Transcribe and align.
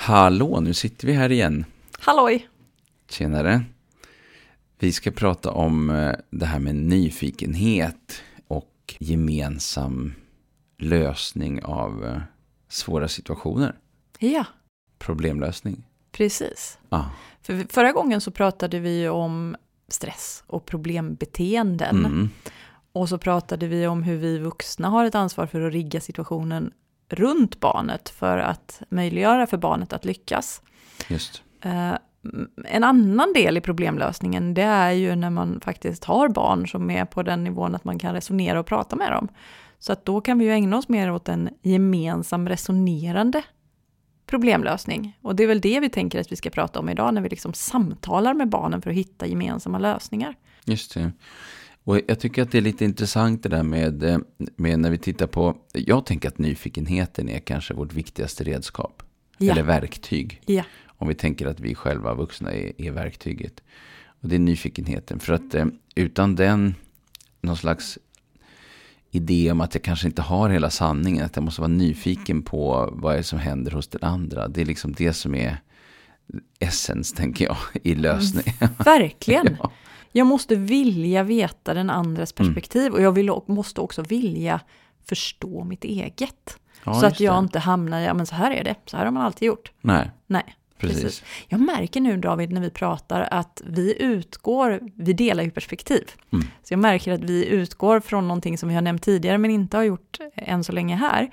Hallå, 0.00 0.60
nu 0.60 0.74
sitter 0.74 1.06
vi 1.06 1.12
här 1.12 1.32
igen. 1.32 1.64
Halloj! 1.98 2.48
Tjenare. 3.10 3.64
Vi 4.78 4.92
ska 4.92 5.10
prata 5.10 5.50
om 5.50 5.90
eh, 5.90 6.12
det 6.30 6.46
här 6.46 6.58
med 6.58 6.74
nyfikenhet 6.74 8.22
och 8.48 8.94
gemensam 8.98 10.14
lösning 10.78 11.64
av 11.64 12.04
eh, 12.04 12.20
svåra 12.68 13.08
situationer. 13.08 13.78
Ja, 14.18 14.44
Problemlösning. 14.98 15.84
precis. 16.12 16.78
Ah. 16.88 17.04
För 17.42 17.66
förra 17.68 17.92
gången 17.92 18.20
så 18.20 18.30
pratade 18.30 18.80
vi 18.80 19.08
om 19.08 19.56
stress 19.88 20.44
och 20.46 20.66
problembeteenden. 20.66 22.04
Mm. 22.04 22.30
Och 22.92 23.08
så 23.08 23.18
pratade 23.18 23.66
vi 23.66 23.86
om 23.86 24.02
hur 24.02 24.16
vi 24.16 24.38
vuxna 24.38 24.88
har 24.88 25.04
ett 25.04 25.14
ansvar 25.14 25.46
för 25.46 25.60
att 25.60 25.72
rigga 25.72 26.00
situationen 26.00 26.72
runt 27.08 27.60
barnet 27.60 28.08
för 28.08 28.38
att 28.38 28.82
möjliggöra 28.88 29.46
för 29.46 29.56
barnet 29.56 29.92
att 29.92 30.04
lyckas. 30.04 30.62
Just. 31.08 31.42
Eh, 31.62 31.94
En 32.64 32.84
annan 32.84 33.32
del 33.32 33.56
i 33.56 33.60
problemlösningen 33.60 34.54
det 34.54 34.62
är 34.62 34.90
ju 34.90 35.14
när 35.16 35.30
man 35.30 35.60
faktiskt 35.60 36.04
har 36.04 36.28
barn 36.28 36.68
som 36.68 36.90
är 36.90 37.04
på 37.04 37.22
den 37.22 37.44
nivån 37.44 37.74
att 37.74 37.84
man 37.84 37.98
kan 37.98 38.14
resonera 38.14 38.60
och 38.60 38.66
prata 38.66 38.96
med 38.96 39.12
dem. 39.12 39.28
Så 39.78 39.92
att 39.92 40.04
då 40.04 40.20
kan 40.20 40.38
vi 40.38 40.44
ju 40.44 40.50
ägna 40.52 40.76
oss 40.78 40.88
mer 40.88 41.12
åt 41.12 41.28
en 41.28 41.48
gemensam 41.62 42.48
resonerande 42.48 43.42
problemlösning. 44.26 45.18
Och 45.22 45.36
det 45.36 45.42
är 45.42 45.46
väl 45.46 45.60
det 45.60 45.80
vi 45.80 45.90
tänker 45.90 46.20
att 46.20 46.32
vi 46.32 46.36
ska 46.36 46.50
prata 46.50 46.78
om 46.78 46.88
idag 46.88 47.14
när 47.14 47.20
vi 47.22 47.28
liksom 47.28 47.54
samtalar 47.54 48.34
med 48.34 48.48
barnen 48.48 48.82
för 48.82 48.90
att 48.90 48.96
hitta 48.96 49.26
gemensamma 49.26 49.78
lösningar. 49.78 50.34
Just 50.64 50.94
det. 50.94 51.12
Och 51.88 52.00
jag 52.06 52.20
tycker 52.20 52.42
att 52.42 52.50
det 52.50 52.58
är 52.58 52.62
lite 52.62 52.84
intressant 52.84 53.42
det 53.42 53.48
där 53.48 53.62
med, 53.62 54.02
eh, 54.02 54.18
med 54.56 54.78
när 54.78 54.90
vi 54.90 54.98
tittar 54.98 55.26
på, 55.26 55.56
jag 55.72 56.06
tänker 56.06 56.28
att 56.28 56.38
nyfikenheten 56.38 57.28
är 57.28 57.38
kanske 57.38 57.74
vårt 57.74 57.92
viktigaste 57.92 58.44
redskap. 58.44 59.02
Ja. 59.38 59.52
Eller 59.52 59.62
verktyg. 59.62 60.40
Ja, 60.46 60.62
Om 60.86 61.08
vi 61.08 61.14
tänker 61.14 61.46
att 61.46 61.60
vi 61.60 61.74
själva 61.74 62.14
vuxna 62.14 62.52
är, 62.52 62.72
är 62.80 62.90
verktyget. 62.90 63.62
Och 64.20 64.28
det 64.28 64.34
är 64.34 64.38
nyfikenheten. 64.38 65.18
För 65.18 65.32
att 65.32 65.54
eh, 65.54 65.66
utan 65.94 66.34
den, 66.34 66.74
någon 67.40 67.56
slags 67.56 67.98
idé 69.10 69.52
om 69.52 69.60
att 69.60 69.74
jag 69.74 69.82
kanske 69.82 70.06
inte 70.06 70.22
har 70.22 70.48
hela 70.50 70.70
sanningen. 70.70 71.24
Att 71.24 71.36
jag 71.36 71.42
måste 71.42 71.60
vara 71.60 71.68
nyfiken 71.68 72.42
på 72.42 72.88
vad 72.92 73.12
är 73.12 73.16
det 73.16 73.22
som 73.22 73.38
händer 73.38 73.70
hos 73.70 73.88
den 73.88 74.02
andra. 74.02 74.48
Det 74.48 74.60
är 74.60 74.66
liksom 74.66 74.92
det 74.92 75.12
som 75.12 75.34
är 75.34 75.56
essens, 76.58 77.12
tänker 77.12 77.44
jag, 77.44 77.56
i 77.82 77.94
lösningen. 77.94 78.68
verkligen. 78.78 79.56
Ja. 79.62 79.72
Jag 80.12 80.26
måste 80.26 80.54
vilja 80.54 81.22
veta 81.22 81.74
den 81.74 81.90
andres 81.90 82.32
perspektiv 82.32 82.92
och 82.92 83.02
jag 83.02 83.12
vill, 83.12 83.30
måste 83.46 83.80
också 83.80 84.02
vilja 84.02 84.60
förstå 85.04 85.64
mitt 85.64 85.84
eget. 85.84 86.58
Ja, 86.84 86.94
så 86.94 87.06
att 87.06 87.20
jag 87.20 87.34
det. 87.34 87.38
inte 87.38 87.58
hamnar 87.58 88.00
i, 88.00 88.04
ja 88.04 88.14
men 88.14 88.26
så 88.26 88.34
här 88.34 88.50
är 88.50 88.64
det, 88.64 88.74
så 88.86 88.96
här 88.96 89.04
har 89.04 89.12
man 89.12 89.22
alltid 89.22 89.46
gjort. 89.46 89.72
Nej, 89.80 90.10
Nej, 90.26 90.56
precis. 90.78 91.02
precis. 91.02 91.24
Jag 91.48 91.60
märker 91.60 92.00
nu 92.00 92.16
David 92.16 92.52
när 92.52 92.60
vi 92.60 92.70
pratar 92.70 93.28
att 93.30 93.62
vi 93.66 94.02
utgår, 94.02 94.80
vi 94.94 95.12
delar 95.12 95.42
ju 95.42 95.50
perspektiv. 95.50 96.04
Mm. 96.30 96.44
Så 96.62 96.72
jag 96.72 96.78
märker 96.78 97.12
att 97.12 97.24
vi 97.24 97.46
utgår 97.46 98.00
från 98.00 98.28
någonting 98.28 98.58
som 98.58 98.68
vi 98.68 98.74
har 98.74 98.82
nämnt 98.82 99.02
tidigare 99.02 99.38
men 99.38 99.50
inte 99.50 99.76
har 99.76 99.84
gjort 99.84 100.18
än 100.34 100.64
så 100.64 100.72
länge 100.72 100.96
här. 100.96 101.30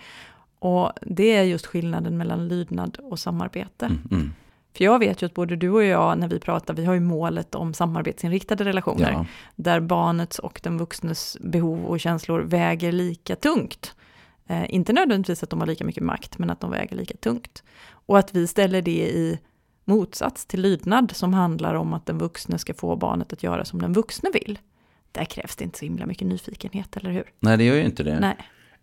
Och 0.59 0.91
det 1.01 1.35
är 1.35 1.43
just 1.43 1.65
skillnaden 1.65 2.17
mellan 2.17 2.47
lydnad 2.47 2.97
och 2.97 3.19
samarbete. 3.19 3.85
Mm, 3.85 4.01
mm. 4.11 4.33
För 4.75 4.83
jag 4.83 4.99
vet 4.99 5.21
ju 5.21 5.25
att 5.25 5.33
både 5.33 5.55
du 5.55 5.69
och 5.69 5.83
jag 5.83 6.17
när 6.17 6.27
vi 6.27 6.39
pratar, 6.39 6.73
vi 6.73 6.85
har 6.85 6.93
ju 6.93 6.99
målet 6.99 7.55
om 7.55 7.73
samarbetsinriktade 7.73 8.63
relationer. 8.63 9.11
Ja, 9.11 9.25
Där 9.55 9.79
barnets 9.79 10.39
och 10.39 10.59
den 10.63 10.77
vuxnes 10.77 11.37
behov 11.41 11.85
och 11.85 11.99
känslor 11.99 12.39
väger 12.39 12.91
lika 12.91 13.35
tungt. 13.35 13.95
Eh, 14.47 14.73
inte 14.73 14.93
nödvändigtvis 14.93 15.43
att 15.43 15.49
de 15.49 15.59
har 15.59 15.67
lika 15.67 15.85
mycket 15.85 16.03
makt, 16.03 16.37
men 16.37 16.49
att 16.49 16.59
de 16.59 16.71
väger 16.71 16.95
lika 16.95 17.17
tungt. 17.17 17.63
Och 17.89 18.19
att 18.19 18.35
vi 18.35 18.47
ställer 18.47 18.81
det 18.81 19.07
i 19.07 19.39
motsats 19.85 20.45
till 20.45 20.61
lydnad 20.61 21.11
som 21.15 21.33
handlar 21.33 21.75
om 21.75 21.93
att 21.93 22.05
den 22.05 22.17
vuxne 22.17 22.59
ska 22.59 22.73
få 22.73 22.95
barnet 22.95 23.33
att 23.33 23.43
göra 23.43 23.65
som 23.65 23.81
den 23.81 23.93
vuxne 23.93 24.29
vill. 24.33 24.59
Där 25.11 25.25
krävs 25.25 25.55
det 25.55 25.63
inte 25.63 25.79
så 25.79 25.85
himla 25.85 26.05
mycket 26.05 26.27
nyfikenhet, 26.27 26.97
eller 26.97 27.11
hur? 27.11 27.23
nej, 27.39 27.57
det 27.57 27.63
gör 27.63 27.75
ju 27.75 27.85
inte 27.85 28.03
det. 28.03 28.19
Nej. 28.19 28.37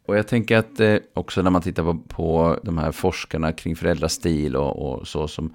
Och 0.06 0.16
jag 0.16 0.28
tänker 0.28 0.56
att 0.56 0.80
eh, 0.80 0.96
också 1.14 1.42
när 1.42 1.50
man 1.50 1.62
tittar 1.62 1.82
på, 1.82 1.98
på 1.98 2.58
de 2.62 2.78
här 2.78 2.92
forskarna 2.92 3.52
kring 3.52 3.76
föräldrastil 3.76 4.56
och, 4.56 4.92
och 4.92 5.08
så 5.08 5.28
som 5.28 5.54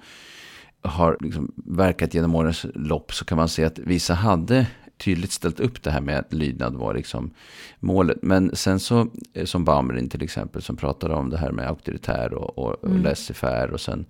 har 0.82 1.16
liksom 1.20 1.52
verkat 1.56 2.14
genom 2.14 2.34
årens 2.34 2.66
lopp 2.74 3.14
så 3.14 3.24
kan 3.24 3.38
man 3.38 3.48
se 3.48 3.64
att 3.64 3.78
vissa 3.78 4.14
hade 4.14 4.66
tydligt 4.98 5.32
ställt 5.32 5.60
upp 5.60 5.82
det 5.82 5.90
här 5.90 6.00
med 6.00 6.18
att 6.18 6.32
lydnad 6.32 6.74
var 6.74 6.94
liksom 6.94 7.30
målet. 7.80 8.18
Men 8.22 8.56
sen 8.56 8.80
så, 8.80 9.08
eh, 9.34 9.44
som 9.44 9.64
Baumrin 9.64 10.08
till 10.08 10.22
exempel, 10.22 10.62
som 10.62 10.76
pratade 10.76 11.14
om 11.14 11.30
det 11.30 11.38
här 11.38 11.52
med 11.52 11.68
auktoritär 11.68 12.34
och, 12.34 12.58
och, 12.58 12.84
och 12.84 12.88
Mm. 12.88 13.02
laissez-faire 13.02 13.70
och 13.70 13.80
sen 13.80 14.06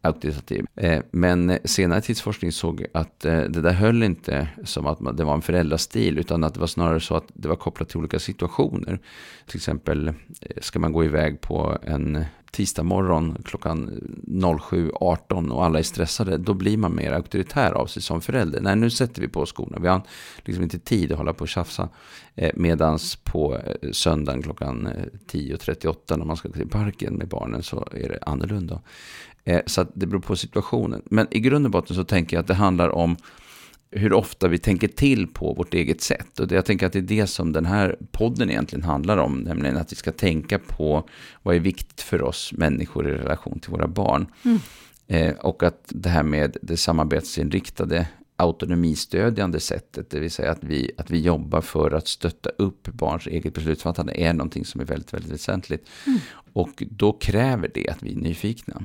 auktoritativ. 0.00 0.66
Eh, 0.76 1.02
men 1.10 1.58
senare 1.64 2.00
tidsforskning 2.00 2.52
såg 2.52 2.86
att 2.94 3.24
eh, 3.24 3.40
det 3.40 3.60
där 3.60 3.72
höll 3.72 4.02
inte 4.02 4.48
som 4.64 4.86
att 4.86 5.00
man, 5.00 5.16
det 5.16 5.24
var 5.24 5.34
en 5.34 5.42
föräldrastil, 5.42 6.18
utan 6.18 6.44
att 6.44 6.54
det 6.54 6.60
var 6.60 6.66
snarare 6.66 7.00
så 7.00 7.16
att 7.16 7.26
det 7.34 7.48
var 7.48 7.56
kopplat 7.56 7.88
till 7.88 7.98
olika 7.98 8.18
situationer. 8.18 8.98
Till 9.46 9.56
exempel, 9.56 10.08
eh, 10.08 10.14
ska 10.60 10.78
man 10.78 10.92
gå 10.92 11.04
iväg 11.04 11.40
på 11.40 11.78
en 11.82 12.24
tisdag 12.52 12.82
morgon 12.82 13.36
klockan 13.44 13.90
07.18 14.26 15.50
och 15.50 15.64
alla 15.64 15.78
är 15.78 15.82
stressade, 15.82 16.38
då 16.38 16.54
blir 16.54 16.76
man 16.76 16.94
mer 16.94 17.12
auktoritär 17.12 17.72
av 17.72 17.86
sig 17.86 18.02
som 18.02 18.20
förälder. 18.20 18.60
Nej, 18.60 18.76
nu 18.76 18.90
sätter 18.90 19.22
vi 19.22 19.28
på 19.28 19.46
skorna. 19.46 19.78
Vi 19.80 19.88
har 19.88 20.02
liksom 20.44 20.64
inte 20.64 20.78
tid 20.78 21.12
att 21.12 21.18
hålla 21.18 21.32
på 21.32 21.42
och 21.42 21.48
tjafsa. 21.48 21.88
Eh, 22.34 22.50
medans 22.54 23.16
på 23.16 23.56
eh, 23.56 23.90
söndagen 23.92 24.42
klockan 24.42 24.86
eh, 24.86 24.92
10.38 25.32 26.16
när 26.16 26.24
man 26.24 26.36
ska 26.36 26.48
till 26.48 26.68
parken 26.68 27.14
med 27.14 27.28
barnen 27.28 27.62
så 27.62 27.88
är 27.92 28.08
det 28.08 28.18
annorlunda. 28.22 28.80
Eh, 29.44 29.60
så 29.66 29.80
att 29.80 29.90
det 29.94 30.06
beror 30.06 30.20
på 30.20 30.36
situationen. 30.36 31.02
Men 31.04 31.26
i 31.30 31.40
grund 31.40 31.66
och 31.66 31.72
botten 31.72 31.96
så 31.96 32.04
tänker 32.04 32.36
jag 32.36 32.40
att 32.40 32.48
det 32.48 32.54
handlar 32.54 32.88
om 32.88 33.16
hur 33.92 34.12
ofta 34.12 34.48
vi 34.48 34.58
tänker 34.58 34.88
till 34.88 35.26
på 35.26 35.54
vårt 35.54 35.74
eget 35.74 36.00
sätt. 36.00 36.40
Och 36.40 36.52
jag 36.52 36.64
tänker 36.64 36.86
att 36.86 36.92
det 36.92 36.98
är 36.98 37.02
det 37.02 37.26
som 37.26 37.52
den 37.52 37.66
här 37.66 37.96
podden 38.12 38.50
egentligen 38.50 38.84
handlar 38.84 39.16
om. 39.16 39.38
Nämligen 39.38 39.76
att 39.76 39.92
vi 39.92 39.96
ska 39.96 40.12
tänka 40.12 40.58
på 40.58 41.08
vad 41.42 41.54
är 41.54 41.60
viktigt 41.60 42.00
för 42.00 42.22
oss 42.22 42.52
människor 42.52 43.08
i 43.08 43.12
relation 43.12 43.60
till 43.60 43.70
våra 43.70 43.88
barn. 43.88 44.26
Mm. 44.44 44.58
Eh, 45.06 45.34
och 45.34 45.62
att 45.62 45.82
det 45.88 46.08
här 46.08 46.22
med 46.22 46.56
det 46.62 46.76
samarbetsinriktade 46.76 48.08
autonomistödjande 48.36 49.60
sättet, 49.60 50.10
det 50.10 50.20
vill 50.20 50.30
säga 50.30 50.50
att 50.50 50.64
vi, 50.64 50.90
att 50.98 51.10
vi 51.10 51.20
jobbar 51.20 51.60
för 51.60 51.90
att 51.90 52.08
stötta 52.08 52.50
upp 52.50 52.88
barns 52.88 53.26
eget 53.26 53.54
beslutsfattande 53.54 54.20
är 54.20 54.32
någonting 54.32 54.64
som 54.64 54.80
är 54.80 54.84
väldigt, 54.84 55.14
väldigt 55.14 55.32
väsentligt. 55.32 55.88
Mm. 56.06 56.18
Och 56.52 56.82
då 56.90 57.12
kräver 57.12 57.70
det 57.74 57.88
att 57.88 58.02
vi 58.02 58.12
är 58.12 58.16
nyfikna. 58.16 58.82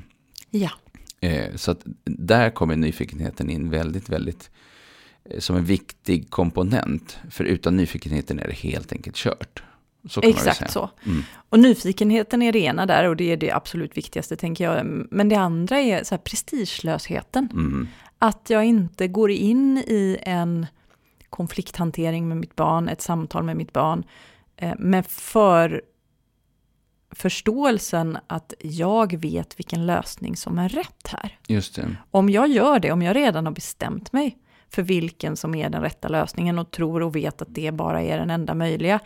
Ja, 0.49 0.71
Eh, 1.19 1.55
så 1.55 1.71
att 1.71 1.81
där 2.03 2.49
kommer 2.49 2.75
nyfikenheten 2.75 3.49
in 3.49 3.69
väldigt, 3.69 4.09
väldigt 4.09 4.49
som 5.39 5.55
en 5.55 5.65
viktig 5.65 6.29
komponent. 6.29 7.17
För 7.29 7.43
utan 7.43 7.77
nyfikenheten 7.77 8.39
är 8.39 8.47
det 8.47 8.53
helt 8.53 8.91
enkelt 8.91 9.15
kört. 9.15 9.63
Så 10.09 10.21
exakt 10.23 10.71
så. 10.71 10.89
Mm. 11.05 11.23
Och 11.49 11.59
nyfikenheten 11.59 12.41
är 12.41 12.51
det 12.51 12.59
ena 12.59 12.85
där 12.85 13.09
och 13.09 13.15
det 13.15 13.31
är 13.31 13.37
det 13.37 13.51
absolut 13.51 13.97
viktigaste 13.97 14.35
tänker 14.35 14.63
jag. 14.63 14.85
Men 15.11 15.29
det 15.29 15.35
andra 15.35 15.79
är 15.79 16.03
så 16.03 16.15
här 16.15 16.19
prestigelösheten. 16.19 17.49
Mm. 17.53 17.87
Att 18.19 18.49
jag 18.49 18.65
inte 18.65 19.07
går 19.07 19.31
in 19.31 19.77
i 19.77 20.17
en 20.21 20.65
konflikthantering 21.29 22.27
med 22.27 22.37
mitt 22.37 22.55
barn, 22.55 22.89
ett 22.89 23.01
samtal 23.01 23.43
med 23.43 23.57
mitt 23.57 23.73
barn, 23.73 24.03
eh, 24.55 24.73
med 24.79 25.05
för 25.07 25.81
förståelsen 27.11 28.17
att 28.27 28.53
jag 28.59 29.17
vet 29.17 29.59
vilken 29.59 29.85
lösning 29.85 30.35
som 30.35 30.59
är 30.59 30.69
rätt 30.69 31.07
här. 31.07 31.39
Om 32.11 32.29
jag 32.29 32.47
gör 32.47 32.79
det, 32.79 32.91
om 32.91 33.01
jag 33.01 33.15
redan 33.15 33.45
har 33.45 33.53
bestämt 33.53 34.13
mig 34.13 34.37
för 34.69 34.81
vilken 34.81 35.37
som 35.37 35.55
är 35.55 35.69
den 35.69 35.81
rätta 35.81 36.07
lösningen 36.07 36.59
och 36.59 36.71
tror 36.71 37.01
och 37.03 37.15
vet 37.15 37.41
att 37.41 37.47
det 37.51 37.71
bara 37.71 38.01
är 38.01 38.17
den 38.17 38.29
enda 38.29 38.53
möjliga, 38.53 38.99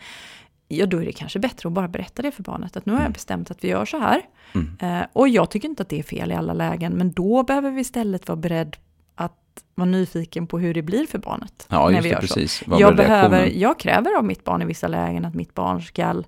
ja 0.68 0.86
då 0.86 0.98
är 0.98 1.04
det 1.04 1.12
kanske 1.12 1.38
bättre 1.38 1.68
att 1.68 1.72
bara 1.72 1.88
berätta 1.88 2.22
det 2.22 2.32
för 2.32 2.42
barnet, 2.42 2.76
att 2.76 2.86
nu 2.86 2.92
har 2.92 3.02
jag 3.02 3.12
bestämt 3.12 3.50
att 3.50 3.64
vi 3.64 3.68
gör 3.68 3.84
så 3.84 3.98
här. 3.98 4.22
Mm. 4.54 4.76
Eh, 4.80 5.06
och 5.12 5.28
jag 5.28 5.50
tycker 5.50 5.68
inte 5.68 5.82
att 5.82 5.88
det 5.88 5.98
är 5.98 6.02
fel 6.02 6.32
i 6.32 6.34
alla 6.34 6.52
lägen, 6.52 6.92
men 6.92 7.12
då 7.12 7.42
behöver 7.42 7.70
vi 7.70 7.80
istället 7.80 8.28
vara 8.28 8.36
beredd 8.36 8.76
att 9.14 9.64
vara 9.74 9.88
nyfiken 9.88 10.46
på 10.46 10.58
hur 10.58 10.74
det 10.74 10.82
blir 10.82 11.06
för 11.06 11.18
barnet. 11.18 11.66
Ja, 11.68 11.88
när 11.88 12.02
vi 12.02 12.08
det, 12.08 12.08
gör 12.08 12.20
så. 12.20 12.26
precis. 12.26 12.62
Vad 12.66 12.80
Jag, 12.80 12.96
behöver, 12.96 13.46
jag 13.46 13.78
kräver 13.78 14.18
av 14.18 14.24
mitt 14.24 14.44
barn 14.44 14.62
i 14.62 14.64
vissa 14.64 14.88
lägen 14.88 15.24
att 15.24 15.34
mitt 15.34 15.54
barn 15.54 15.82
ska 15.82 16.22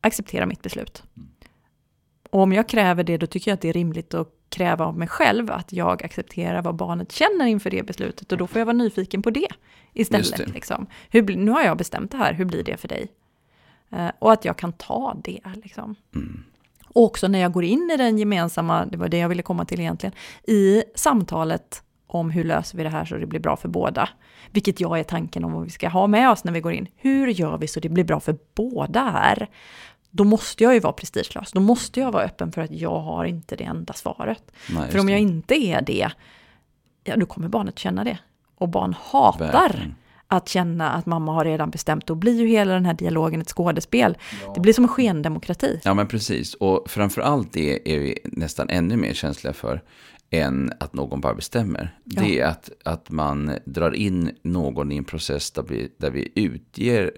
acceptera 0.00 0.46
mitt 0.46 0.62
beslut. 0.62 1.02
Och 2.30 2.40
om 2.40 2.52
jag 2.52 2.68
kräver 2.68 3.04
det, 3.04 3.16
då 3.16 3.26
tycker 3.26 3.50
jag 3.50 3.54
att 3.54 3.60
det 3.60 3.68
är 3.68 3.72
rimligt 3.72 4.14
att 4.14 4.28
kräva 4.50 4.84
av 4.84 4.98
mig 4.98 5.08
själv 5.08 5.50
att 5.50 5.72
jag 5.72 6.04
accepterar 6.04 6.62
vad 6.62 6.74
barnet 6.74 7.12
känner 7.12 7.46
inför 7.46 7.70
det 7.70 7.82
beslutet. 7.82 8.32
Och 8.32 8.38
då 8.38 8.46
får 8.46 8.58
jag 8.58 8.66
vara 8.66 8.76
nyfiken 8.76 9.22
på 9.22 9.30
det 9.30 9.48
istället. 9.92 10.36
det. 10.36 10.46
Liksom. 10.46 10.86
Hur, 11.10 11.36
nu 11.36 11.50
har 11.50 11.62
jag 11.62 11.76
bestämt 11.76 12.10
det 12.10 12.16
här, 12.16 12.32
hur 12.32 12.44
blir 12.44 12.64
det 12.64 12.76
för 12.76 12.88
dig? 12.88 13.08
Eh, 13.90 14.10
och 14.18 14.32
att 14.32 14.44
jag 14.44 14.56
kan 14.56 14.72
ta 14.72 15.16
det. 15.24 15.40
Liksom. 15.62 15.94
Mm. 16.14 16.44
Och 16.88 17.04
också 17.04 17.28
när 17.28 17.38
jag 17.38 17.52
går 17.52 17.64
in 17.64 17.90
i 17.94 17.96
den 17.96 18.18
gemensamma, 18.18 18.84
det 18.84 18.96
var 18.96 19.08
det 19.08 19.18
jag 19.18 19.28
ville 19.28 19.42
komma 19.42 19.64
till 19.64 19.80
egentligen, 19.80 20.14
i 20.46 20.82
samtalet 20.94 21.82
om 22.06 22.30
hur 22.30 22.44
löser 22.44 22.78
vi 22.78 22.84
det 22.84 22.90
här 22.90 23.04
så 23.04 23.16
det 23.16 23.26
blir 23.26 23.40
bra 23.40 23.56
för 23.56 23.68
båda. 23.68 24.08
Vilket 24.50 24.80
jag 24.80 24.98
är 24.98 25.04
tanken 25.04 25.44
om 25.44 25.52
vad 25.52 25.64
vi 25.64 25.70
ska 25.70 25.88
ha 25.88 26.06
med 26.06 26.30
oss 26.30 26.44
när 26.44 26.52
vi 26.52 26.60
går 26.60 26.72
in. 26.72 26.88
Hur 26.96 27.28
gör 27.28 27.58
vi 27.58 27.68
så 27.68 27.80
det 27.80 27.88
blir 27.88 28.04
bra 28.04 28.20
för 28.20 28.38
båda 28.54 29.10
här? 29.10 29.48
Då 30.10 30.24
måste 30.24 30.64
jag 30.64 30.74
ju 30.74 30.80
vara 30.80 30.92
prestigelös. 30.92 31.52
Då 31.52 31.60
måste 31.60 32.00
jag 32.00 32.12
vara 32.12 32.24
öppen 32.24 32.52
för 32.52 32.62
att 32.62 32.70
jag 32.70 33.00
har 33.00 33.24
inte 33.24 33.56
det 33.56 33.64
enda 33.64 33.92
svaret. 33.92 34.42
Nej, 34.70 34.90
för 34.90 34.98
om 34.98 35.08
jag 35.08 35.18
det. 35.18 35.22
inte 35.22 35.54
är 35.54 35.80
det, 35.82 36.10
ja 37.04 37.16
då 37.16 37.26
kommer 37.26 37.48
barnet 37.48 37.78
känna 37.78 38.04
det. 38.04 38.18
Och 38.56 38.68
barn 38.68 38.94
hatar 39.00 39.52
Verkligen. 39.52 39.94
att 40.26 40.48
känna 40.48 40.90
att 40.90 41.06
mamma 41.06 41.32
har 41.32 41.44
redan 41.44 41.70
bestämt. 41.70 42.06
Då 42.06 42.14
blir 42.14 42.40
ju 42.40 42.46
hela 42.46 42.74
den 42.74 42.86
här 42.86 42.94
dialogen 42.94 43.40
ett 43.40 43.48
skådespel. 43.48 44.18
Det 44.54 44.60
blir 44.60 44.72
som 44.72 44.84
en 44.84 44.88
skendemokrati. 44.88 45.80
Ja 45.84 45.94
men 45.94 46.08
precis, 46.08 46.54
och 46.54 46.90
framförallt 46.90 47.52
det 47.52 47.94
är 47.94 47.98
vi 47.98 48.18
nästan 48.24 48.70
ännu 48.70 48.96
mer 48.96 49.14
känsliga 49.14 49.52
för 49.52 49.82
än 50.30 50.72
att 50.80 50.94
någon 50.94 51.20
bara 51.20 51.34
bestämmer. 51.34 51.96
Ja. 52.04 52.22
Det 52.22 52.40
är 52.40 52.46
att, 52.46 52.70
att 52.84 53.10
man 53.10 53.58
drar 53.64 53.94
in 53.94 54.30
någon 54.42 54.92
i 54.92 54.96
en 54.96 55.04
process 55.04 55.50
där 55.50 55.62
vi, 55.62 55.92
där 55.98 56.10
vi 56.10 56.32
utger 56.34 57.10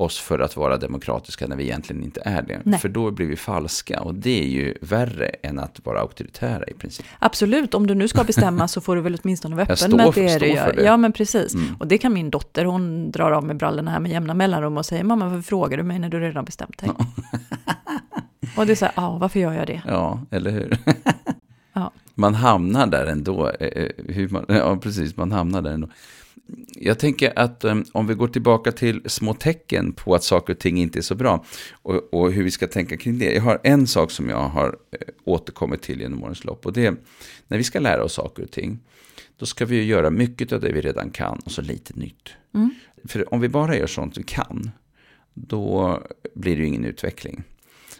oss 0.00 0.18
för 0.18 0.38
att 0.38 0.56
vara 0.56 0.76
demokratiska 0.76 1.46
när 1.46 1.56
vi 1.56 1.64
egentligen 1.64 2.02
inte 2.02 2.22
är 2.24 2.42
det. 2.42 2.60
Nej. 2.64 2.78
För 2.80 2.88
då 2.88 3.10
blir 3.10 3.26
vi 3.26 3.36
falska 3.36 4.00
och 4.00 4.14
det 4.14 4.40
är 4.42 4.46
ju 4.46 4.74
värre 4.80 5.26
än 5.28 5.58
att 5.58 5.80
vara 5.84 6.00
auktoritära 6.00 6.64
i 6.66 6.74
princip. 6.74 7.06
Absolut, 7.18 7.74
om 7.74 7.86
du 7.86 7.94
nu 7.94 8.08
ska 8.08 8.24
bestämma 8.24 8.68
så 8.68 8.80
får 8.80 8.96
du 8.96 9.02
väl 9.02 9.18
åtminstone 9.22 9.56
vara 9.56 9.66
Jag 9.68 9.72
öppen 9.82 9.96
med 9.96 10.06
att 10.06 10.14
det 10.14 10.28
är 10.28 10.40
det 10.40 10.46
du 10.46 10.52
gör. 10.52 10.72
det. 10.72 10.82
Ja, 10.82 10.96
men 10.96 11.12
precis. 11.12 11.54
Mm. 11.54 11.74
Och 11.78 11.86
det 11.86 11.98
kan 11.98 12.12
min 12.12 12.30
dotter, 12.30 12.64
hon 12.64 13.10
drar 13.10 13.30
av 13.30 13.44
med 13.44 13.56
brallorna 13.56 13.90
här 13.90 14.00
med 14.00 14.10
jämna 14.10 14.34
mellanrum 14.34 14.76
och 14.76 14.86
säger 14.86 15.04
mamma, 15.04 15.28
varför 15.28 15.42
frågar 15.42 15.76
du 15.76 15.82
mig 15.82 15.98
när 15.98 16.08
du 16.08 16.20
redan 16.20 16.44
bestämt 16.44 16.78
dig? 16.78 16.90
och 18.56 18.66
det 18.66 18.72
är 18.72 18.76
så 18.76 18.84
här, 18.84 18.94
ja, 18.96 19.18
varför 19.20 19.40
gör 19.40 19.52
jag 19.52 19.66
det? 19.66 19.82
Ja, 19.86 20.20
eller 20.30 20.50
hur? 20.50 20.78
Ja. 21.72 21.90
Man 22.14 22.34
hamnar 22.34 22.86
där 22.86 23.06
ändå. 23.06 23.48
eh, 23.60 23.66
eh, 23.66 23.88
Hur 24.08 24.28
man, 24.28 24.44
ja, 24.48 24.76
precis, 24.76 25.16
man 25.16 25.32
hamnar 25.32 25.62
där 25.62 25.70
ändå. 25.70 25.88
Jag 26.80 26.98
tänker 26.98 27.38
att 27.38 27.64
um, 27.64 27.84
om 27.92 28.06
vi 28.06 28.14
går 28.14 28.28
tillbaka 28.28 28.72
till 28.72 29.02
små 29.06 29.34
tecken 29.34 29.92
på 29.92 30.14
att 30.14 30.24
saker 30.24 30.52
och 30.52 30.58
ting 30.58 30.78
inte 30.78 30.98
är 30.98 31.02
så 31.02 31.14
bra 31.14 31.44
och, 31.72 32.14
och 32.14 32.32
hur 32.32 32.42
vi 32.42 32.50
ska 32.50 32.66
tänka 32.66 32.96
kring 32.96 33.18
det. 33.18 33.32
Jag 33.34 33.42
har 33.42 33.60
en 33.62 33.86
sak 33.86 34.10
som 34.10 34.28
jag 34.28 34.48
har 34.48 34.66
eh, 34.68 34.98
återkommit 35.24 35.82
till 35.82 36.00
genom 36.00 36.22
årens 36.22 36.44
lopp 36.44 36.66
och 36.66 36.72
det 36.72 36.86
är 36.86 36.96
när 37.46 37.58
vi 37.58 37.64
ska 37.64 37.80
lära 37.80 38.04
oss 38.04 38.12
saker 38.12 38.42
och 38.42 38.50
ting. 38.50 38.78
Då 39.36 39.46
ska 39.46 39.66
vi 39.66 39.76
ju 39.76 39.84
göra 39.84 40.10
mycket 40.10 40.52
av 40.52 40.60
det 40.60 40.72
vi 40.72 40.80
redan 40.80 41.10
kan 41.10 41.38
och 41.44 41.52
så 41.52 41.62
lite 41.62 41.94
nytt. 41.94 42.28
Mm. 42.54 42.70
För 43.04 43.34
om 43.34 43.40
vi 43.40 43.48
bara 43.48 43.76
gör 43.76 43.86
sånt 43.86 44.18
vi 44.18 44.22
kan, 44.22 44.70
då 45.34 46.02
blir 46.34 46.56
det 46.56 46.62
ju 46.62 46.68
ingen 46.68 46.84
utveckling. 46.84 47.42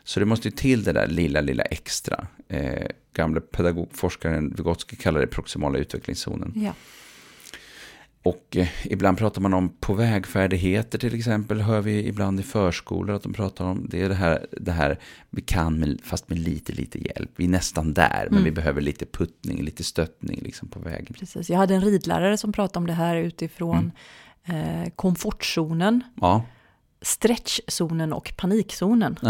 Så 0.04 0.20
det 0.20 0.26
måste 0.26 0.48
ju 0.48 0.52
till 0.52 0.84
det 0.84 0.92
där 0.92 1.06
lilla, 1.06 1.40
lilla 1.40 1.62
extra. 1.62 2.26
Eh, 2.48 2.86
gamla 3.12 3.40
pedagogforskaren 3.40 4.54
Vygotsky 4.56 4.96
kallar 4.96 5.20
det 5.20 5.26
proximala 5.26 5.78
utvecklingszonen. 5.78 6.52
Ja. 6.56 6.74
Och 8.22 8.56
eh, 8.56 8.68
ibland 8.84 9.18
pratar 9.18 9.40
man 9.40 9.54
om 9.54 9.68
på 9.80 9.94
vägfärdigheter 9.94 10.98
till 10.98 11.14
exempel. 11.14 11.60
Hör 11.60 11.80
vi 11.80 12.06
ibland 12.06 12.40
i 12.40 12.42
förskolor 12.42 13.16
att 13.16 13.22
de 13.22 13.32
pratar 13.32 13.64
om. 13.64 13.86
Det 13.90 14.02
är 14.02 14.08
det 14.08 14.14
här, 14.14 14.46
det 14.60 14.72
här 14.72 14.98
vi 15.30 15.42
kan 15.42 15.78
med, 15.78 16.00
fast 16.04 16.28
med 16.28 16.38
lite, 16.38 16.72
lite 16.72 16.98
hjälp. 17.04 17.30
Vi 17.36 17.44
är 17.44 17.48
nästan 17.48 17.94
där, 17.94 18.22
men 18.24 18.32
Mm. 18.32 18.44
vi 18.44 18.50
behöver 18.50 18.80
lite 18.80 19.06
puttning, 19.06 19.62
lite 19.62 19.84
stöttning 19.84 20.40
liksom 20.42 20.68
på 20.68 20.80
vägen. 20.80 21.14
Precis. 21.18 21.50
Jag 21.50 21.58
hade 21.58 21.74
en 21.74 21.80
ridlärare 21.80 22.36
som 22.38 22.52
pratade 22.52 22.78
om 22.78 22.86
det 22.86 22.92
här 22.92 23.16
utifrån 23.16 23.90
Mm. 24.44 24.82
eh, 24.84 24.88
komfortzonen, 24.96 26.00
Ja, 26.20 26.42
stretchzonen 27.02 28.12
och 28.12 28.32
panikzonen. 28.36 29.16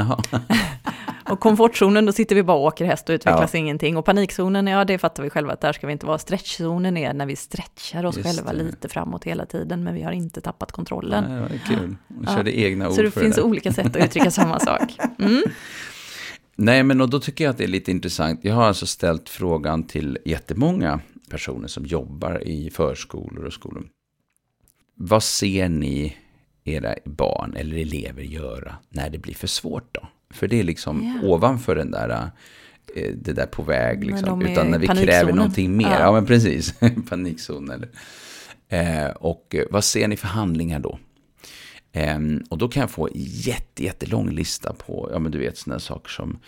Och 1.30 1.40
komfortzonen, 1.40 2.06
då 2.06 2.12
sitter 2.12 2.34
vi 2.34 2.42
bara 2.42 2.56
och 2.56 2.64
åker 2.64 2.84
häst 2.84 3.08
och 3.08 3.12
utvecklas 3.12 3.54
Ja. 3.54 3.58
ingenting. 3.58 3.96
Och 3.96 4.04
panikzonen, 4.04 4.66
ja 4.66 4.84
det 4.84 4.98
fattar 4.98 5.22
vi 5.22 5.30
själva 5.30 5.52
att 5.52 5.60
där 5.60 5.72
ska 5.72 5.86
vi 5.86 5.92
inte 5.92 6.06
vara. 6.06 6.18
Stretchzonen 6.18 6.96
är 6.96 7.12
när 7.14 7.26
vi 7.26 7.36
stretchar 7.36 8.04
oss 8.06 8.16
Just 8.16 8.28
själva 8.28 8.52
det. 8.52 8.62
lite 8.62 8.88
framåt 8.88 9.24
hela 9.24 9.46
tiden, 9.46 9.84
men 9.84 9.94
vi 9.94 10.02
har 10.02 10.12
inte 10.12 10.40
tappat 10.40 10.72
kontrollen. 10.72 11.24
Nej, 11.28 11.34
det 11.34 11.40
var 11.40 11.48
kul. 11.78 11.96
Hon 12.08 12.24
Ja. 12.26 12.34
körde 12.36 12.58
egna 12.60 12.88
ord 12.88 12.94
Så 12.94 13.02
det 13.02 13.10
för 13.10 13.20
finns 13.20 13.36
det 13.36 13.42
olika 13.42 13.72
sätt 13.72 13.86
att 13.86 14.04
uttrycka 14.04 14.30
samma 14.30 14.60
sak. 14.70 14.98
Mm. 15.18 15.42
Nej, 16.56 16.82
men 16.82 17.00
och 17.00 17.10
då 17.10 17.20
tycker 17.20 17.44
jag 17.44 17.50
att 17.50 17.58
det 17.58 17.64
är 17.64 17.68
lite 17.68 17.90
intressant. 17.90 18.40
Jag 18.42 18.54
har 18.54 18.64
alltså 18.64 18.86
ställt 18.86 19.28
frågan 19.28 19.82
till 19.82 20.18
jättemånga 20.24 21.00
personer 21.30 21.68
som 21.68 21.84
jobbar 21.86 22.42
i 22.48 22.70
förskolor 22.70 23.44
och 23.44 23.52
skolor. 23.52 23.86
Vad 24.94 25.22
ser 25.22 25.68
ni 25.68 26.16
era 26.64 26.94
barn 27.04 27.54
eller 27.56 27.76
elever 27.76 28.22
göra 28.22 28.76
när 28.88 29.10
det 29.10 29.18
blir 29.18 29.34
för 29.34 29.46
svårt 29.46 29.88
då? 29.94 30.08
För 30.34 30.48
det 30.48 30.60
är 30.60 30.64
liksom 30.64 31.18
Ja. 31.22 31.28
ovanför 31.28 31.76
den 31.76 31.90
där, 31.90 32.30
eh, 32.96 33.12
det 33.14 33.32
där 33.32 33.46
på 33.46 33.62
väg, 33.62 34.04
liksom. 34.04 34.42
utan 34.42 34.70
när 34.70 34.78
vi 34.78 34.86
kräver 34.86 35.32
någonting 35.32 35.76
mer. 35.76 35.86
Ja, 35.90 36.00
Ja. 36.00 36.12
men 36.12 36.26
precis. 36.26 36.74
Panikzon. 37.08 37.84
Eh, 38.68 39.06
och 39.08 39.54
eh, 39.54 39.64
vad 39.70 39.84
ser 39.84 40.08
ni 40.08 40.16
för 40.16 40.28
handlingar 40.28 40.78
då? 40.80 40.98
Ehm, 41.92 42.42
och 42.50 42.58
då 42.58 42.68
kan 42.68 42.80
jag 42.80 42.90
få 42.90 43.06
en 43.06 43.12
jätte, 43.14 43.84
jättelång 43.84 44.30
lista 44.30 44.72
på, 44.72 45.08
ja 45.12 45.18
men 45.18 45.32
du 45.32 45.38
vet 45.38 45.58
sådana 45.58 45.80
saker 45.80 46.10
som 46.10 46.38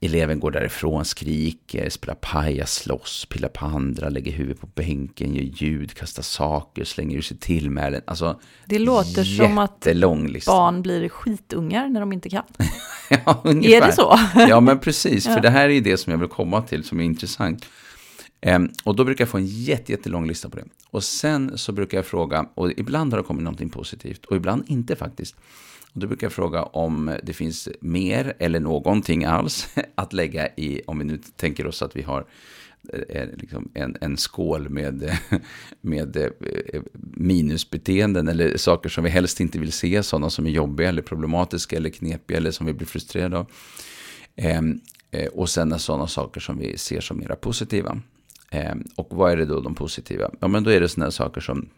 eleven 0.00 0.40
går 0.40 0.50
därifrån, 0.50 1.04
skriker, 1.04 1.88
spelar 1.90 2.14
pajas, 2.14 2.72
slåss, 2.74 3.26
pillar 3.30 3.48
på 3.48 3.66
andra, 3.66 4.08
lägger 4.08 4.32
huvudet 4.32 4.60
på 4.60 4.66
bänken, 4.66 5.34
gör 5.34 5.42
ljud, 5.42 5.94
kastar 5.94 6.22
saker, 6.22 6.84
slänger 6.84 7.16
ur 7.18 7.22
sig 7.22 7.36
tillmälen. 7.36 8.02
Alltså, 8.06 8.40
Det 8.66 8.78
låter 8.78 9.24
som 9.24 9.58
att 9.58 9.86
lista. 10.28 10.52
barn 10.52 10.82
blir 10.82 11.08
skitungar 11.08 11.88
när 11.88 12.00
de 12.00 12.12
inte 12.12 12.30
kan. 12.30 12.42
ja, 13.10 13.40
ungefär. 13.44 13.76
Är 13.76 13.86
det 13.86 13.92
så? 13.92 14.18
Ja, 14.48 14.60
men 14.60 14.78
precis. 14.78 15.24
För 15.26 15.32
Ja. 15.36 15.40
det 15.40 15.50
här 15.50 15.68
är 15.68 15.80
det 15.80 15.96
som 15.96 16.10
jag 16.10 16.18
vill 16.18 16.28
komma 16.28 16.62
till 16.62 16.84
som 16.84 17.00
är 17.00 17.04
intressant. 17.04 17.66
Ehm, 18.40 18.70
och 18.84 18.96
då 18.96 19.04
brukar 19.04 19.22
jag 19.24 19.28
få 19.28 19.38
en 19.38 19.46
jätte, 19.46 19.92
jättelång 19.92 20.26
lista 20.26 20.48
på 20.48 20.56
det. 20.56 20.64
Och 20.90 21.04
sen 21.04 21.58
så 21.58 21.72
brukar 21.72 21.98
jag 21.98 22.06
fråga, 22.06 22.48
och 22.54 22.72
ibland 22.76 23.12
har 23.12 23.18
det 23.18 23.26
kommit 23.26 23.44
någonting 23.44 23.70
positivt, 23.70 24.24
och 24.24 24.36
ibland 24.36 24.64
inte 24.66 24.96
faktiskt. 24.96 25.36
Och 25.92 26.00
då 26.00 26.06
brukar 26.06 26.24
jag 26.24 26.32
fråga 26.32 26.62
om 26.62 27.16
det 27.22 27.32
finns 27.32 27.68
mer 27.80 28.34
eller 28.38 28.60
någonting 28.60 29.24
alls 29.24 29.68
att 29.94 30.12
lägga 30.12 30.48
i, 30.48 30.80
om 30.86 30.98
vi 30.98 31.04
nu 31.04 31.18
tänker 31.36 31.66
oss 31.66 31.82
att 31.82 31.96
vi 31.96 32.02
har 32.02 32.26
eh, 32.92 33.22
eh, 33.22 33.28
liksom 33.36 33.70
en, 33.74 33.96
en 34.00 34.16
skål 34.16 34.68
med, 34.68 35.18
med 35.80 36.16
eh, 36.16 36.82
minusbeteenden 37.02 38.28
eller 38.28 38.56
saker 38.56 38.88
som 38.88 39.04
vi 39.04 39.10
helst 39.10 39.40
inte 39.40 39.58
vill 39.58 39.72
se, 39.72 40.02
sådana 40.02 40.30
som 40.30 40.46
är 40.46 40.50
jobbiga 40.50 40.88
eller 40.88 41.02
problematiska 41.02 41.76
eller 41.76 41.90
knepiga 41.90 42.36
eller 42.36 42.50
som 42.50 42.66
vi 42.66 42.72
blir 42.72 42.86
frustrerade 42.86 43.38
av. 43.38 43.50
Ehm, 44.36 44.80
och 45.32 45.48
sen 45.48 45.78
sådana 45.78 46.06
saker 46.06 46.40
som 46.40 46.58
vi 46.58 46.78
ser 46.78 47.00
som 47.00 47.18
mera 47.18 47.36
positiva. 47.36 48.00
Ehm, 48.50 48.84
och 48.96 49.08
vad 49.10 49.32
är 49.32 49.36
det 49.36 49.44
då 49.44 49.60
de 49.60 49.74
positiva? 49.74 50.30
Ja, 50.40 50.48
men 50.48 50.64
då 50.64 50.70
är 50.70 50.80
det 50.80 50.88
sådana 50.88 51.10
saker 51.10 51.40
som 51.40 51.68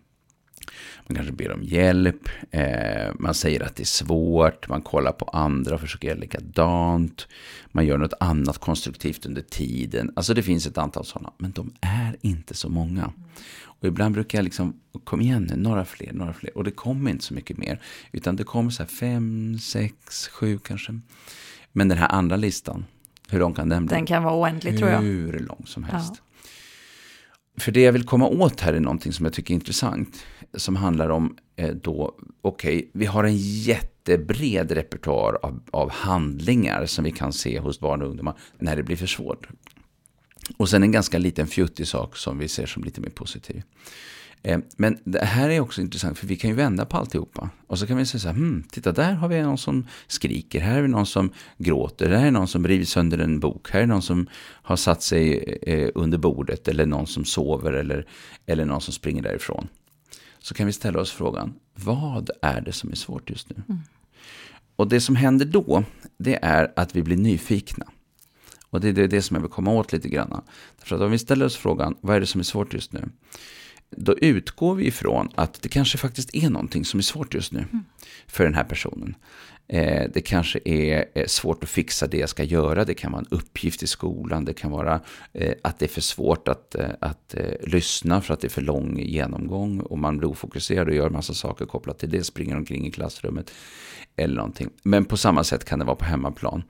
man 1.06 1.16
kanske 1.16 1.32
ber 1.32 1.52
om 1.52 1.62
hjälp, 1.62 2.28
eh, 2.50 3.12
man 3.18 3.34
säger 3.34 3.62
att 3.62 3.76
det 3.76 3.82
är 3.82 3.84
svårt, 3.84 4.68
man 4.68 4.82
kollar 4.82 5.12
på 5.12 5.24
andra 5.24 5.74
och 5.74 5.80
försöker 5.80 6.08
göra 6.08 6.18
likadant, 6.18 7.28
man 7.66 7.86
gör 7.86 7.98
något 7.98 8.14
annat 8.20 8.58
konstruktivt 8.58 9.26
under 9.26 9.42
tiden. 9.42 10.12
Alltså 10.16 10.34
det 10.34 10.42
finns 10.42 10.66
ett 10.66 10.78
antal 10.78 11.04
sådana, 11.04 11.32
men 11.38 11.52
de 11.52 11.72
är 11.80 12.16
inte 12.20 12.54
så 12.54 12.68
många. 12.68 13.12
Och 13.62 13.88
ibland 13.88 14.14
brukar 14.14 14.38
jag 14.38 14.44
liksom, 14.44 14.80
kom 15.04 15.20
igen 15.20 15.42
nu, 15.50 15.56
några 15.56 15.84
fler, 15.84 16.12
några 16.12 16.32
fler. 16.32 16.56
Och 16.56 16.64
det 16.64 16.70
kommer 16.70 17.10
inte 17.10 17.24
så 17.24 17.34
mycket 17.34 17.56
mer, 17.56 17.80
utan 18.12 18.36
det 18.36 18.44
kommer 18.44 18.70
så 18.70 18.82
här 18.82 18.90
fem, 18.90 19.58
sex, 19.58 20.28
sju 20.28 20.58
kanske. 20.58 21.00
Men 21.72 21.88
den 21.88 21.98
här 21.98 22.08
andra 22.08 22.36
listan, 22.36 22.84
hur 23.28 23.38
lång 23.38 23.54
kan 23.54 23.68
den 23.68 23.86
bli? 23.86 23.94
Den 23.94 24.06
kan 24.06 24.22
vara 24.22 24.34
oändlig 24.34 24.78
tror 24.78 24.90
jag. 24.90 25.00
Hur 25.00 25.38
lång 25.38 25.62
som 25.66 25.84
helst. 25.84 26.22
För 27.58 27.72
det 27.72 27.80
jag 27.80 27.92
vill 27.92 28.04
komma 28.04 28.28
åt 28.28 28.60
här 28.60 28.72
är 28.72 28.80
någonting 28.80 29.12
som 29.12 29.26
jag 29.26 29.32
tycker 29.32 29.54
är 29.54 29.54
intressant. 29.54 30.24
Som 30.54 30.76
handlar 30.76 31.08
om 31.08 31.36
eh, 31.56 31.68
då, 31.68 32.14
okej, 32.42 32.90
vi 32.94 33.06
har 33.06 33.24
en 33.24 33.36
jättebred 33.36 34.72
repertoar 34.72 35.38
av, 35.42 35.62
av 35.70 35.90
handlingar 35.90 36.86
som 36.86 37.04
vi 37.04 37.10
kan 37.10 37.32
se 37.32 37.58
hos 37.58 37.80
barn 37.80 38.02
och 38.02 38.08
ungdomar 38.08 38.34
när 38.58 38.76
det 38.76 38.82
blir 38.82 38.96
för 38.96 39.06
svårt. 39.06 39.48
Och 40.56 40.68
sen 40.68 40.82
en 40.82 40.92
ganska 40.92 41.18
liten 41.18 41.46
fjuttig 41.46 41.86
sak 41.86 42.16
som 42.16 42.38
vi 42.38 42.48
ser 42.48 42.66
som 42.66 42.84
lite 42.84 43.00
mer 43.00 43.10
positiv. 43.10 43.62
Eh, 44.42 44.60
Men 44.76 44.98
det 45.04 45.24
här 45.24 45.48
är 45.50 45.60
också 45.60 45.80
intressant 45.80 46.18
för 46.18 46.26
vi 46.26 46.36
kan 46.36 46.50
ju 46.50 46.56
vända 46.56 46.84
på 46.84 46.96
alltihopa. 46.96 47.50
Och 47.66 47.78
så 47.78 47.86
kan 47.86 47.96
vi 47.96 48.06
säga 48.06 48.20
så 48.20 48.28
här, 48.28 48.34
hmm, 48.34 48.62
titta 48.70 48.92
där 48.92 49.12
har 49.12 49.28
vi 49.28 49.42
någon 49.42 49.58
som 49.58 49.86
skriker, 50.06 50.60
här 50.60 50.78
är 50.78 50.82
vi 50.82 50.88
någon 50.88 51.06
som 51.06 51.32
gråter, 51.58 52.10
här 52.10 52.26
är 52.26 52.30
någon 52.30 52.48
som 52.48 52.66
river 52.66 52.84
sönder 52.84 53.18
en 53.18 53.40
bok, 53.40 53.70
här 53.70 53.80
är 53.80 53.86
någon 53.86 54.02
som 54.02 54.28
har 54.62 54.76
satt 54.76 55.02
sig 55.02 55.58
eh, 55.62 55.90
under 55.94 56.18
bordet 56.18 56.68
eller 56.68 56.86
någon 56.86 57.06
som 57.06 57.24
sover 57.24 57.72
eller, 57.72 58.06
eller 58.46 58.64
någon 58.64 58.80
som 58.80 58.94
springer 58.94 59.22
därifrån. 59.22 59.68
Så 60.38 60.54
kan 60.54 60.66
vi 60.66 60.72
ställa 60.72 61.00
oss 61.00 61.10
frågan, 61.10 61.54
vad 61.74 62.30
är 62.42 62.60
det 62.60 62.72
som 62.72 62.90
är 62.90 62.96
svårt 62.96 63.30
just 63.30 63.50
nu? 63.50 63.62
Och 64.76 64.88
det 64.88 65.00
som 65.00 65.16
händer 65.16 65.46
då, 65.46 65.84
det 66.18 66.38
är 66.42 66.72
att 66.76 66.96
vi 66.96 67.02
blir 67.02 67.16
nyfikna. 67.16 67.86
Och 68.70 68.80
det 68.80 68.88
är 68.88 68.92
det, 68.92 69.06
det 69.06 69.22
som 69.22 69.34
jag 69.34 69.42
vill 69.42 69.50
komma 69.50 69.72
åt 69.72 69.92
lite 69.92 70.08
grann. 70.08 70.42
Därför 70.78 70.96
att 70.96 71.02
om 71.02 71.10
vi 71.10 71.18
ställer 71.18 71.46
oss 71.46 71.56
frågan, 71.56 71.96
vad 72.00 72.16
är 72.16 72.20
det 72.20 72.26
som 72.26 72.40
är 72.40 72.44
svårt 72.44 72.74
just 72.74 72.92
nu? 72.92 73.08
Då 73.96 74.18
utgår 74.18 74.74
vi 74.74 74.86
ifrån 74.86 75.28
att 75.34 75.62
det 75.62 75.68
kanske 75.68 75.98
faktiskt 75.98 76.34
är 76.34 76.50
någonting 76.50 76.84
som 76.84 76.98
är 76.98 77.02
svårt 77.02 77.34
just 77.34 77.52
nu 77.52 77.64
för 78.26 78.44
den 78.44 78.54
här 78.54 78.64
personen. 78.64 79.14
Eh, 79.72 80.10
det 80.14 80.20
kanske 80.20 80.60
är 80.64 81.04
eh, 81.14 81.26
svårt 81.26 81.64
att 81.64 81.70
fixa 81.70 82.06
det 82.06 82.18
jag 82.18 82.28
ska 82.28 82.44
göra. 82.44 82.84
Det 82.84 82.94
kan 82.94 83.12
vara 83.12 83.20
en 83.20 83.38
uppgift 83.38 83.82
i 83.82 83.86
skolan. 83.86 84.44
Det 84.44 84.52
kan 84.52 84.70
vara 84.70 85.00
eh, 85.32 85.54
att 85.62 85.78
det 85.78 85.86
är 85.86 85.88
för 85.88 86.00
svårt 86.00 86.48
att, 86.48 86.74
eh, 86.74 86.88
att 87.00 87.34
eh, 87.34 87.68
lyssna 87.68 88.20
för 88.20 88.34
att 88.34 88.40
det 88.40 88.46
är 88.46 88.50
för 88.50 88.62
lång 88.62 88.98
genomgång. 88.98 89.80
Och 89.80 89.98
man 89.98 90.18
blir 90.18 90.28
ofokuserad 90.28 90.88
och 90.88 90.94
gör 90.94 91.10
massa 91.10 91.34
saker 91.34 91.66
kopplat 91.66 91.98
till 91.98 92.10
det. 92.10 92.24
Springer 92.24 92.56
omkring 92.56 92.86
i 92.86 92.90
klassrummet 92.90 93.50
eller 94.16 94.36
någonting. 94.36 94.70
Men 94.82 95.04
på 95.04 95.16
samma 95.16 95.44
sätt 95.44 95.64
kan 95.64 95.78
det 95.78 95.84
vara 95.84 95.96
på 95.96 96.04
hemmaplan. 96.04 96.62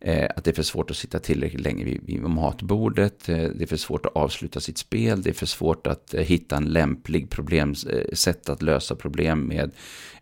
Eh, 0.00 0.28
att 0.36 0.44
det 0.44 0.50
är 0.50 0.54
för 0.54 0.62
svårt 0.62 0.90
att 0.90 0.96
sitta 0.96 1.18
tillräckligt 1.18 1.60
länge 1.60 1.84
vid, 1.84 2.00
vid 2.04 2.20
matbordet. 2.20 3.28
Eh, 3.28 3.36
det 3.36 3.62
är 3.62 3.66
för 3.66 3.76
svårt 3.76 4.06
att 4.06 4.16
avsluta 4.16 4.60
sitt 4.60 4.78
spel. 4.78 5.22
Det 5.22 5.30
är 5.30 5.34
för 5.34 5.46
svårt 5.46 5.86
att 5.86 6.14
eh, 6.14 6.20
hitta 6.20 6.56
en 6.56 6.64
lämplig 6.64 7.30
problem, 7.30 7.74
sätt 8.12 8.48
att 8.48 8.62
lösa 8.62 8.94
problem 8.94 9.40
med 9.40 9.70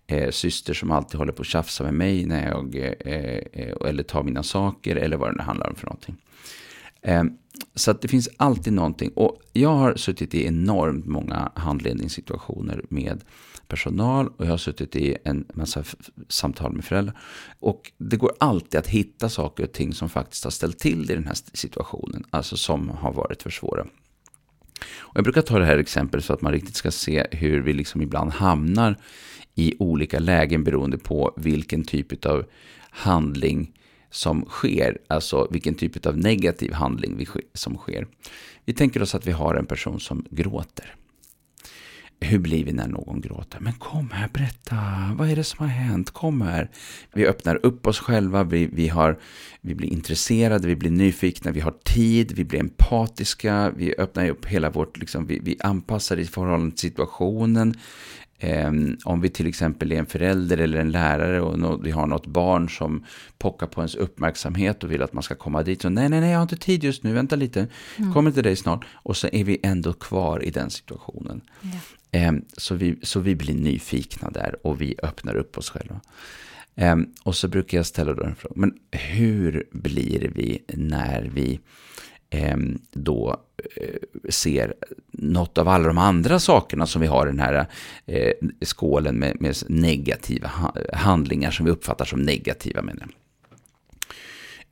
eh, 0.06 0.30
syster 0.30 0.74
som 0.74 0.90
alltid 0.90 1.18
håller 1.18 1.32
på 1.32 1.42
att 1.42 1.46
tjafsa 1.46 1.84
med 1.84 1.94
mig 1.94 2.26
när 2.26 2.48
jag, 2.48 2.76
eh, 2.76 3.88
eller 3.88 4.02
tar 4.02 4.22
mina 4.22 4.42
saker 4.42 4.96
eller 4.96 5.16
vad 5.16 5.30
det 5.30 5.36
nu 5.36 5.42
handlar 5.42 5.68
om 5.68 5.74
för 5.74 5.86
någonting. 5.86 6.16
Eh, 7.06 7.24
så 7.74 7.90
att 7.90 8.02
det 8.02 8.08
finns 8.08 8.28
alltid 8.36 8.72
någonting. 8.72 9.10
Och 9.10 9.40
jag 9.52 9.74
har 9.74 9.94
suttit 9.94 10.34
i 10.34 10.46
enormt 10.46 11.06
många 11.06 11.52
handledningssituationer 11.54 12.84
med 12.88 13.24
personal 13.68 14.28
och 14.36 14.46
jag 14.46 14.50
har 14.50 14.56
suttit 14.56 14.96
i 14.96 15.16
en 15.24 15.46
massa 15.54 15.84
samtal 16.28 16.72
med 16.72 16.84
föräldrar. 16.84 17.18
Och 17.60 17.92
det 17.98 18.16
går 18.16 18.32
alltid 18.40 18.78
att 18.78 18.86
hitta 18.86 19.28
saker 19.28 19.64
och 19.64 19.72
ting 19.72 19.92
som 19.92 20.08
faktiskt 20.08 20.44
har 20.44 20.50
ställt 20.50 20.78
till 20.78 21.06
det 21.06 21.12
i 21.12 21.16
den 21.16 21.26
här 21.26 21.36
situationen, 21.52 22.24
alltså 22.30 22.56
som 22.56 22.88
har 22.88 23.12
varit 23.12 23.42
för 23.42 23.50
svåra. 23.50 23.86
Och 24.98 25.16
jag 25.16 25.24
brukar 25.24 25.42
ta 25.42 25.58
det 25.58 25.66
här 25.66 25.78
exemplet 25.78 26.24
så 26.24 26.32
att 26.32 26.42
man 26.42 26.52
riktigt 26.52 26.76
ska 26.76 26.90
se 26.90 27.26
hur 27.30 27.60
vi 27.60 27.72
liksom 27.72 28.02
ibland 28.02 28.30
hamnar 28.30 28.96
i 29.54 29.74
olika 29.78 30.18
lägen 30.18 30.64
beroende 30.64 30.98
på 30.98 31.34
vilken 31.36 31.84
typ 31.84 32.26
av 32.26 32.44
handling 32.90 33.72
som 34.16 34.44
sker, 34.44 34.98
alltså 35.08 35.48
vilken 35.50 35.74
typ 35.74 36.06
av 36.06 36.18
negativ 36.18 36.72
handling 36.72 37.26
som 37.54 37.76
sker. 37.76 38.06
Vi 38.64 38.72
tänker 38.72 39.02
oss 39.02 39.14
att 39.14 39.26
vi 39.26 39.32
har 39.32 39.54
en 39.54 39.66
person 39.66 40.00
som 40.00 40.26
gråter. 40.30 40.94
Hur 42.20 42.38
blir 42.38 42.64
vi 42.64 42.72
när 42.72 42.88
någon 42.88 43.20
gråter? 43.20 43.60
Men 43.60 43.72
kom 43.72 44.10
här, 44.10 44.28
berätta. 44.28 44.76
Vad 45.18 45.30
är 45.30 45.36
det 45.36 45.44
som 45.44 45.66
har 45.66 45.72
hänt? 45.72 46.10
Kom 46.10 46.40
här. 46.40 46.70
Vi 47.14 47.26
öppnar 47.26 47.66
upp 47.66 47.86
oss 47.86 47.98
själva. 47.98 48.44
Vi, 48.44 48.66
vi, 48.66 48.88
har, 48.88 49.18
vi 49.60 49.74
blir 49.74 49.88
intresserade, 49.88 50.68
vi 50.68 50.76
blir 50.76 50.90
nyfikna, 50.90 51.50
vi 51.50 51.60
har 51.60 51.74
tid, 51.84 52.32
vi 52.32 52.44
blir 52.44 52.60
empatiska. 52.60 53.72
Vi 53.76 53.94
öppnar 53.98 54.28
upp 54.28 54.46
hela 54.46 54.70
vårt, 54.70 54.98
liksom, 54.98 55.26
vi, 55.26 55.38
vi 55.38 55.56
anpassar 55.60 56.16
i 56.16 56.24
förhållande 56.24 56.70
till 56.70 56.80
situationen. 56.90 57.74
Eh, 58.38 58.72
om 59.04 59.20
vi 59.20 59.28
till 59.28 59.46
exempel 59.46 59.92
är 59.92 59.96
en 59.96 60.06
förälder 60.06 60.58
eller 60.58 60.78
en 60.78 60.90
lärare 60.90 61.40
och 61.40 61.86
vi 61.86 61.90
har 61.90 62.06
något 62.06 62.26
barn 62.26 62.68
som 62.68 63.04
pockar 63.38 63.66
på 63.66 63.80
ens 63.80 63.94
uppmärksamhet 63.94 64.84
och 64.84 64.92
vill 64.92 65.02
att 65.02 65.12
man 65.12 65.22
ska 65.22 65.34
komma 65.34 65.62
dit. 65.62 65.82
Så 65.82 65.88
nej, 65.88 66.08
nej, 66.08 66.20
nej, 66.20 66.30
jag 66.30 66.38
har 66.38 66.42
inte 66.42 66.56
tid 66.56 66.84
just 66.84 67.02
nu, 67.02 67.12
vänta 67.12 67.36
lite, 67.36 67.68
mm. 67.96 68.12
kommer 68.12 68.30
till 68.30 68.42
dig 68.42 68.56
snart. 68.56 68.84
Och 68.92 69.16
så 69.16 69.28
är 69.32 69.44
vi 69.44 69.60
ändå 69.62 69.92
kvar 69.92 70.44
i 70.44 70.50
den 70.50 70.70
situationen. 70.70 71.40
Eh, 72.10 72.32
så, 72.56 72.74
vi, 72.74 72.98
så 73.02 73.20
vi 73.20 73.34
blir 73.34 73.54
nyfikna 73.54 74.30
där 74.30 74.66
och 74.66 74.80
vi 74.80 74.96
öppnar 75.02 75.36
upp 75.36 75.58
oss 75.58 75.70
själva. 75.70 76.00
Eh, 76.74 76.96
och 77.22 77.36
så 77.36 77.48
brukar 77.48 77.78
jag 77.78 77.86
ställa 77.86 78.14
då 78.14 78.24
en 78.24 78.36
fråga, 78.36 78.54
men 78.56 78.74
hur 78.90 79.64
blir 79.72 80.30
vi 80.34 80.64
när 80.68 81.30
vi 81.34 81.52
ehm, 81.54 81.60
Ehm, 82.36 82.78
då 82.92 83.36
eh, 83.76 84.30
ser 84.30 84.74
något 85.10 85.58
av 85.58 85.68
alla 85.68 85.86
de 85.86 85.98
andra 85.98 86.38
sakerna 86.38 86.86
som 86.86 87.00
vi 87.00 87.06
har 87.06 87.26
i 87.26 87.30
den 87.30 87.40
här 87.40 87.66
eh, 88.06 88.32
skålen 88.64 89.18
med, 89.18 89.40
med 89.40 89.56
negativa 89.68 90.50
handlingar 90.92 91.50
som 91.50 91.66
vi 91.66 91.72
uppfattar 91.72 92.04
som 92.04 92.22
negativa. 92.22 92.82
Menar. 92.82 93.08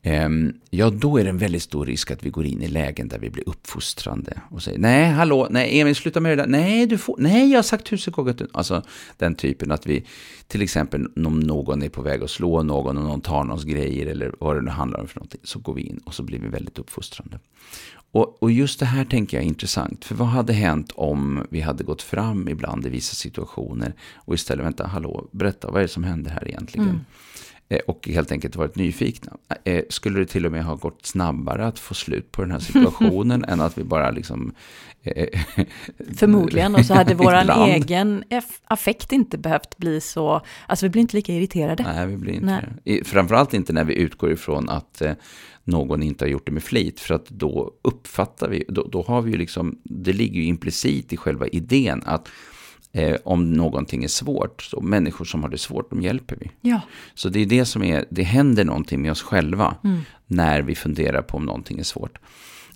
Ehm, 0.06 0.52
ja, 0.70 0.90
då 0.90 1.18
är 1.18 1.24
det 1.24 1.30
en 1.30 1.38
väldigt 1.38 1.62
stor 1.62 1.86
risk 1.86 2.10
att 2.10 2.22
vi 2.22 2.30
går 2.30 2.44
in 2.44 2.62
i 2.62 2.68
lägen 2.68 3.08
där 3.08 3.18
vi 3.18 3.30
blir 3.30 3.48
uppfostrande 3.48 4.40
och 4.50 4.62
säger 4.62 4.78
nej, 4.78 5.10
hallå, 5.10 5.48
nej, 5.50 5.80
Emil, 5.80 5.94
sluta 5.94 6.20
med 6.20 6.38
det 6.38 6.42
där, 6.42 6.50
nej, 6.50 6.86
du 6.86 6.98
får, 6.98 7.16
nej, 7.18 7.50
jag 7.50 7.58
har 7.58 7.62
sagt 7.62 7.86
tusen 7.86 8.12
gånger 8.12 8.30
att. 8.30 8.42
Alltså 8.52 8.82
den 9.16 9.34
typen 9.34 9.72
att 9.72 9.86
vi, 9.86 10.04
till 10.46 10.62
exempel 10.62 11.06
om 11.26 11.40
någon 11.40 11.82
är 11.82 11.88
på 11.88 12.02
väg 12.02 12.22
att 12.22 12.30
slå 12.30 12.62
någon 12.62 12.98
och 12.98 13.04
någon 13.04 13.20
tar 13.20 13.44
någons 13.44 13.64
grejer 13.64 14.06
eller 14.06 14.34
vad 14.40 14.56
det 14.56 14.62
nu 14.62 14.70
handlar 14.70 15.00
om 15.00 15.08
för 15.08 15.16
någonting, 15.16 15.40
så 15.44 15.58
går 15.58 15.74
vi 15.74 15.82
in 15.82 16.00
och 16.04 16.14
så 16.14 16.22
blir 16.22 16.38
vi 16.38 16.48
väldigt 16.48 16.78
uppfostrande. 16.78 17.38
Och, 18.12 18.42
och 18.42 18.50
just 18.50 18.80
det 18.80 18.86
här 18.86 19.04
tänker 19.04 19.36
jag 19.36 19.44
är 19.44 19.48
intressant, 19.48 20.04
för 20.04 20.14
vad 20.14 20.28
hade 20.28 20.52
hänt 20.52 20.92
om 20.94 21.46
vi 21.50 21.60
hade 21.60 21.84
gått 21.84 22.02
fram 22.02 22.48
ibland 22.48 22.86
i 22.86 22.88
vissa 22.88 23.14
situationer 23.14 23.94
och 24.14 24.34
istället, 24.34 24.66
vänta, 24.66 24.86
hallå, 24.86 25.28
berätta, 25.30 25.70
vad 25.70 25.76
är 25.76 25.82
det 25.82 25.88
som 25.88 26.04
händer 26.04 26.30
här 26.30 26.48
egentligen? 26.48 26.88
Mm. 26.88 27.00
Eh, 27.68 27.78
och 27.86 28.08
helt 28.08 28.32
enkelt 28.32 28.56
varit 28.56 28.76
nyfikna. 28.76 29.32
Eh, 29.64 29.84
skulle 29.88 30.18
det 30.18 30.26
till 30.26 30.46
och 30.46 30.52
med 30.52 30.64
ha 30.64 30.74
gått 30.74 31.06
snabbare 31.06 31.66
att 31.66 31.78
få 31.78 31.94
slut 31.94 32.32
på 32.32 32.42
den 32.42 32.50
här 32.50 32.58
situationen 32.58 33.44
än 33.48 33.60
att 33.60 33.78
vi 33.78 33.84
bara 33.84 34.10
liksom... 34.10 34.54
Eh, 35.02 35.40
Förmodligen, 36.16 36.74
och 36.74 36.86
så 36.86 36.94
hade 36.94 37.14
vår 37.14 37.34
egen 37.66 38.24
affekt 38.64 39.12
inte 39.12 39.38
behövt 39.38 39.76
bli 39.76 40.00
så... 40.00 40.40
Alltså 40.66 40.86
vi 40.86 40.90
blir 40.90 41.02
inte 41.02 41.16
lika 41.16 41.32
irriterade. 41.32 41.82
Nej, 41.82 42.06
vi 42.06 42.16
blir 42.16 42.32
inte 42.32 42.64
Nej. 42.84 43.04
Framförallt 43.04 43.54
inte 43.54 43.72
när 43.72 43.84
vi 43.84 43.94
utgår 43.94 44.32
ifrån 44.32 44.68
att 44.68 45.02
någon 45.64 46.02
inte 46.02 46.24
har 46.24 46.30
gjort 46.30 46.46
det 46.46 46.52
med 46.52 46.62
flit. 46.62 47.00
För 47.00 47.14
att 47.14 47.28
då 47.28 47.72
uppfattar 47.82 48.48
vi, 48.48 48.64
då, 48.68 48.88
då 48.92 49.02
har 49.02 49.22
vi 49.22 49.30
ju 49.30 49.38
liksom, 49.38 49.78
det 49.82 50.12
ligger 50.12 50.40
ju 50.40 50.46
implicit 50.46 51.12
i 51.12 51.16
själva 51.16 51.46
idén 51.46 52.02
att 52.06 52.28
eh, 52.94 53.16
om 53.24 53.52
någonting 53.52 54.04
är 54.04 54.08
svårt. 54.08 54.62
Så 54.62 54.80
människor 54.80 55.24
som 55.24 55.42
har 55.42 55.50
det 55.50 55.58
svårt, 55.58 55.90
de 55.90 56.02
hjälper 56.02 56.36
vi. 56.40 56.50
Ja. 56.60 56.80
Så 57.14 57.28
det 57.28 57.40
är 57.40 57.46
det 57.46 57.64
som 57.64 57.82
är, 57.82 58.04
det 58.10 58.22
händer 58.22 58.64
någonting 58.64 59.02
med 59.02 59.10
oss 59.10 59.22
själva 59.22 59.76
mm. 59.84 60.00
när 60.26 60.62
vi 60.62 60.74
funderar 60.74 61.22
på 61.22 61.36
om 61.36 61.44
någonting 61.44 61.78
är 61.78 61.84
svårt. 61.84 62.18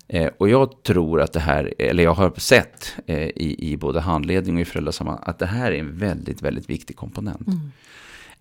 Eh, 0.09 0.31
och 0.39 0.49
jag 0.49 0.83
tror 0.83 1.21
att 1.21 1.33
det 1.33 1.41
här, 1.41 1.75
eller 1.79 2.03
jag 2.03 2.15
har 2.15 2.33
sett 2.37 2.95
eh, 3.07 3.19
i, 3.19 3.57
i 3.59 3.77
både 3.77 4.01
handledning 4.01 4.55
och 4.55 4.61
i 4.61 4.65
föräldrasammanhang, 4.65 5.25
att 5.27 5.39
det 5.39 5.47
här 5.47 5.73
är 5.73 5.79
en 5.79 5.99
väldigt, 5.99 6.43
väldigt 6.43 6.71
viktig 6.71 6.97
komponent. 6.97 7.47
Mm. 7.47 7.71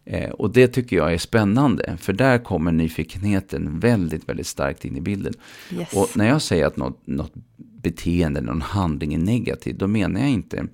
Eh, 0.05 0.29
och 0.29 0.49
det 0.53 0.67
tycker 0.67 0.95
jag 0.95 1.13
är 1.13 1.17
spännande, 1.17 1.97
för 1.97 2.13
där 2.13 2.37
kommer 2.37 2.71
nyfikenheten 2.71 3.79
väldigt, 3.79 4.29
väldigt 4.29 4.47
starkt 4.47 4.85
in 4.85 4.97
i 4.97 5.01
bilden. 5.01 5.33
Yes. 5.71 5.93
Och 5.93 6.17
när 6.17 6.27
jag 6.27 6.41
säger 6.41 6.65
att 6.65 6.77
något, 6.77 7.07
något 7.07 7.33
beteende, 7.57 8.41
någon 8.41 8.61
handling 8.61 9.13
är 9.13 9.17
negativ, 9.17 9.77
då 9.77 9.87
menar 9.87 10.21
jag 10.21 10.29
inte 10.29 10.67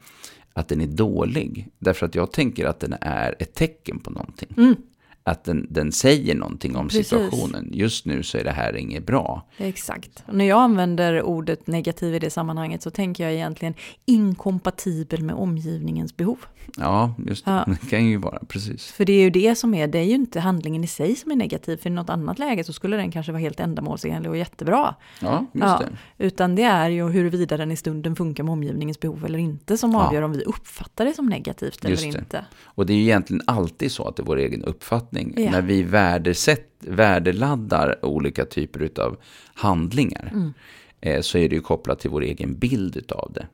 att 0.53 0.67
den 0.67 0.81
är 0.81 0.87
dålig. 0.87 1.67
Därför 1.79 2.05
att 2.05 2.15
jag 2.15 2.31
tänker 2.31 2.65
att 2.65 2.79
den 2.79 2.95
är 3.01 3.35
ett 3.39 3.53
tecken 3.53 3.99
på 3.99 4.11
någonting. 4.11 4.53
Mm 4.57 4.75
att 5.23 5.43
den, 5.43 5.67
den 5.69 5.91
säger 5.91 6.35
någonting 6.35 6.75
om 6.75 6.87
Precis. 6.87 7.07
situationen. 7.07 7.69
Just 7.73 8.05
nu 8.05 8.23
så 8.23 8.37
är 8.37 8.43
det 8.43 8.51
här 8.51 8.75
inget 8.75 9.05
bra. 9.05 9.47
Exakt. 9.57 10.23
Och 10.27 10.35
när 10.35 10.45
jag 10.45 10.59
använder 10.59 11.21
ordet 11.21 11.67
negativ 11.67 12.15
i 12.15 12.19
det 12.19 12.29
sammanhanget 12.29 12.81
så 12.81 12.89
tänker 12.89 13.23
jag 13.23 13.33
egentligen 13.33 13.73
inkompatibel 14.05 15.23
med 15.23 15.35
omgivningens 15.35 16.17
behov. 16.17 16.45
Ja, 16.77 17.15
just 17.27 17.45
det. 17.45 17.51
Ja. 17.51 17.65
Det 17.81 17.89
kan 17.89 18.05
ju 18.05 18.17
vara, 18.17 18.39
precis. 18.47 18.91
För 18.91 19.05
det 19.05 19.13
är 19.13 19.21
ju 19.21 19.29
det 19.29 19.55
som 19.55 19.73
är, 19.73 19.87
det 19.87 19.99
är 19.99 20.03
ju 20.03 20.15
inte 20.15 20.39
handlingen 20.39 20.83
i 20.83 20.87
sig 20.87 21.15
som 21.15 21.31
är 21.31 21.35
negativ. 21.35 21.77
För 21.77 21.89
i 21.89 21.93
något 21.93 22.09
annat 22.09 22.39
läge 22.39 22.63
så 22.63 22.73
skulle 22.73 22.97
den 22.97 23.11
kanske 23.11 23.31
vara 23.31 23.41
helt 23.41 23.59
ändamålsenlig 23.59 24.31
och 24.31 24.37
jättebra. 24.37 24.95
Ja, 25.19 25.45
just 25.53 25.63
ja. 25.63 25.81
det. 26.17 26.25
Utan 26.25 26.55
det 26.55 26.63
är 26.63 26.89
ju 26.89 27.09
huruvida 27.09 27.57
den 27.57 27.71
i 27.71 27.75
stunden 27.75 28.15
funkar 28.15 28.43
med 28.43 28.53
omgivningens 28.53 28.99
behov 28.99 29.25
eller 29.25 29.39
inte 29.39 29.77
som 29.77 29.95
avgör 29.95 30.21
ja. 30.21 30.25
om 30.25 30.31
vi 30.31 30.43
uppfattar 30.43 31.05
det 31.05 31.13
som 31.13 31.25
negativt 31.25 31.83
just 31.89 32.03
eller 32.03 32.13
det. 32.13 32.19
inte. 32.19 32.45
Och 32.63 32.85
det 32.85 32.93
är 32.93 32.97
ju 32.97 33.03
egentligen 33.03 33.41
alltid 33.47 33.91
så 33.91 34.07
att 34.07 34.15
det 34.15 34.23
är 34.23 34.25
vår 34.25 34.37
egen 34.37 34.63
uppfattning 34.63 35.12
uppfattning. 35.13 35.45
Ja. 35.45 35.51
När 35.51 35.61
vi 35.61 35.83
värdesätt, 35.83 36.69
värdeladdar 36.79 38.05
olika 38.05 38.45
typer 38.45 38.89
av 38.99 39.17
handlingar 39.53 40.29
mm. 40.33 40.53
eh, 41.01 41.21
så 41.21 41.37
är 41.37 41.49
det 41.49 41.55
ju 41.55 41.61
kopplat 41.61 41.99
till 41.99 42.09
vår 42.09 42.23
egen 42.23 42.59
bild 42.59 43.11
av 43.11 43.33
det. 43.33 43.47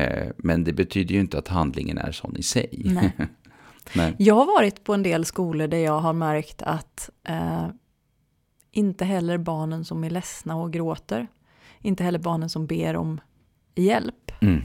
Eh, 0.00 0.32
men 0.36 0.64
det 0.64 0.72
betyder 0.72 1.14
ju 1.14 1.20
inte 1.20 1.38
att 1.38 1.48
handlingen 1.48 1.98
är 1.98 2.12
sån 2.12 2.36
i 2.36 2.42
sig. 2.42 2.82
Nej. 2.84 3.12
Nej. 3.94 4.14
Jag 4.18 4.34
har 4.34 4.46
varit 4.46 4.84
på 4.84 4.94
en 4.94 5.02
del 5.02 5.24
skolor 5.24 5.68
där 5.68 5.78
jag 5.78 6.00
har 6.00 6.12
märkt 6.12 6.62
att 6.62 7.10
eh, 7.28 7.68
inte 8.72 9.04
heller 9.04 9.38
barnen 9.38 9.84
som 9.84 10.04
är 10.04 10.10
ledsna 10.10 10.56
och 10.56 10.72
gråter, 10.72 11.26
inte 11.82 12.04
heller 12.04 12.18
barnen 12.18 12.48
som 12.48 12.66
ber 12.66 12.96
om 12.96 13.20
hjälp, 13.74 14.32
mm. 14.40 14.62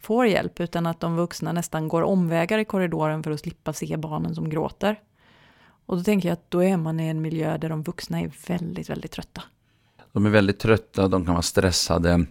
får 0.00 0.26
hjälp, 0.26 0.60
utan 0.60 0.86
att 0.86 1.00
de 1.00 1.16
vuxna 1.16 1.52
nästan 1.52 1.88
går 1.88 2.02
omvägar 2.02 2.58
i 2.58 2.64
korridoren 2.64 3.22
för 3.22 3.30
att 3.30 3.40
slippa 3.40 3.72
se 3.72 3.96
barnen 3.96 4.34
som 4.34 4.48
gråter. 4.48 4.96
Och 5.90 5.96
då 5.96 6.02
tänker 6.02 6.28
jag 6.28 6.32
att 6.32 6.50
då 6.50 6.62
är 6.62 6.76
man 6.76 7.00
i 7.00 7.08
en 7.08 7.22
miljö 7.22 7.58
där 7.58 7.68
de 7.68 7.82
vuxna 7.82 8.20
är 8.20 8.30
väldigt, 8.46 8.90
väldigt 8.90 9.10
trötta. 9.10 9.42
De 10.12 10.26
är 10.26 10.30
väldigt 10.30 10.58
trötta, 10.58 11.08
de 11.08 11.24
kan 11.24 11.34
vara 11.34 11.42
stressade. 11.42 12.24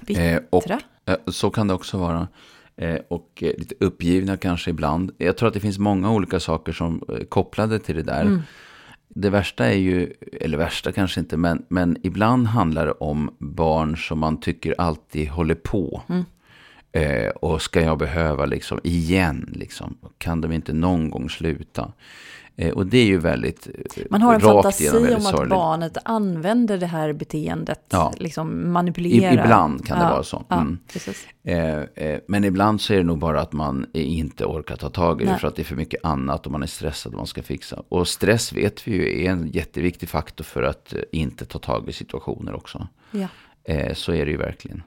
Bittra. 0.00 0.24
Eh, 0.24 0.42
och, 0.50 0.70
eh, 0.70 1.16
så 1.26 1.50
kan 1.50 1.68
det 1.68 1.74
också 1.74 1.98
vara. 1.98 2.28
Eh, 2.76 2.98
och 3.08 3.28
lite 3.40 3.74
uppgivna 3.80 4.36
kanske 4.36 4.70
ibland. 4.70 5.12
Jag 5.18 5.36
tror 5.36 5.48
att 5.48 5.54
det 5.54 5.60
finns 5.60 5.78
många 5.78 6.12
olika 6.12 6.40
saker 6.40 6.72
som 6.72 7.04
är 7.08 7.24
kopplade 7.24 7.78
till 7.78 7.96
det 7.96 8.02
där. 8.02 8.22
Mm. 8.22 8.42
Det 9.08 9.30
värsta 9.30 9.66
är 9.66 9.78
ju, 9.78 10.14
eller 10.40 10.58
värsta 10.58 10.92
kanske 10.92 11.20
inte, 11.20 11.36
men, 11.36 11.64
men 11.68 11.96
ibland 12.02 12.46
handlar 12.46 12.86
det 12.86 12.92
om 12.92 13.36
barn 13.38 13.96
som 13.96 14.18
man 14.18 14.40
tycker 14.40 14.74
alltid 14.78 15.28
håller 15.28 15.54
på. 15.54 16.02
Mm. 16.08 16.24
Eh, 16.92 17.28
och 17.28 17.62
ska 17.62 17.80
jag 17.80 17.98
behöva 17.98 18.46
liksom 18.46 18.80
igen, 18.84 19.50
liksom, 19.52 19.98
kan 20.18 20.40
de 20.40 20.52
inte 20.52 20.72
någon 20.72 21.10
gång 21.10 21.30
sluta? 21.30 21.92
Eh, 22.58 22.72
och 22.72 22.86
det 22.86 22.98
är 22.98 23.04
ju 23.04 23.18
väldigt 23.18 23.68
eh, 23.96 24.02
Man 24.10 24.22
har 24.22 24.34
en 24.34 24.40
fantasi 24.40 24.88
om 24.90 25.14
att 25.16 25.22
sorgligt. 25.22 25.50
barnet 25.50 25.96
använder 26.04 26.78
det 26.78 26.86
här 26.86 27.12
beteendet, 27.12 27.80
Ja. 27.90 28.12
liksom 28.18 28.72
manipulerar. 28.72 29.32
ibland 29.32 29.86
kan 29.86 29.98
det 29.98 30.04
Ja, 30.04 30.10
vara 30.10 30.22
så. 30.22 30.44
Mm. 30.50 30.78
Eh, 31.94 32.18
men 32.28 32.44
ibland 32.44 32.80
så 32.80 32.92
är 32.94 32.96
det 32.98 33.04
nog 33.04 33.18
bara 33.18 33.40
att 33.40 33.52
man 33.52 33.86
inte 33.92 34.44
orkar 34.44 34.76
ta 34.76 34.90
tag 34.90 35.20
i 35.22 35.24
det 35.24 35.30
Nej. 35.30 35.40
för 35.40 35.48
att 35.48 35.56
det 35.56 35.62
är 35.62 35.64
för 35.64 35.76
mycket 35.76 36.04
annat 36.04 36.46
och 36.46 36.52
man 36.52 36.62
är 36.62 36.66
stressad 36.66 37.12
och 37.12 37.16
man 37.18 37.26
ska 37.26 37.42
fixa. 37.42 37.82
Och 37.88 38.08
stress 38.08 38.52
vet 38.52 38.88
vi 38.88 38.92
ju 38.92 39.24
är 39.24 39.30
en 39.30 39.48
jätteviktig 39.48 40.08
faktor 40.08 40.44
för 40.44 40.62
att 40.62 40.94
inte 41.12 41.44
ta 41.44 41.58
tag 41.58 41.88
i 41.88 41.92
situationer 41.92 42.54
också. 42.54 42.88
Så 43.94 44.12
är 44.12 44.24
det 44.24 44.30
ju 44.30 44.36
verkligen. 44.36 44.82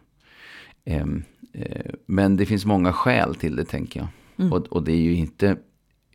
Ehm, 0.85 1.23
eh, 1.53 1.91
men 2.05 2.37
det 2.37 2.45
finns 2.45 2.65
många 2.65 2.93
skäl 2.93 3.35
till 3.35 3.55
det 3.55 3.65
tänker 3.65 3.99
jag. 3.99 4.07
Mm. 4.39 4.53
Och, 4.53 4.67
och 4.67 4.83
det 4.83 4.91
är 4.91 4.97
ju 5.01 5.15
inte, 5.15 5.57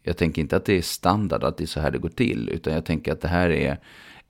jag 0.07 0.17
tänker 0.17 0.43
inte 0.43 0.57
att 0.57 0.65
det 0.65 0.79
är 0.79 0.83
standard 0.83 1.45
att 1.45 1.57
det 1.57 1.65
är 1.65 1.67
så 1.67 1.81
här 1.81 1.91
det 1.91 1.99
går 1.99 2.09
till. 2.09 2.49
Utan 2.49 2.73
jag 2.73 2.85
tänker 2.85 3.13
att 3.13 3.21
det 3.21 3.29
här 3.29 3.51
är 3.51 3.79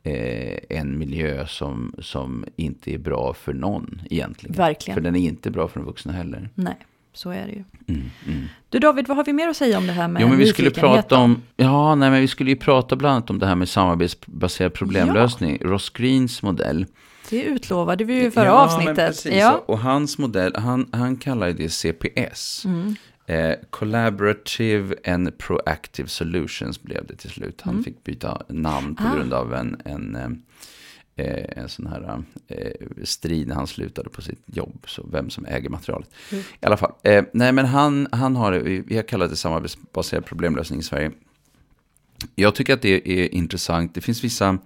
eh, 0.03 0.79
en 0.79 0.99
miljö 0.99 1.47
som, 1.47 1.95
som 1.99 2.45
inte 2.57 2.95
är 2.95 2.99
bra 2.99 3.35
för 3.35 3.53
någon 3.53 4.03
egentligen. 4.11 4.57
Verkligen. 4.57 4.95
För 4.95 5.01
den 5.01 5.17
är 5.17 5.21
inte 5.21 5.51
bra 5.51 5.69
för 5.69 5.81
de 5.81 5.87
vuxna 5.87 6.13
heller. 6.13 6.49
Nej, 6.55 6.77
så 7.13 7.31
är 7.31 7.47
det 7.47 7.53
ju. 7.53 7.65
Mm, 7.89 8.11
mm. 8.27 8.49
Du 8.69 8.79
David, 8.79 9.09
vad 9.09 9.17
har 9.17 9.25
vi 9.25 9.33
mer 9.33 9.49
att 9.49 9.57
säga 9.57 9.79
om 9.79 9.87
det 9.87 9.93
här 9.93 10.09
med 10.09 10.23
Jo, 10.23 10.29
men 10.29 10.39
vi 10.39 10.47
skulle 10.47 10.71
prata 10.71 11.19
om, 11.19 11.43
ja, 11.57 11.95
nej, 11.95 12.11
men 12.11 12.21
vi 12.21 12.29
skulle 12.29 12.51
ju 12.51 12.57
prata 12.57 12.97
bland 12.97 13.13
annat 13.13 13.31
om 13.31 13.39
det 13.39 13.47
här 13.47 13.55
med 13.55 13.69
samarbetsbaserad 13.69 14.73
problemlösning. 14.73 15.59
Ross 15.61 15.91
Greens 15.91 16.43
modell. 16.43 16.87
Det 17.31 17.43
utlovade 17.43 18.05
vi 18.05 18.15
ju 18.15 18.27
i 18.27 18.31
förra 18.31 18.45
Ja, 18.45 18.53
men 18.53 18.65
avsnittet. 18.65 19.09
precis. 19.09 19.35
ja. 19.35 19.65
Och 19.67 19.79
hans 19.79 20.19
modell, 20.19 20.57
han, 20.57 20.89
han 20.93 21.17
kallar 21.17 21.47
ju 21.47 21.53
det 21.53 21.69
CPS. 21.69 22.65
Mm. 22.65 22.97
Eh, 23.27 23.55
collaborative 23.71 24.95
and 25.07 25.39
Proactive 25.39 26.09
Solutions 26.09 26.83
blev 26.83 27.07
det 27.07 27.17
till 27.17 27.31
slut. 27.31 27.61
Han 27.61 27.75
Mm. 27.75 27.85
fick 27.85 28.05
byta 28.05 28.43
namn 28.49 28.95
på 28.97 29.03
Ah. 29.05 29.15
grund 29.17 29.33
av 29.33 29.55
en, 29.55 29.77
en, 29.85 30.17
eh, 30.17 30.29
eh, 31.27 31.59
en 31.59 31.69
sån 31.69 31.87
här 31.87 32.23
eh, 32.49 32.71
strid 33.05 33.49
när 33.49 33.55
han 33.55 33.67
slutade 33.67 34.11
på 34.11 34.23
sitt 34.23 34.43
jobb. 34.47 34.85
Så 34.87 35.07
vem 35.13 35.31
som 35.31 35.47
äger 35.47 35.69
materialet. 35.71 36.11
Mm. 36.33 36.45
I 36.61 36.67
alla 36.67 36.77
fall. 36.77 36.93
Eh, 37.03 37.25
nej 37.33 37.53
men 37.53 37.67
han, 37.67 38.09
han 38.13 38.37
har, 38.37 38.53
vi 38.53 38.81
vi 38.87 38.97
har 38.97 39.03
kallat 39.03 39.31
det 39.31 39.37
samarbetsbaserad 39.37 40.25
problemlösning 40.25 40.81
i 40.81 40.83
Sverige. 40.83 41.11
Jag 42.35 42.55
tycker 42.55 42.75
att 42.75 42.83
det 42.83 43.09
är 43.23 43.35
intressant. 43.35 43.95
Det 43.95 44.01
finns 44.01 44.25
vissa 44.25 44.59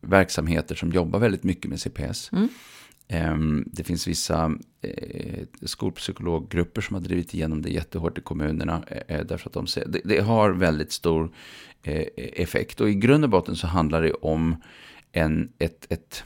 verksamheter 0.00 0.74
som 0.74 0.92
jobbar 0.92 1.18
väldigt 1.18 1.42
mycket 1.44 1.70
med 1.70 1.80
CPS. 1.80 2.30
Mm. 2.32 2.48
Ehm, 3.12 3.64
Det 3.66 3.84
finns 3.84 4.06
vissa 4.08 4.54
eh, 4.82 5.44
skolpsykologgrupper 5.62 6.80
som 6.80 6.94
har 6.94 7.00
drivit 7.00 7.34
igenom 7.34 7.62
det 7.62 7.70
jättehårt 7.70 8.18
i 8.18 8.20
kommunerna. 8.20 8.82
eh, 9.08 9.20
Därför 9.24 9.48
att 9.48 9.52
de 9.54 9.66
ser, 9.66 9.86
det, 9.88 10.00
det 10.04 10.20
har 10.20 10.50
väldigt 10.50 10.92
stor 10.92 11.32
eh, 11.82 12.06
effekt. 12.16 12.80
Och 12.80 12.90
i 12.90 12.94
grund 12.94 13.24
och 13.24 13.30
botten 13.30 13.56
så 13.56 13.66
handlar 13.66 14.02
det 14.02 14.12
om 14.12 14.56
en, 15.12 15.52
ett, 15.58 15.86
ett, 15.92 16.24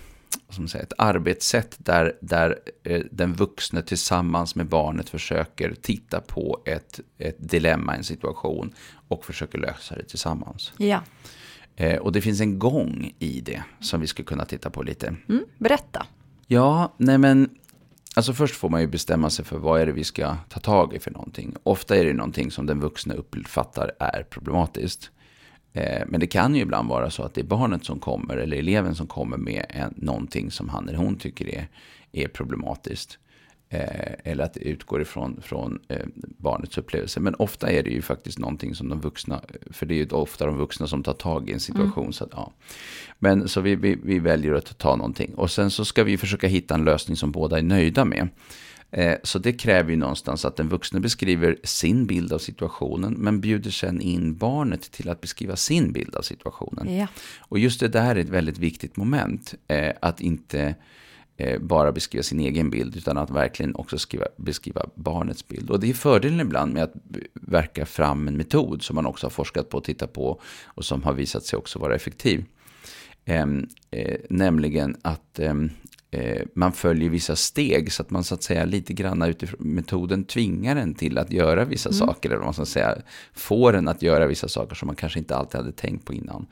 man 0.59 0.69
säga, 0.69 0.83
ett 0.85 0.93
arbetssätt 0.99 1.77
där, 1.79 2.13
där 2.21 2.59
eh, 2.85 3.03
den 3.11 3.33
vuxne 3.35 3.83
tillsammans 3.83 4.55
med 4.55 4.67
barnet 4.67 5.09
försöker 5.09 5.75
titta 5.83 6.21
på 6.21 6.63
ett, 6.67 7.01
ett 7.19 7.37
dilemma, 7.39 7.97
en 7.97 8.05
situation 8.05 8.73
och 9.09 9.25
försöker 9.25 9.59
lösa 9.59 9.97
det 9.97 10.05
tillsammans. 10.05 10.73
ja. 10.79 11.01
Eh, 11.79 11.99
Och 11.99 12.13
det 12.13 12.21
finns 12.21 12.41
en 12.41 12.59
gång 12.59 13.15
i 13.19 13.41
det 13.41 13.63
som 13.81 14.01
vi 14.01 14.07
skulle 14.07 14.27
kunna 14.27 14.45
titta 14.45 14.71
på 14.71 14.83
lite. 14.83 15.07
Mm. 15.29 15.45
Berätta. 15.59 16.07
Ja, 16.49 16.95
nej 16.97 17.19
men 17.19 17.51
alltså 18.17 18.33
först 18.33 18.55
får 18.55 18.69
man 18.69 18.81
ju 18.81 18.87
bestämma 18.87 19.31
sig 19.31 19.45
för 19.45 19.59
vad 19.59 19.81
är 19.81 19.87
det 19.87 19.93
vi 19.93 20.05
ska 20.05 20.37
ta 20.49 20.61
tag 20.61 20.95
i 20.95 20.99
för 20.99 21.11
någonting. 21.11 21.55
Ofta 21.63 21.97
är 21.97 22.05
det 22.05 22.13
någonting 22.13 22.51
som 22.51 22.67
den 22.67 22.81
vuxna 22.81 23.15
uppfattar 23.15 23.93
är 23.99 24.23
problematiskt. 24.23 25.11
Eh, 25.73 26.03
men 26.07 26.21
det 26.21 26.27
kan 26.27 26.55
ju 26.55 26.63
ibland 26.63 26.89
vara 26.89 27.11
så 27.11 27.23
att 27.23 27.35
det 27.35 27.41
är 27.41 27.45
barnet 27.45 27.85
som 27.85 27.99
kommer 27.99 28.37
eller 28.37 28.57
eleven 28.57 28.95
som 28.95 29.07
kommer 29.07 29.37
med 29.37 29.93
någonting 29.97 30.51
som 30.51 30.69
han 30.69 30.89
eller 30.89 30.99
hon 30.99 31.17
tycker 31.17 31.49
är, 31.49 31.69
är 32.13 32.29
problematiskt. 32.29 33.19
Eh, 33.69 34.13
eller 34.25 34.45
att 34.45 34.55
det 34.55 34.61
utgår 34.61 35.03
ifrån 35.03 35.41
från, 35.43 35.79
eh, 35.89 36.07
barnets 36.39 36.79
upplevelse. 36.79 37.21
Men 37.21 37.35
ofta 37.35 37.71
är 37.71 37.83
det 37.83 37.91
ju 37.91 38.03
faktiskt 38.03 38.39
någonting 38.39 38.75
som 38.75 38.89
de 38.89 39.01
vuxna, 39.01 39.41
för 39.71 39.87
det 39.87 39.95
är 39.95 39.97
ju 39.97 40.09
ofta 40.09 40.47
de 40.47 40.57
vuxna 40.57 40.87
som 40.87 41.03
tar 41.03 41.13
tag 41.13 41.51
i 41.51 41.53
en 41.53 41.61
situation. 41.61 42.13
Så 42.13 42.25
att, 42.25 42.31
ja. 42.33 42.53
Men 43.19 43.49
så 43.49 43.61
vi, 43.61 43.77
vi, 43.77 43.99
vi 44.03 44.19
väljer 44.19 44.55
att 44.55 44.79
ta 44.79 44.97
någonting. 44.97 45.35
Och 45.35 45.51
sen 45.51 45.71
så 45.71 45.85
ska 45.85 46.05
vi 46.05 46.19
försöka 46.19 46.47
hitta 46.47 46.75
en 46.75 46.85
lösning 46.85 47.17
som 47.17 47.33
båda 47.33 47.59
är 47.59 47.63
nöjda 47.63 48.05
med. 48.05 48.29
Eh, 48.91 49.15
Så 49.23 49.39
det 49.39 49.53
kräver 49.53 49.91
ju 49.91 49.97
någonstans 49.97 50.45
att 50.45 50.57
den 50.57 50.69
vuxna 50.69 51.01
beskriver 51.01 51.57
sin 51.65 52.07
bild 52.07 52.33
av 52.33 52.39
situationen, 52.39 53.15
men 53.15 53.41
bjuder 53.41 53.71
sen 53.71 54.01
in 54.01 54.37
barnet 54.37 54.91
till 54.91 55.09
att 55.09 55.21
beskriva 55.21 55.57
sin 55.57 55.93
bild 55.93 56.15
av 56.17 56.23
situationen. 56.23 56.97
Ja. 56.97 57.07
Och 57.39 57.59
just 57.59 57.81
det 57.81 57.89
där 57.89 58.17
är 58.17 58.21
ett 58.21 58.29
väldigt 58.29 58.59
viktigt 58.59 58.97
moment. 58.97 59.55
Att 60.01 60.21
inte 60.21 60.75
bara 61.61 61.93
beskriva 61.93 62.23
sin 62.23 62.41
egen 62.41 62.71
bild, 62.71 62.97
utan 62.97 63.17
att 63.17 63.31
verkligen 63.31 63.75
också 63.75 63.99
skriva, 63.99 64.27
beskriva 64.37 64.87
barnets 64.95 65.49
bild. 65.49 65.71
Och 65.71 65.81
det 65.81 65.91
är 65.91 65.95
fördelen 65.95 66.41
ibland 66.41 66.73
med 66.73 66.83
att 66.83 66.95
verka 67.35 67.87
fram 67.87 68.29
en 68.29 68.37
metod 68.37 68.83
som 68.83 68.95
man 68.95 69.07
också 69.07 69.27
har 69.27 69.31
forskat 69.31 69.69
på 69.69 69.79
och 69.79 69.85
tittat 69.85 70.13
på 70.13 70.41
och 70.65 70.85
som 70.85 71.03
har 71.03 71.13
visat 71.13 71.45
sig 71.45 71.57
också 71.57 71.79
vara 71.79 71.95
effektiv. 71.95 72.45
Ehm, 73.25 73.69
eh, 73.91 74.17
nämligen 74.31 74.97
att 75.03 75.39
ehm, 75.39 75.71
eh, 76.11 76.43
man 76.55 76.73
följer 76.73 77.11
vissa 77.11 77.37
steg 77.37 77.93
så 77.93 78.03
att 78.03 78.11
man 78.11 78.25
så 78.25 78.35
att 78.35 78.43
säga 78.43 78.65
lite 78.65 78.93
grann 78.93 79.23
utifrån 79.23 79.75
metoden 79.75 80.25
tvingar 80.25 80.77
en 80.77 80.95
till 80.95 81.19
att 81.19 81.33
göra 81.33 81.65
vissa 81.65 81.93
saker. 81.93 82.29
Eller 82.29 82.37
vad 82.37 82.47
man 82.47 82.55
ska 82.55 82.65
säga, 82.65 82.99
får 83.35 83.77
en 83.77 83.89
att 83.89 84.03
göra 84.03 84.27
vissa 84.27 84.49
saker 84.49 84.75
som 84.75 84.87
man 84.87 84.97
kanske 84.97 85.19
inte 85.19 85.37
alltid 85.37 85.61
hade 85.61 85.73
tänkt 85.73 86.05
på 86.05 86.15
innan. 86.15 86.47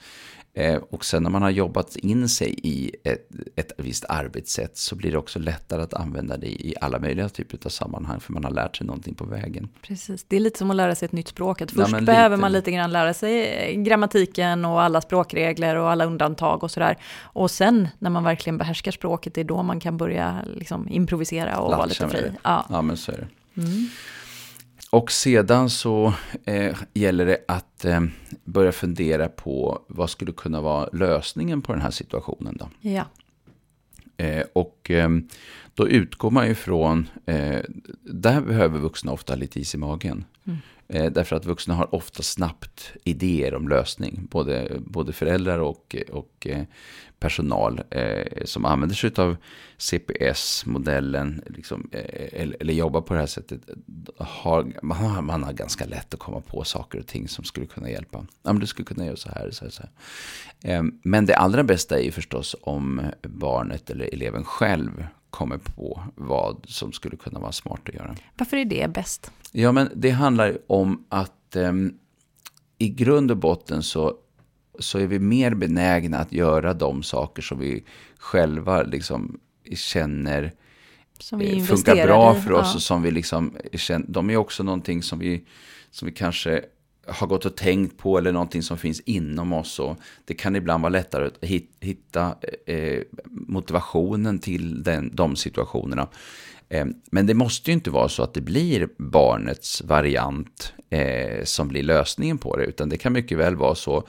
Eh, 0.56 0.76
och 0.90 1.04
sen 1.04 1.22
när 1.22 1.30
man 1.30 1.42
har 1.42 1.50
jobbat 1.50 1.96
in 1.96 2.28
sig 2.28 2.54
i 2.62 2.90
ett, 3.04 3.28
ett 3.56 3.72
visst 3.78 4.04
arbetssätt 4.08 4.76
så 4.76 4.96
blir 4.96 5.12
det 5.12 5.18
också 5.18 5.38
lättare 5.38 5.82
att 5.82 5.94
använda 5.94 6.36
det 6.36 6.46
i 6.46 6.74
alla 6.80 6.98
möjliga 6.98 7.28
typer 7.28 7.58
av 7.64 7.68
sammanhang 7.68 8.20
för 8.20 8.32
man 8.32 8.44
har 8.44 8.50
lärt 8.50 8.76
sig 8.76 8.86
någonting 8.86 9.14
på 9.14 9.24
vägen. 9.24 9.68
Precis, 9.82 10.24
det 10.28 10.36
är 10.36 10.40
lite 10.40 10.58
som 10.58 10.70
att 10.70 10.76
lära 10.76 10.94
sig 10.94 11.06
ett 11.06 11.12
nytt 11.12 11.28
språk. 11.28 11.62
Att 11.62 11.72
Ja, 11.72 11.82
först 11.82 11.92
men 11.92 12.04
behöver 12.04 12.36
lite. 12.36 12.40
man 12.40 12.52
lite 12.52 12.70
grann 12.72 12.92
lära 12.92 13.14
sig 13.14 13.46
eh, 13.46 13.82
grammatiken 13.82 14.64
och 14.64 14.82
alla 14.82 15.00
språkregler 15.00 15.76
och 15.76 15.90
alla 15.90 16.04
undantag 16.04 16.64
och 16.64 16.70
sådär. 16.70 16.96
Och 17.20 17.50
sen 17.50 17.88
när 17.98 18.10
man 18.10 18.24
verkligen 18.24 18.58
behärskar 18.58 18.92
språket, 18.92 19.34
det 19.34 19.40
är 19.40 19.44
då 19.44 19.62
man 19.62 19.80
kan 19.80 19.96
börja 19.96 20.38
liksom 20.56 20.88
improvisera 20.88 21.58
och 21.60 21.70
vara 21.70 21.86
Latcha 21.86 22.06
lite 22.06 22.16
med 22.16 22.24
fri. 22.24 22.38
Ja. 22.42 22.66
Ja, 22.70 22.82
men 22.82 22.96
så 22.96 23.12
är 23.12 23.16
det. 23.16 23.60
Mm. 23.60 23.88
Och 24.94 25.12
sedan 25.12 25.70
så 25.70 26.14
eh, 26.44 26.76
gäller 26.94 27.26
det 27.26 27.38
att 27.48 27.84
eh, 27.84 28.00
börja 28.44 28.72
fundera 28.72 29.28
på 29.28 29.82
vad 29.88 30.10
skulle 30.10 30.32
kunna 30.32 30.60
vara 30.60 30.88
lösningen 30.92 31.62
på 31.62 31.72
den 31.72 31.82
här 31.82 31.90
situationen. 31.90 32.56
Då. 32.56 32.68
ja, 32.80 33.04
Eh, 34.16 34.42
och 34.52 34.90
eh, 34.90 35.08
då 35.74 35.88
utgår 35.88 36.30
man 36.30 36.48
ju 36.48 36.54
från, 36.54 37.08
eh, 37.26 37.60
där 38.02 38.40
behöver 38.40 38.78
vuxna 38.78 39.12
ofta 39.12 39.34
lite 39.34 39.60
is 39.60 39.74
i 39.74 39.78
magen. 39.78 40.24
Mm. 40.44 40.58
Eh, 40.88 41.12
därför 41.12 41.36
att 41.36 41.46
vuxna 41.46 41.74
har 41.74 41.94
ofta 41.94 42.22
snabbt 42.22 42.92
idéer 43.04 43.54
om 43.54 43.68
lösning. 43.68 44.26
Både, 44.30 44.76
både 44.78 45.12
föräldrar 45.12 45.58
och, 45.58 45.96
och 46.12 46.46
eh, 46.46 46.62
personal 47.18 47.80
eh, 47.90 48.44
som 48.44 48.64
använder 48.64 48.96
sig 48.96 49.10
av 49.16 49.36
CPS-modellen. 49.78 51.42
Liksom, 51.46 51.88
eh, 51.92 52.40
eller, 52.42 52.56
eller 52.60 52.74
jobbar 52.74 53.00
på 53.00 53.14
det 53.14 53.20
här 53.20 53.26
sättet. 53.26 53.60
Har, 54.18 54.72
man, 54.82 54.98
har, 54.98 55.22
man 55.22 55.42
har 55.42 55.52
ganska 55.52 55.84
lätt 55.84 56.14
att 56.14 56.20
komma 56.20 56.40
på 56.40 56.64
saker 56.64 56.98
och 56.98 57.06
ting 57.06 57.28
som 57.28 57.44
skulle 57.44 57.66
kunna 57.66 57.90
hjälpa. 57.90 58.26
Ja, 58.42 58.52
men 58.52 58.60
du 58.60 58.66
skulle 58.66 58.86
kunna 58.86 59.06
göra 59.06 59.16
så 59.16 59.28
här, 59.28 59.50
så 59.50 59.64
här, 59.64 59.70
så 59.70 59.82
här. 59.82 60.74
Eh, 60.74 60.82
Men 61.02 61.26
det 61.26 61.36
allra 61.36 61.62
bästa 61.62 61.98
är 61.98 62.02
ju 62.02 62.10
förstås 62.10 62.56
om 62.62 63.00
barnet 63.22 63.90
eller 63.90 64.14
eleven 64.14 64.44
själv 64.44 65.06
kommer 65.34 65.58
på 65.58 66.02
vad 66.14 66.64
som 66.68 66.92
skulle 66.92 67.16
kunna 67.16 67.40
vara 67.40 67.52
smart 67.52 67.80
att 67.88 67.94
göra. 67.94 68.16
varför 68.38 68.56
är 68.56 68.64
det 68.64 68.90
bäst? 68.94 69.30
Ja, 69.52 69.72
men 69.72 69.90
det 69.94 70.10
handlar 70.10 70.58
om 70.66 71.04
att 71.08 71.56
ehm, 71.56 71.94
i 72.78 72.88
grund 72.88 73.30
och 73.30 73.36
botten 73.36 73.82
så, 73.82 74.14
så 74.78 74.98
är 74.98 75.06
vi 75.06 75.18
mer 75.18 75.54
benägna 75.54 76.18
att 76.18 76.32
göra 76.32 76.74
de 76.74 77.02
saker 77.02 77.42
som 77.42 77.58
vi 77.58 77.84
själva 78.18 78.82
liksom 78.82 79.40
känner 79.74 80.42
eh, 81.40 81.64
funkar 81.64 82.06
bra 82.06 82.36
i. 82.36 82.40
för 82.40 82.52
oss 82.52 82.66
Ja. 82.70 82.74
och 82.74 82.82
som 82.82 83.02
vi 83.02 83.10
liksom 83.10 83.56
känner, 83.72 84.06
de 84.08 84.30
är 84.30 84.36
också 84.36 84.62
någonting 84.62 85.02
som 85.02 85.18
vi, 85.18 85.44
som 85.90 86.06
vi 86.06 86.12
kanske 86.12 86.64
har 87.06 87.26
gått 87.26 87.44
och 87.44 87.56
tänkt 87.56 87.98
på 87.98 88.18
eller 88.18 88.32
någonting 88.32 88.62
som 88.62 88.78
finns 88.78 89.00
inom 89.00 89.52
oss. 89.52 89.78
Och 89.80 89.96
det 90.24 90.34
kan 90.34 90.56
ibland 90.56 90.82
vara 90.82 90.90
lättare 90.90 91.26
att 91.26 91.44
hit- 91.44 91.76
hitta 91.80 92.34
eh, 92.66 93.02
motivationen 93.30 94.38
till 94.38 94.82
den, 94.82 95.10
de 95.14 95.36
situationerna. 95.36 96.08
Eh, 96.68 96.86
men 97.10 97.26
det 97.26 97.34
måste 97.34 97.70
ju 97.70 97.74
inte 97.74 97.90
vara 97.90 98.08
så 98.08 98.22
att 98.22 98.34
det 98.34 98.40
blir 98.40 98.88
barnets 98.96 99.82
variant 99.82 100.72
eh, 100.90 101.44
som 101.44 101.68
blir 101.68 101.82
lösningen 101.82 102.38
på 102.38 102.56
det, 102.56 102.64
utan 102.64 102.88
det 102.88 102.96
kan 102.96 103.12
mycket 103.12 103.38
väl 103.38 103.56
vara 103.56 103.74
så 103.74 104.06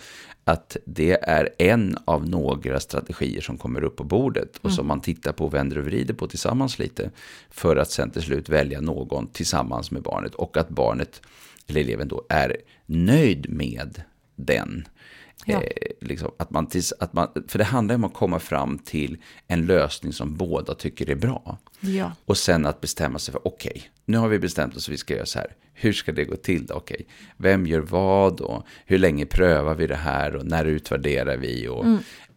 att 0.47 0.77
det 0.85 1.11
är 1.23 1.49
en 1.57 1.97
av 2.05 2.29
några 2.29 2.79
strategier 2.79 3.41
som 3.41 3.57
kommer 3.57 3.83
upp 3.83 3.95
på 3.95 4.03
bordet 4.03 4.57
och 4.61 4.71
som 4.71 4.87
man 4.87 5.01
tittar 5.01 5.31
på 5.31 5.45
och 5.45 5.53
vänder 5.53 5.77
och 5.77 5.85
vrider 5.85 6.13
på 6.13 6.27
tillsammans 6.27 6.79
lite 6.79 7.11
för 7.49 7.75
att 7.75 7.91
sen 7.91 8.11
till 8.11 8.21
slut 8.21 8.49
välja 8.49 8.81
någon 8.81 9.27
tillsammans 9.27 9.91
med 9.91 10.01
barnet 10.01 10.35
och 10.35 10.57
att 10.57 10.69
barnet 10.69 11.21
eller 11.67 11.81
eleven 11.81 12.07
då 12.07 12.25
är 12.29 12.57
nöjd 12.85 13.49
med 13.49 14.01
den. 14.35 14.87
Ja. 15.45 15.61
Eh, 15.61 15.91
liksom, 16.01 16.31
att 16.37 16.49
man, 16.49 16.67
tills, 16.67 16.93
att 16.99 17.13
man, 17.13 17.27
för 17.47 17.57
det 17.57 17.63
handlar 17.63 17.95
om 17.95 18.03
att 18.03 18.13
komma 18.13 18.39
fram 18.39 18.79
till 18.79 19.17
en 19.47 19.65
lösning 19.65 20.13
som 20.13 20.35
båda 20.35 20.75
tycker 20.75 21.09
är 21.09 21.15
bra. 21.15 21.57
Ja. 21.79 22.11
Och 22.25 22.37
sen 22.37 22.65
att 22.65 22.81
bestämma 22.81 23.19
sig 23.19 23.31
för, 23.31 23.47
okej, 23.47 23.83
nu 24.05 24.17
har 24.17 24.27
vi 24.27 24.39
bestämt 24.39 24.75
oss 24.75 24.87
att 24.87 24.93
vi 24.93 24.97
ska 24.97 25.13
göra 25.15 25.25
så 25.25 25.39
här. 25.39 25.55
Hur 25.73 25.93
ska 25.93 26.11
det 26.11 26.25
gå 26.25 26.35
till 26.35 26.65
då? 26.65 26.73
Okej, 26.73 27.07
vem 27.37 27.67
gör 27.67 27.79
vad 27.79 28.41
och 28.41 28.65
hur 28.85 28.97
länge 28.97 29.25
prövar 29.25 29.75
vi 29.75 29.87
det 29.87 29.95
här 29.95 30.35
och 30.35 30.45
när 30.45 30.65
utvärderar 30.65 31.37
vi 31.37 31.67
och 31.67 31.85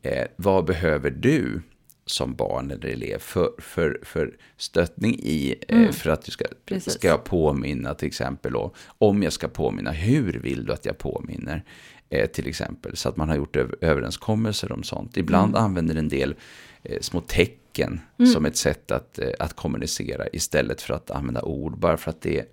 eh, 0.02 0.26
vad 0.36 0.64
behöver 0.64 1.10
du 1.10 1.62
som 2.08 2.34
barn 2.34 2.70
eller 2.70 2.88
elev 2.88 3.18
för, 3.18 3.50
för, 3.58 4.00
för 4.02 4.36
stöttning 4.56 5.14
i 5.22 5.54
eh, 5.68 5.90
för 5.90 6.10
att 6.10 6.22
du 6.24 6.30
ska, 6.32 6.44
Precis. 6.66 6.92
ska 6.92 7.08
jag 7.08 7.24
påminna 7.24 7.94
till 7.94 8.08
exempel 8.08 8.56
och 8.56 8.76
om 8.98 9.22
jag 9.22 9.32
ska 9.32 9.48
påminna, 9.48 9.90
hur 9.90 10.32
vill 10.32 10.64
du 10.64 10.72
att 10.72 10.84
jag 10.86 10.98
påminner? 10.98 11.64
Eh, 12.10 12.26
till 12.26 12.46
exempel, 12.46 12.96
så 12.96 13.08
att 13.08 13.16
man 13.16 13.28
har 13.28 13.36
gjort 13.36 13.56
öv- 13.56 13.74
överenskommelser 13.80 14.72
om 14.72 14.82
sånt. 14.82 15.16
Ibland 15.16 15.56
använder 15.56 15.94
en 15.96 16.08
del 16.08 16.34
eh, 16.82 17.00
små 17.00 17.20
tecken 17.20 18.00
som 18.34 18.46
ett 18.46 18.56
sätt 18.56 18.90
att, 18.90 19.18
eh, 19.18 19.28
att 19.38 19.54
kommunicera 19.56 20.28
istället 20.32 20.82
för 20.82 20.94
att 20.94 21.10
använda 21.10 21.42
ord, 21.42 21.78
bara 21.78 21.96
för 21.96 22.10
att 22.10 22.20
det 22.22 22.44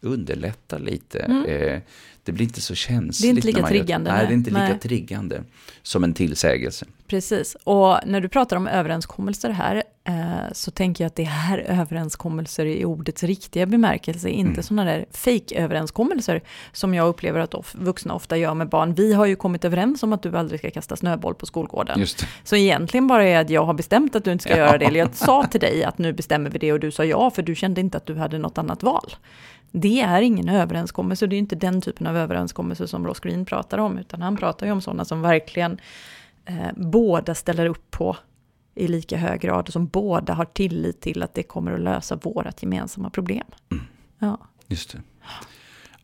underlättar 0.00 0.78
lite. 0.78 1.18
Eh, 1.18 1.80
det 2.22 2.32
blir 2.32 2.44
inte 2.46 2.60
så 2.60 2.74
känsligt. 2.74 3.22
Det 3.22 3.28
är 3.28 3.30
inte 3.30 3.46
lika 3.46 3.60
man 3.60 3.72
gör- 3.72 3.78
triggande, 3.80 4.12
Nej, 4.12 4.26
det 4.26 4.32
är 4.32 4.36
inte 4.36 4.50
lika 4.50 4.62
Nej. 4.68 4.78
triggande 4.80 5.42
som 5.82 6.04
en 6.04 6.14
tillsägelse. 6.14 6.86
Precis, 7.06 7.56
och 7.64 7.98
när 8.06 8.20
du 8.20 8.28
pratar 8.28 8.56
om 8.56 8.66
överenskommelser 8.66 9.50
här 9.50 9.82
eh, 10.04 10.52
så 10.52 10.70
tänker 10.70 11.04
jag 11.04 11.06
att 11.08 11.16
det 11.16 11.22
här 11.24 11.58
överenskommelser 11.68 12.66
i 12.66 12.84
ordets 12.84 13.22
riktiga 13.22 13.66
bemärkelse, 13.66 14.28
inte 14.28 14.50
Mm. 14.50 14.62
sådana 14.62 14.84
där 14.84 15.06
fake-överenskommelser 15.10 16.40
som 16.72 16.94
jag 16.94 17.08
upplever 17.08 17.40
att 17.40 17.54
of, 17.54 17.74
vuxna 17.74 18.14
ofta 18.14 18.36
gör 18.36 18.54
med 18.54 18.68
barn. 18.68 18.94
Vi 18.94 19.12
har 19.12 19.26
ju 19.26 19.36
kommit 19.36 19.64
överens 19.64 20.02
om 20.02 20.12
att 20.12 20.22
du 20.22 20.36
aldrig 20.38 20.60
ska 20.60 20.70
kasta 20.70 20.96
snöboll 20.96 21.34
på 21.34 21.46
skolgården. 21.46 22.00
Just. 22.00 22.26
Så 22.44 22.56
egentligen 22.56 23.06
bara 23.06 23.24
är 23.24 23.40
att 23.40 23.50
jag 23.50 23.64
har 23.64 23.74
bestämt 23.74 24.16
att 24.16 24.24
du 24.24 24.32
inte 24.32 24.42
ska 24.42 24.52
Ja. 24.52 24.58
göra 24.66 24.78
det, 24.78 24.84
eller 24.84 25.00
jag 25.00 25.14
sa 25.14 25.44
till 25.44 25.60
dig 25.60 25.84
att 25.84 25.98
nu 25.98 26.12
bestämmer 26.12 26.50
vi 26.50 26.58
det 26.58 26.72
och 26.72 26.80
du 26.80 26.90
sa 26.90 27.04
ja, 27.04 27.30
för 27.30 27.42
du 27.42 27.54
kände 27.54 27.80
inte 27.80 27.96
att 27.96 28.06
du 28.06 28.14
hade 28.14 28.38
något 28.38 28.58
annat 28.58 28.82
val. 28.82 29.14
Det 29.70 30.00
är 30.00 30.22
ingen 30.22 30.48
överenskommelse, 30.48 31.26
det 31.26 31.36
är 31.36 31.38
inte 31.38 31.56
den 31.56 31.80
typen 31.80 32.06
av 32.06 32.16
överenskommelse 32.16 32.88
som 32.88 33.06
Ross 33.06 33.20
Green 33.20 33.44
pratar 33.44 33.78
om, 33.78 33.98
utan 33.98 34.22
han 34.22 34.36
pratar 34.36 34.66
ju 34.66 34.72
om 34.72 34.80
sådana 34.80 35.04
som 35.04 35.22
verkligen 35.22 35.78
eh, 36.46 36.68
båda 36.76 37.34
ställer 37.34 37.66
upp 37.66 37.90
på 37.90 38.16
i 38.74 38.88
lika 38.88 39.16
hög 39.16 39.40
grad, 39.40 39.66
och 39.66 39.72
som 39.72 39.86
båda 39.86 40.32
har 40.32 40.44
tillit 40.44 41.00
till 41.00 41.22
att 41.22 41.34
det 41.34 41.42
kommer 41.42 41.72
att 41.72 41.80
lösa 41.80 42.16
vårat 42.16 42.62
gemensamma 42.62 43.10
problem. 43.10 43.46
Ja. 44.18 44.38
Just 44.66 44.92
det. 44.92 45.00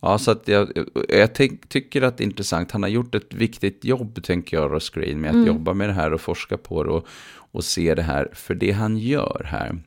Ja, 0.01 0.19
så 0.19 0.31
att 0.31 0.49
jag, 0.49 0.73
jag 1.09 1.35
tänk, 1.35 1.69
tycker 1.69 2.03
att 2.03 2.17
det 2.17 2.25
är 2.25 2.27
intressant. 2.27 2.71
Han 2.71 2.83
har 2.83 2.91
gjort 2.91 3.15
ett 3.15 3.35
viktigt 3.35 3.85
jobb, 3.85 4.23
tänker 4.23 4.57
jag, 4.57 4.73
Ross 4.73 4.91
Green, 4.91 5.21
med 5.21 5.41
att 5.41 5.47
jobba 5.47 5.75
med 5.75 5.89
det 5.89 5.93
här 5.93 6.13
och 6.13 6.21
forska 6.21 6.57
på 6.57 6.85
det 6.85 6.91
och, 6.91 7.07
och 7.35 7.65
se 7.65 7.95
det 7.95 8.03
här. 8.03 8.29
För 8.33 8.55
det 8.55 8.73
han 8.73 8.99
gör 8.99 9.47
här, 9.47 9.83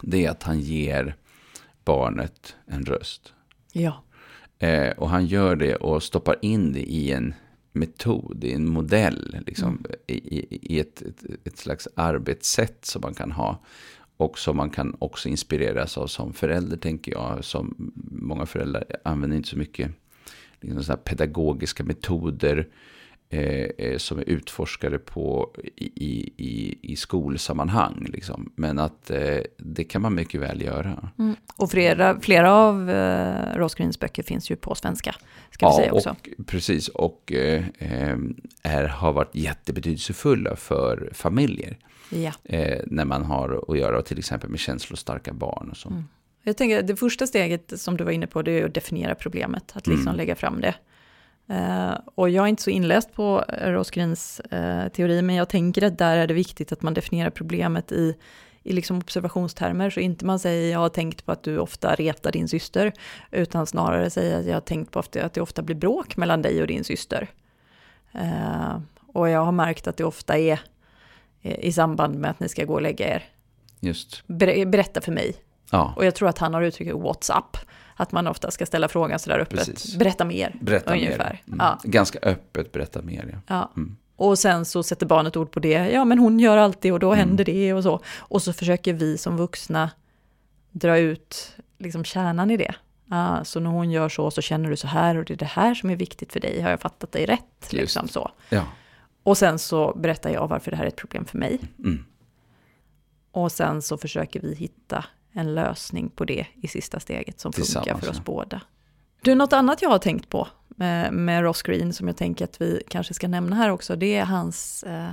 det 0.00 0.26
är 0.26 0.30
att 0.30 0.42
han 0.42 0.60
ger 0.60 1.16
barnet 1.84 2.56
en 2.66 2.84
röst. 2.84 3.32
ja, 3.72 4.04
Eh, 4.58 4.90
och 4.90 5.10
han 5.10 5.26
gör 5.26 5.56
det 5.56 5.76
och 5.76 6.02
stoppar 6.02 6.36
in 6.42 6.72
det 6.72 6.80
i 6.80 7.12
en 7.12 7.34
metod, 7.74 8.44
i 8.44 8.52
en 8.52 8.68
modell, 8.68 9.36
liksom, 9.46 9.84
i, 10.06 10.14
i, 10.14 10.58
i 10.74 10.80
ett, 10.80 11.02
ett, 11.02 11.24
ett 11.44 11.56
slags 11.56 11.88
arbetssätt 11.94 12.84
som 12.84 13.02
man 13.02 13.14
kan 13.14 13.32
ha. 13.32 13.62
Och 14.16 14.38
som 14.38 14.56
man 14.56 14.70
kan 14.70 14.96
också 14.98 15.28
inspireras 15.28 15.98
av 15.98 16.06
som 16.06 16.32
förälder, 16.32 16.76
tänker 16.76 17.12
jag. 17.12 17.44
Som 17.44 17.92
många 18.10 18.46
föräldrar 18.46 18.84
använder 19.04 19.36
inte 19.36 19.48
så 19.48 19.58
mycket 19.58 19.90
liksom, 20.60 20.96
pedagogiska 21.04 21.84
metoder 21.84 22.68
eh, 23.34 23.86
eh, 23.86 23.98
som 23.98 24.18
är 24.18 24.28
utforskade 24.28 24.98
på 24.98 25.50
i, 25.76 26.32
i, 26.36 26.78
i, 26.82 26.96
skolsammanhang. 26.96 28.06
Liksom. 28.12 28.52
Men 28.56 28.78
att 28.78 29.10
eh, 29.10 29.38
det 29.56 29.84
kan 29.84 30.02
man 30.02 30.14
mycket 30.14 30.40
väl 30.40 30.62
göra. 30.62 31.10
mm. 31.18 31.36
och 31.56 31.70
flera, 31.70 32.20
flera 32.20 32.52
av 32.54 32.90
eh, 32.90 33.56
Ross 33.56 33.74
Greens 33.74 34.00
böcker 34.00 34.22
finns 34.22 34.50
ju 34.50 34.56
på 34.56 34.74
svenska, 34.74 35.14
ska 35.50 35.68
vi 35.68 35.74
säga 35.74 35.92
också. 35.92 36.10
och, 36.10 36.46
precis. 36.46 36.88
Och 36.88 37.32
eh, 37.32 37.64
eh, 37.78 38.16
är, 38.62 38.84
har 38.84 39.12
varit 39.12 39.34
jättebetydelsefulla 39.34 40.56
för 40.56 41.10
familjer. 41.14 41.78
Ja. 42.10 42.32
Eh, 42.44 42.80
när 42.86 43.04
man 43.04 43.22
har 43.22 43.64
att 43.68 43.78
göra 43.78 44.02
till 44.02 44.18
exempel 44.18 44.50
med 44.50 44.58
känslostarka 44.60 45.32
barn 45.32 45.70
och 45.70 45.76
så. 45.76 45.88
Mm. 45.88 46.04
Jag 46.42 46.56
tänker 46.56 46.82
det 46.82 46.96
första 46.96 47.26
steget 47.26 47.80
som 47.80 47.96
du 47.96 48.04
var 48.04 48.10
inne 48.10 48.26
på, 48.26 48.42
det 48.42 48.52
är 48.52 48.64
att 48.64 48.74
definiera 48.74 49.14
problemet, 49.14 49.72
att 49.76 49.86
liksom 49.86 50.08
Mm. 50.08 50.16
lägga 50.16 50.34
fram 50.34 50.60
det. 50.60 50.74
Eh, 51.48 51.94
och 52.14 52.30
jag 52.30 52.44
är 52.44 52.48
inte 52.48 52.62
så 52.62 52.70
inläst 52.70 53.12
på 53.12 53.44
Rosgrens 53.48 54.40
uh, 54.52 54.88
teori, 54.88 55.22
men 55.22 55.36
jag 55.36 55.48
tänker 55.48 55.82
att 55.82 55.98
där 55.98 56.16
är 56.16 56.26
det 56.26 56.34
viktigt 56.34 56.72
att 56.72 56.82
man 56.82 56.94
definierar 56.94 57.30
problemet 57.30 57.92
i, 57.92 58.16
i 58.62 58.72
liksom 58.72 58.98
observationstermer, 58.98 59.90
så 59.90 60.00
inte 60.00 60.24
man 60.24 60.38
säger 60.38 60.72
jag 60.72 60.78
har 60.78 60.88
tänkt 60.88 61.26
på 61.26 61.32
att 61.32 61.42
du 61.42 61.58
ofta 61.58 61.94
retar 61.94 62.32
din 62.32 62.48
syster, 62.48 62.92
utan 63.30 63.66
snarare 63.66 64.06
att 64.06 64.46
jag 64.46 64.54
har 64.54 64.60
tänkt 64.60 64.90
på 64.90 64.98
att 64.98 65.12
det, 65.12 65.40
ofta 65.40 65.62
blir 65.62 65.76
bråk 65.76 66.16
mellan 66.16 66.42
dig 66.42 66.60
och 66.60 66.66
din 66.66 66.84
syster. 66.84 67.28
Eh, 68.12 68.78
och 69.12 69.28
jag 69.28 69.44
har 69.44 69.52
märkt 69.52 69.86
att 69.86 69.96
det 69.96 70.04
ofta 70.04 70.38
är 70.38 70.60
eh, 71.42 71.58
i 71.64 71.72
samband 71.72 72.14
med 72.14 72.30
att 72.30 72.40
ni 72.40 72.48
ska 72.48 72.64
gå 72.64 72.74
och 72.74 72.82
lägga 72.82 73.14
er. 73.14 73.24
Just. 73.80 74.22
Ber- 74.26 74.66
berätta 74.66 75.00
för 75.00 75.12
mig, 75.12 75.34
Ja, 75.70 75.92
och 75.96 76.04
jag 76.04 76.14
tror 76.14 76.28
att 76.28 76.38
han 76.38 76.54
har 76.54 76.62
uttrycket 76.62 76.94
WhatsApp. 76.94 77.56
Att 77.96 78.12
man 78.12 78.26
ofta 78.26 78.50
ska 78.50 78.66
ställa 78.66 78.88
frågan 78.88 79.18
sådär 79.18 79.38
öppet. 79.38 79.58
Precis. 79.58 79.96
Berätta 79.96 80.24
mer. 80.24 80.56
berätta 80.60 80.92
ungefär. 80.92 81.42
mer. 81.46 81.54
Mm. 81.54 81.58
Ja. 81.60 81.78
Ganska 81.84 82.18
öppet 82.22 82.72
berätta 82.72 83.02
mer. 83.02 83.28
Ja. 83.32 83.38
Ja. 83.46 83.70
Mm. 83.76 83.96
Och 84.16 84.38
sen 84.38 84.64
så 84.64 84.82
sätter 84.82 85.06
barnet 85.06 85.36
ord 85.36 85.50
på 85.50 85.60
det. 85.60 85.90
Ja, 85.90 86.04
men 86.04 86.18
hon 86.18 86.40
gör 86.40 86.56
alltid 86.56 86.92
och 86.92 87.00
då 87.00 87.12
Mm. 87.12 87.18
händer 87.18 87.44
det 87.44 87.74
och 87.74 87.82
så. 87.82 88.00
Och 88.18 88.42
så 88.42 88.52
försöker 88.52 88.92
vi 88.92 89.18
som 89.18 89.36
vuxna 89.36 89.90
dra 90.70 90.98
ut 90.98 91.56
liksom 91.78 92.04
kärnan 92.04 92.50
i 92.50 92.56
det. 92.56 92.74
Ah, 93.10 93.44
så 93.44 93.60
när 93.60 93.70
hon 93.70 93.90
gör 93.90 94.08
så 94.08 94.30
så 94.30 94.42
känner 94.42 94.70
du 94.70 94.76
så 94.76 94.86
här 94.86 95.16
och 95.16 95.24
det 95.24 95.32
är 95.34 95.36
det 95.38 95.44
här 95.44 95.74
som 95.74 95.90
är 95.90 95.96
viktigt 95.96 96.32
för 96.32 96.40
dig. 96.40 96.60
Har 96.60 96.70
jag 96.70 96.80
fattat 96.80 97.12
dig 97.12 97.26
rätt? 97.26 97.72
Liksom 97.72 98.08
så. 98.08 98.30
ja. 98.48 98.62
Och 99.22 99.38
sen 99.38 99.58
så 99.58 99.92
berättar 99.96 100.30
jag 100.30 100.48
varför 100.48 100.70
det 100.70 100.76
här 100.76 100.84
är 100.84 100.88
ett 100.88 100.96
problem 100.96 101.24
för 101.24 101.38
mig. 101.38 101.58
Mm. 101.78 102.04
Och 103.32 103.52
sen 103.52 103.82
så 103.82 103.98
försöker 103.98 104.40
vi 104.40 104.54
hitta 104.54 105.04
en 105.34 105.54
lösning 105.54 106.10
på 106.10 106.24
det 106.24 106.46
i 106.54 106.68
sista 106.68 107.00
steget 107.00 107.40
som 107.40 107.52
funkar 107.52 107.98
för 107.98 108.10
oss 108.10 108.24
båda. 108.24 108.60
Du, 109.22 109.34
något 109.34 109.52
annat 109.52 109.82
jag 109.82 109.90
har 109.90 109.98
tänkt 109.98 110.28
på 110.28 110.48
med, 110.68 111.12
med 111.12 111.42
Ross 111.42 111.62
Green 111.62 111.92
som 111.92 112.06
jag 112.06 112.16
tänker 112.16 112.44
att 112.44 112.60
vi 112.60 112.82
kanske 112.88 113.14
ska 113.14 113.28
nämna 113.28 113.56
här 113.56 113.70
också, 113.70 113.96
det 113.96 114.16
är 114.16 114.24
hans 114.24 114.82
eh, 114.82 115.12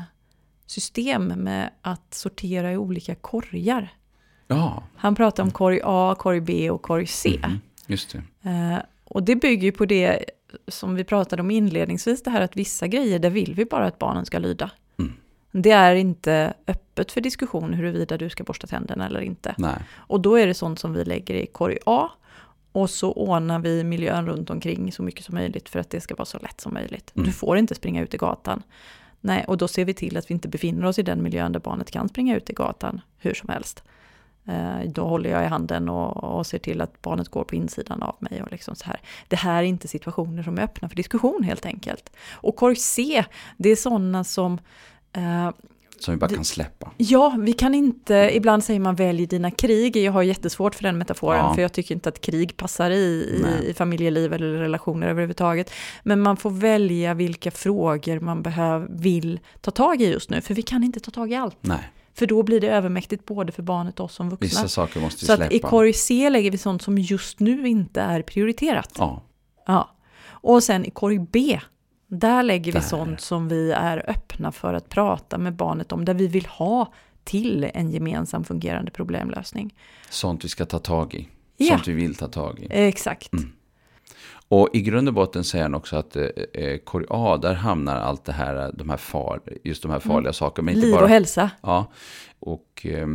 system 0.65 1.27
med 1.27 1.69
att 1.81 2.13
sortera 2.13 2.71
i 2.71 2.77
olika 2.77 3.15
korgar. 3.15 3.93
ja. 4.47 4.83
Han 4.95 5.15
pratar 5.15 5.43
om 5.43 5.51
korg 5.51 5.79
A, 5.83 6.15
korg 6.19 6.41
B 6.41 6.69
och 6.69 6.81
korg 6.81 7.07
C. 7.07 7.39
Mhm. 7.43 7.59
Just 7.87 8.15
det. 8.41 8.49
Eh, 8.49 8.77
och 9.03 9.23
det 9.23 9.35
bygger 9.35 9.63
ju 9.63 9.71
på 9.71 9.85
det 9.85 10.25
som 10.67 10.95
vi 10.95 11.03
pratade 11.03 11.41
om 11.41 11.51
inledningsvis, 11.51 12.23
det 12.23 12.29
här 12.29 12.41
att 12.41 12.55
vissa 12.55 12.87
grejer, 12.87 13.19
där 13.19 13.29
vill 13.29 13.53
vi 13.55 13.65
bara 13.65 13.85
att 13.85 13.99
barnen 13.99 14.25
ska 14.25 14.39
lyda. 14.39 14.71
Det 15.51 15.71
är 15.71 15.95
inte 15.95 16.53
öppet 16.67 17.11
för 17.11 17.21
diskussion 17.21 17.73
huruvida 17.73 18.17
du 18.17 18.29
ska 18.29 18.43
borsta 18.43 18.67
tänderna 18.67 19.05
eller 19.05 19.21
inte. 19.21 19.55
Nej. 19.57 19.75
Och 19.95 20.21
då 20.21 20.35
är 20.35 20.47
det 20.47 20.53
sånt 20.53 20.79
som 20.79 20.93
vi 20.93 21.05
lägger 21.05 21.35
i 21.35 21.45
korg 21.45 21.77
A. 21.85 22.09
Och 22.71 22.89
så 22.89 23.11
ordnar 23.11 23.59
vi 23.59 23.83
miljön 23.83 24.25
runt 24.25 24.49
omkring 24.49 24.91
så 24.91 25.03
mycket 25.03 25.25
som 25.25 25.35
möjligt 25.35 25.69
för 25.69 25.79
att 25.79 25.89
det 25.89 26.01
ska 26.01 26.15
vara 26.15 26.25
så 26.25 26.39
lätt 26.39 26.61
som 26.61 26.73
möjligt. 26.73 27.11
Mm. 27.15 27.25
Du 27.25 27.31
får 27.33 27.57
inte 27.57 27.75
springa 27.75 28.01
ut 28.01 28.13
i 28.13 28.17
gatan. 28.17 28.63
Nej, 29.21 29.45
och 29.47 29.57
då 29.57 29.67
ser 29.67 29.85
vi 29.85 29.93
till 29.93 30.17
att 30.17 30.29
vi 30.29 30.33
inte 30.33 30.47
befinner 30.47 30.85
oss 30.85 30.99
i 30.99 31.03
den 31.03 31.23
miljön 31.23 31.51
där 31.51 31.59
barnet 31.59 31.91
kan 31.91 32.09
springa 32.09 32.35
ut 32.37 32.49
i 32.49 32.53
gatan 32.53 33.01
hur 33.17 33.33
som 33.33 33.49
helst. 33.49 33.83
Eh, 34.45 34.79
då 34.85 35.07
håller 35.07 35.29
jag 35.29 35.43
i 35.43 35.47
handen 35.47 35.89
och, 35.89 36.37
och 36.37 36.47
ser 36.47 36.57
till 36.57 36.81
att 36.81 37.01
barnet 37.01 37.29
går 37.29 37.43
på 37.43 37.55
insidan 37.55 38.03
av 38.03 38.15
mig. 38.19 38.43
Och 38.43 38.51
liksom 38.51 38.75
så 38.75 38.85
här. 38.85 39.01
Det 39.27 39.35
här 39.35 39.63
är 39.63 39.67
inte 39.67 39.87
situationer 39.87 40.43
som 40.43 40.57
är 40.57 40.61
öppna 40.61 40.89
för 40.89 40.95
diskussion 40.95 41.43
helt 41.43 41.65
enkelt. 41.65 42.11
Och 42.31 42.55
korg 42.55 42.75
C, 42.75 43.23
det 43.57 43.69
är 43.69 43.75
sådana 43.75 44.23
som 44.23 44.59
eh, 45.13 45.49
Som 45.99 46.13
vi 46.13 46.17
bara 46.17 46.29
kan 46.29 46.45
släppa. 46.45 46.91
Ja, 46.97 47.35
vi 47.39 47.53
kan 47.53 47.75
inte, 47.75 48.29
ibland 48.33 48.63
säger 48.63 48.79
man 48.79 48.95
välj 48.95 49.25
dina 49.25 49.51
krig, 49.51 49.97
jag 49.97 50.11
har 50.11 50.21
jättesvårt 50.23 50.75
för 50.75 50.83
den 50.83 50.97
metaforen, 50.97 51.39
Ja. 51.39 51.53
för 51.53 51.61
jag 51.61 51.73
tycker 51.73 51.95
inte 51.95 52.09
att 52.09 52.21
krig 52.21 52.57
passar 52.57 52.91
i, 52.91 53.43
i 53.67 53.73
familjeliv 53.73 54.33
eller 54.33 54.47
relationer 54.53 55.07
överhuvudtaget. 55.07 55.71
Men 56.03 56.19
man 56.21 56.37
får 56.37 56.49
välja 56.51 57.13
vilka 57.13 57.51
frågor 57.51 58.19
man 58.19 58.41
behöv, 58.43 58.87
vill 58.89 59.39
ta 59.61 59.71
tag 59.71 60.01
i 60.01 60.11
just 60.11 60.29
nu, 60.29 60.41
för 60.41 60.53
vi 60.53 60.61
kan 60.61 60.83
inte 60.83 60.99
ta 60.99 61.11
tag 61.11 61.31
i 61.31 61.35
allt. 61.35 61.57
Nej. 61.61 61.91
För 62.13 62.25
då 62.27 62.43
blir 62.43 62.61
det 62.61 62.69
övermäktigt 62.69 63.25
både 63.25 63.51
för 63.51 63.63
barnet 63.63 63.99
och 63.99 64.05
oss 64.05 64.13
som 64.15 64.29
vuxna. 64.29 64.45
Vissa 64.45 64.67
saker 64.67 64.99
måste 64.99 65.15
vi 65.15 65.19
Så 65.27 65.35
släppa. 65.35 65.45
att 65.45 65.51
i 65.53 65.59
korg 65.59 65.93
C 65.93 66.29
lägger 66.29 66.51
vi 66.51 66.57
sånt 66.57 66.81
som 66.81 66.97
just 66.97 67.39
nu 67.39 67.67
inte 67.67 68.01
är 68.01 68.21
prioriterat. 68.21 68.91
Ja. 68.97 69.23
Ja. 69.67 69.89
Och 70.23 70.63
sen 70.63 70.85
i 70.85 70.89
korg 70.89 71.19
B, 71.31 71.59
där 72.11 72.43
lägger 72.43 72.71
vi 72.71 72.79
Där. 72.79 72.85
sånt 72.85 73.21
som 73.21 73.47
vi 73.47 73.71
är 73.71 74.09
öppna 74.09 74.51
för 74.51 74.73
att 74.73 74.89
prata 74.89 75.37
med 75.37 75.53
barnet 75.55 75.91
om, 75.91 76.05
där 76.05 76.13
vi 76.13 76.27
vill 76.27 76.45
ha 76.45 76.93
till 77.23 77.69
en 77.73 77.91
gemensam 77.91 78.43
fungerande 78.43 78.91
problemlösning. 78.91 79.75
Sånt 80.09 80.45
vi 80.45 80.49
ska 80.49 80.65
ta 80.65 80.79
tag 80.79 81.13
i. 81.13 81.27
Ja. 81.57 81.67
Sånt 81.67 81.87
vi 81.87 81.93
vill 81.93 82.15
ta 82.15 82.27
tag 82.27 82.59
i. 82.59 82.67
Exakt. 82.69 83.33
Mm. 83.33 83.51
Och 84.47 84.69
i 84.73 84.81
grund 84.81 85.07
och 85.07 85.13
botten 85.13 85.43
säger 85.43 85.63
han 85.63 85.75
också 85.75 85.95
att 85.95 86.15
eh, 86.15 86.77
korg 86.83 87.05
A, 87.09 87.37
där 87.41 87.53
hamnar 87.53 87.95
allt 87.95 88.25
det 88.25 88.33
här, 88.33 88.71
de 88.73 88.89
här 88.89 88.97
far, 88.97 89.41
just 89.63 89.81
de 89.81 89.91
här 89.91 89.99
farliga 89.99 90.19
mm. 90.19 90.33
sakerna. 90.33 90.65
Men 90.65 90.75
inte 90.75 90.85
Liv 90.85 90.95
bara, 90.95 91.03
och 91.03 91.09
hälsa. 91.09 91.49
Ja, 91.61 91.91
och 92.39 92.85
eh, 92.85 93.07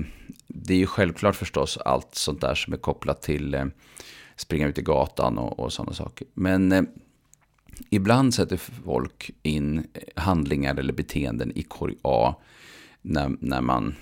det 0.46 0.74
är 0.74 0.78
ju 0.78 0.86
självklart 0.86 1.36
förstås 1.36 1.76
allt 1.76 2.14
sånt 2.14 2.40
där 2.40 2.54
som 2.54 2.72
är 2.72 2.76
kopplat 2.76 3.22
till 3.22 3.54
eh, 3.54 3.64
springa 4.36 4.66
ut 4.66 4.78
i 4.78 4.82
gatan 4.82 5.38
och, 5.38 5.58
och 5.58 5.72
sådana 5.72 5.92
saker. 5.92 6.26
Men 6.34 6.72
eh, 6.72 6.82
ibland 7.90 8.34
sätter 8.34 8.56
folk 8.84 9.30
in 9.42 9.86
handlingar 10.16 10.76
eller 10.76 10.92
beteenden 10.92 11.52
i 11.54 11.62
korg 11.62 11.94
A 12.02 12.34
när, 13.02 13.36
när 13.40 13.60
man, 13.60 13.94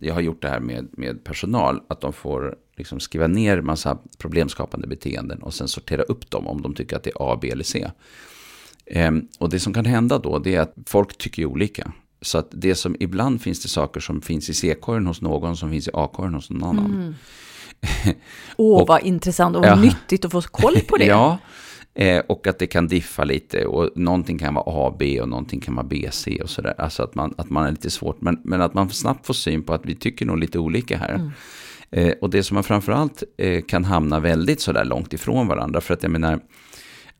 jag 0.00 0.14
har 0.14 0.20
gjort 0.20 0.42
det 0.42 0.48
här 0.48 0.60
med, 0.60 0.88
med 0.92 1.24
personal, 1.24 1.80
att 1.88 2.00
de 2.00 2.12
får 2.12 2.56
liksom 2.76 3.00
skriva 3.00 3.26
ner 3.26 3.60
massa 3.60 3.98
problemskapande 4.18 4.86
beteenden 4.86 5.42
och 5.42 5.54
sen 5.54 5.68
sortera 5.68 6.02
upp 6.02 6.30
dem 6.30 6.46
om 6.46 6.62
de 6.62 6.74
tycker 6.74 6.96
att 6.96 7.02
det 7.02 7.10
är 7.10 7.32
A, 7.32 7.38
B 7.42 7.50
eller 7.50 7.64
C. 7.64 7.90
Ehm, 8.86 9.28
och 9.38 9.50
det 9.50 9.60
som 9.60 9.74
kan 9.74 9.84
hända 9.84 10.18
då, 10.18 10.38
det 10.38 10.54
är 10.54 10.60
att 10.60 10.74
folk 10.86 11.18
tycker 11.18 11.44
olika. 11.44 11.92
Så 12.22 12.38
att 12.38 12.48
det 12.50 12.74
som 12.74 12.96
ibland 13.00 13.42
finns 13.42 13.62
det 13.62 13.68
saker 13.68 14.00
som 14.00 14.20
finns 14.20 14.50
i 14.50 14.54
C-korgen 14.54 15.06
hos 15.06 15.20
någon 15.20 15.56
som 15.56 15.70
finns 15.70 15.88
i 15.88 15.90
A-korgen 15.94 16.34
hos 16.34 16.50
någon 16.50 16.62
annan. 16.62 16.94
Mm. 16.94 17.14
Åh, 18.56 18.82
oh, 18.82 18.86
vad 18.86 19.02
intressant 19.02 19.56
och 19.56 19.66
ja, 19.66 19.76
nyttigt 19.76 20.24
att 20.24 20.32
få 20.32 20.42
koll 20.42 20.80
på 20.88 20.96
det. 20.96 21.04
ja, 21.06 21.38
eh, 21.98 22.22
och 22.28 22.46
att 22.46 22.58
det 22.58 22.66
kan 22.66 22.88
diffa 22.88 23.24
lite 23.24 23.66
och 23.66 23.90
någonting 23.94 24.38
kan 24.38 24.54
vara 24.54 24.64
A, 24.66 24.96
B 24.98 25.20
och 25.20 25.28
någonting 25.28 25.60
kan 25.60 25.74
vara 25.74 25.86
B, 25.86 26.08
C 26.10 26.40
och 26.42 26.50
sådär. 26.50 26.74
Alltså 26.78 27.02
att 27.02 27.14
man, 27.14 27.34
att 27.38 27.50
man 27.50 27.66
är 27.66 27.70
lite 27.70 27.90
svårt, 27.90 28.20
men, 28.20 28.40
men 28.44 28.60
att 28.60 28.74
man 28.74 28.90
snabbt 28.90 29.26
får 29.26 29.34
syn 29.34 29.62
på 29.62 29.74
att 29.74 29.86
vi 29.86 29.94
tycker 29.94 30.26
nog 30.26 30.38
lite 30.38 30.58
olika 30.58 30.98
här. 30.98 31.14
Mm. 31.14 31.30
Eh, 31.90 32.14
och 32.20 32.30
det 32.30 32.42
som 32.42 32.54
man 32.54 32.64
framförallt 32.64 33.22
eh, 33.36 33.62
kan 33.62 33.84
hamna 33.84 34.20
väldigt 34.20 34.60
sådär 34.60 34.84
långt 34.84 35.12
ifrån 35.12 35.48
varandra, 35.48 35.80
för 35.80 35.94
att 35.94 36.02
jag 36.02 36.12
menar, 36.12 36.40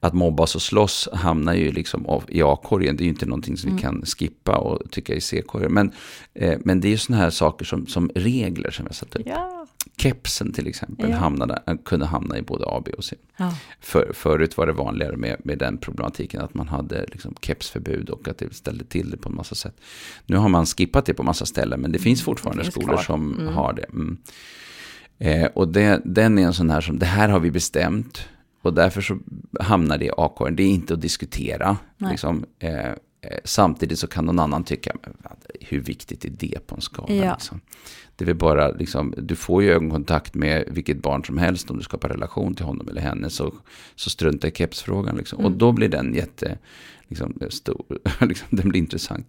att 0.00 0.14
mobbas 0.14 0.54
och 0.54 0.62
slåss 0.62 1.08
hamnar 1.12 1.54
ju 1.54 1.72
liksom 1.72 2.22
i 2.28 2.42
A-korgen. 2.42 2.96
Det 2.96 3.02
är 3.02 3.04
ju 3.04 3.10
inte 3.10 3.26
någonting 3.26 3.56
som 3.56 3.68
mm. 3.68 3.76
vi 3.76 3.82
kan 3.82 4.02
skippa 4.02 4.56
och 4.56 4.90
tycka 4.90 5.14
i 5.14 5.20
C-korgen. 5.20 5.72
Men, 5.72 5.92
eh, 6.34 6.58
men 6.64 6.80
det 6.80 6.88
är 6.88 6.90
ju 6.90 6.98
sådana 6.98 7.22
här 7.22 7.30
saker 7.30 7.64
som, 7.64 7.86
som 7.86 8.10
regler 8.14 8.70
som 8.70 8.86
jag 8.86 8.94
satt 8.94 9.16
upp. 9.16 9.26
Ja. 9.26 9.66
Kepsen 9.96 10.52
till 10.52 10.66
exempel 10.66 11.10
ja. 11.10 11.16
hamnade, 11.16 11.62
kunde 11.84 12.06
hamna 12.06 12.38
i 12.38 12.42
både 12.42 12.64
A, 12.66 12.82
B 12.84 12.92
och 12.92 13.04
C. 13.04 13.16
Ja. 13.36 13.54
För, 13.80 14.12
förut 14.14 14.56
var 14.56 14.66
det 14.66 14.72
vanligare 14.72 15.16
med, 15.16 15.36
med 15.44 15.58
den 15.58 15.78
problematiken 15.78 16.40
att 16.40 16.54
man 16.54 16.68
hade 16.68 17.06
liksom 17.06 17.34
kepsförbud 17.40 18.10
och 18.10 18.28
att 18.28 18.38
det 18.38 18.54
ställde 18.54 18.84
till 18.84 19.10
det 19.10 19.16
på 19.16 19.28
en 19.28 19.34
massa 19.34 19.54
sätt. 19.54 19.80
Nu 20.26 20.36
har 20.36 20.48
man 20.48 20.66
skippat 20.66 21.06
det 21.06 21.14
på 21.14 21.22
massa 21.22 21.46
ställen 21.46 21.80
men 21.80 21.92
det 21.92 21.98
finns 21.98 22.20
mm, 22.20 22.24
fortfarande 22.24 22.62
det 22.62 22.64
finns 22.64 22.74
skolor 22.74 22.94
kvar. 22.94 23.02
som 23.02 23.38
mm. 23.40 23.54
har 23.54 23.72
det. 23.72 23.84
Mm. 23.84 24.18
Eh, 25.18 25.46
och 25.54 25.68
det, 25.68 26.02
den 26.04 26.38
är 26.38 26.42
en 26.42 26.54
sån 26.54 26.70
här 26.70 26.80
som, 26.80 26.98
det 26.98 27.06
här 27.06 27.28
har 27.28 27.40
vi 27.40 27.50
bestämt. 27.50 28.28
Och 28.62 28.74
därför 28.74 29.00
så 29.00 29.18
hamnar 29.60 29.98
det 29.98 30.04
i 30.04 30.10
A-kåren. 30.16 30.56
Det 30.56 30.62
är 30.62 30.70
inte 30.70 30.94
att 30.94 31.00
diskutera. 31.00 31.76
Liksom, 31.98 32.44
eh, 32.58 32.88
eh, 32.88 32.94
samtidigt 33.44 33.98
så 33.98 34.06
kan 34.06 34.24
någon 34.24 34.38
annan 34.38 34.64
tycka, 34.64 34.92
hur 35.60 35.80
viktigt 35.80 36.24
är 36.24 36.30
det 36.30 36.66
på 36.66 36.74
en 36.74 36.80
skala? 36.80 37.14
Ja. 37.14 37.32
Liksom? 37.32 37.60
Det 38.16 38.28
är 38.28 38.34
bara, 38.34 38.70
liksom, 38.70 39.14
du 39.16 39.36
får 39.36 39.62
ju 39.62 39.72
ögonkontakt 39.72 40.34
med 40.34 40.64
vilket 40.68 41.02
barn 41.02 41.24
som 41.24 41.38
helst 41.38 41.70
om 41.70 41.76
du 41.78 41.82
skapar 41.82 42.08
relation 42.08 42.54
till 42.54 42.64
honom 42.64 42.88
eller 42.88 43.00
henne. 43.00 43.30
Så, 43.30 43.54
så 43.94 44.10
strunta 44.10 44.48
i 44.48 44.50
kepsfrågan. 44.50 45.16
Liksom. 45.16 45.38
Mm. 45.38 45.52
Och 45.52 45.58
då 45.58 45.72
blir 45.72 45.88
den 45.88 46.14
jätte, 46.14 46.58
liksom, 47.08 47.34
stor, 47.50 47.84
liksom, 48.20 48.48
den 48.50 48.68
blir 48.68 48.80
intressant. 48.80 49.26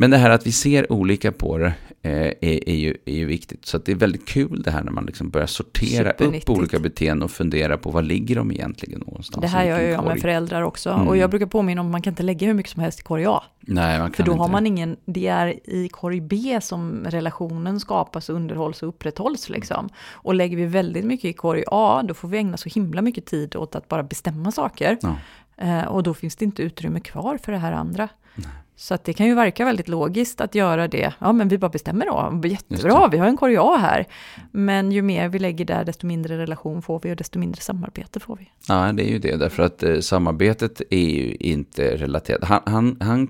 Men 0.00 0.10
det 0.10 0.16
här 0.16 0.30
att 0.30 0.46
vi 0.46 0.52
ser 0.52 0.92
olika 0.92 1.32
på 1.32 1.58
det 1.58 1.72
eh, 2.02 2.12
är, 2.12 2.68
är, 2.68 2.74
ju, 2.74 2.96
är 3.04 3.14
ju 3.14 3.26
viktigt. 3.26 3.66
Så 3.66 3.78
det 3.78 3.92
är 3.92 3.96
väldigt 3.96 4.28
kul 4.28 4.62
det 4.62 4.70
här 4.70 4.82
när 4.82 4.92
man 4.92 5.06
liksom 5.06 5.30
börjar 5.30 5.46
sortera 5.46 6.10
upp 6.10 6.50
olika 6.50 6.78
beteenden 6.78 7.22
och 7.22 7.30
fundera 7.30 7.76
på 7.76 7.90
vad 7.90 8.04
ligger 8.04 8.36
de 8.36 8.52
egentligen 8.52 9.00
någonstans. 9.00 9.42
Det 9.42 9.48
här 9.48 9.64
gör 9.64 9.80
jag 9.80 10.04
med 10.04 10.20
föräldrar 10.20 10.62
också. 10.62 10.90
Mm. 10.90 11.08
Och 11.08 11.16
jag 11.16 11.30
brukar 11.30 11.46
påminna 11.46 11.80
om 11.80 11.86
att 11.86 11.92
man 11.92 12.02
kan 12.02 12.10
inte 12.12 12.22
lägga 12.22 12.46
hur 12.46 12.54
mycket 12.54 12.72
som 12.72 12.82
helst 12.82 13.00
i 13.00 13.02
korg 13.02 13.26
A. 13.26 13.42
Nej, 13.60 13.98
man 13.98 14.10
kan 14.10 14.16
För 14.16 14.22
då 14.22 14.32
inte. 14.32 14.42
har 14.42 14.48
man 14.48 14.66
ingen, 14.66 14.96
det 15.04 15.26
är 15.26 15.70
i 15.70 15.88
korg 15.88 16.20
B 16.20 16.58
som 16.62 17.04
relationen 17.04 17.80
skapas, 17.80 18.30
underhålls 18.30 18.82
och 18.82 18.88
upprätthålls 18.88 19.48
liksom. 19.48 19.88
Och 20.12 20.34
lägger 20.34 20.56
vi 20.56 20.66
väldigt 20.66 21.04
mycket 21.04 21.24
i 21.24 21.32
korg 21.32 21.64
A, 21.66 22.02
då 22.08 22.14
får 22.14 22.28
vi 22.28 22.38
ägna 22.38 22.56
så 22.56 22.68
himla 22.68 23.02
mycket 23.02 23.26
tid 23.26 23.56
åt 23.56 23.74
att 23.74 23.88
bara 23.88 24.02
bestämma 24.02 24.52
saker. 24.52 24.98
Ja. 25.02 25.16
Eh, 25.60 25.84
och 25.84 26.02
då 26.02 26.14
finns 26.14 26.36
det 26.36 26.44
inte 26.44 26.62
utrymme 26.62 27.00
kvar 27.00 27.38
för 27.38 27.52
det 27.52 27.58
här 27.58 27.72
andra. 27.72 28.08
Nej. 28.34 28.46
Så 28.76 28.94
att 28.94 29.04
det 29.04 29.12
kan 29.12 29.26
ju 29.26 29.34
verka 29.34 29.64
väldigt 29.64 29.88
logiskt 29.88 30.40
att 30.40 30.54
göra 30.54 30.88
det. 30.88 31.12
Ja, 31.18 31.32
men 31.32 31.48
vi 31.48 31.58
bara 31.58 31.68
bestämmer 31.68 32.06
då. 32.06 32.48
Jättebra, 32.48 33.08
vi 33.08 33.18
har 33.18 33.26
en 33.26 33.36
korg 33.36 33.56
A 33.56 33.76
här. 33.76 34.06
Men 34.50 34.92
ju 34.92 35.02
mer 35.02 35.28
vi 35.28 35.38
lägger 35.38 35.64
där, 35.64 35.84
desto 35.84 36.06
mindre 36.06 36.38
relation 36.38 36.82
får 36.82 37.00
vi 37.02 37.12
och 37.12 37.16
desto 37.16 37.38
mindre 37.38 37.60
samarbete 37.60 38.20
får 38.20 38.36
vi. 38.36 38.50
Ja, 38.68 38.92
det 38.92 39.08
är 39.08 39.12
ju 39.12 39.18
det. 39.18 39.36
Därför 39.36 39.62
att 39.62 39.82
eh, 39.82 39.98
samarbetet 40.00 40.82
är 40.90 41.10
ju 41.10 41.34
inte 41.34 41.96
relaterat. 41.96 42.44
Han, 42.44 42.60
han, 42.66 42.96
han 43.00 43.28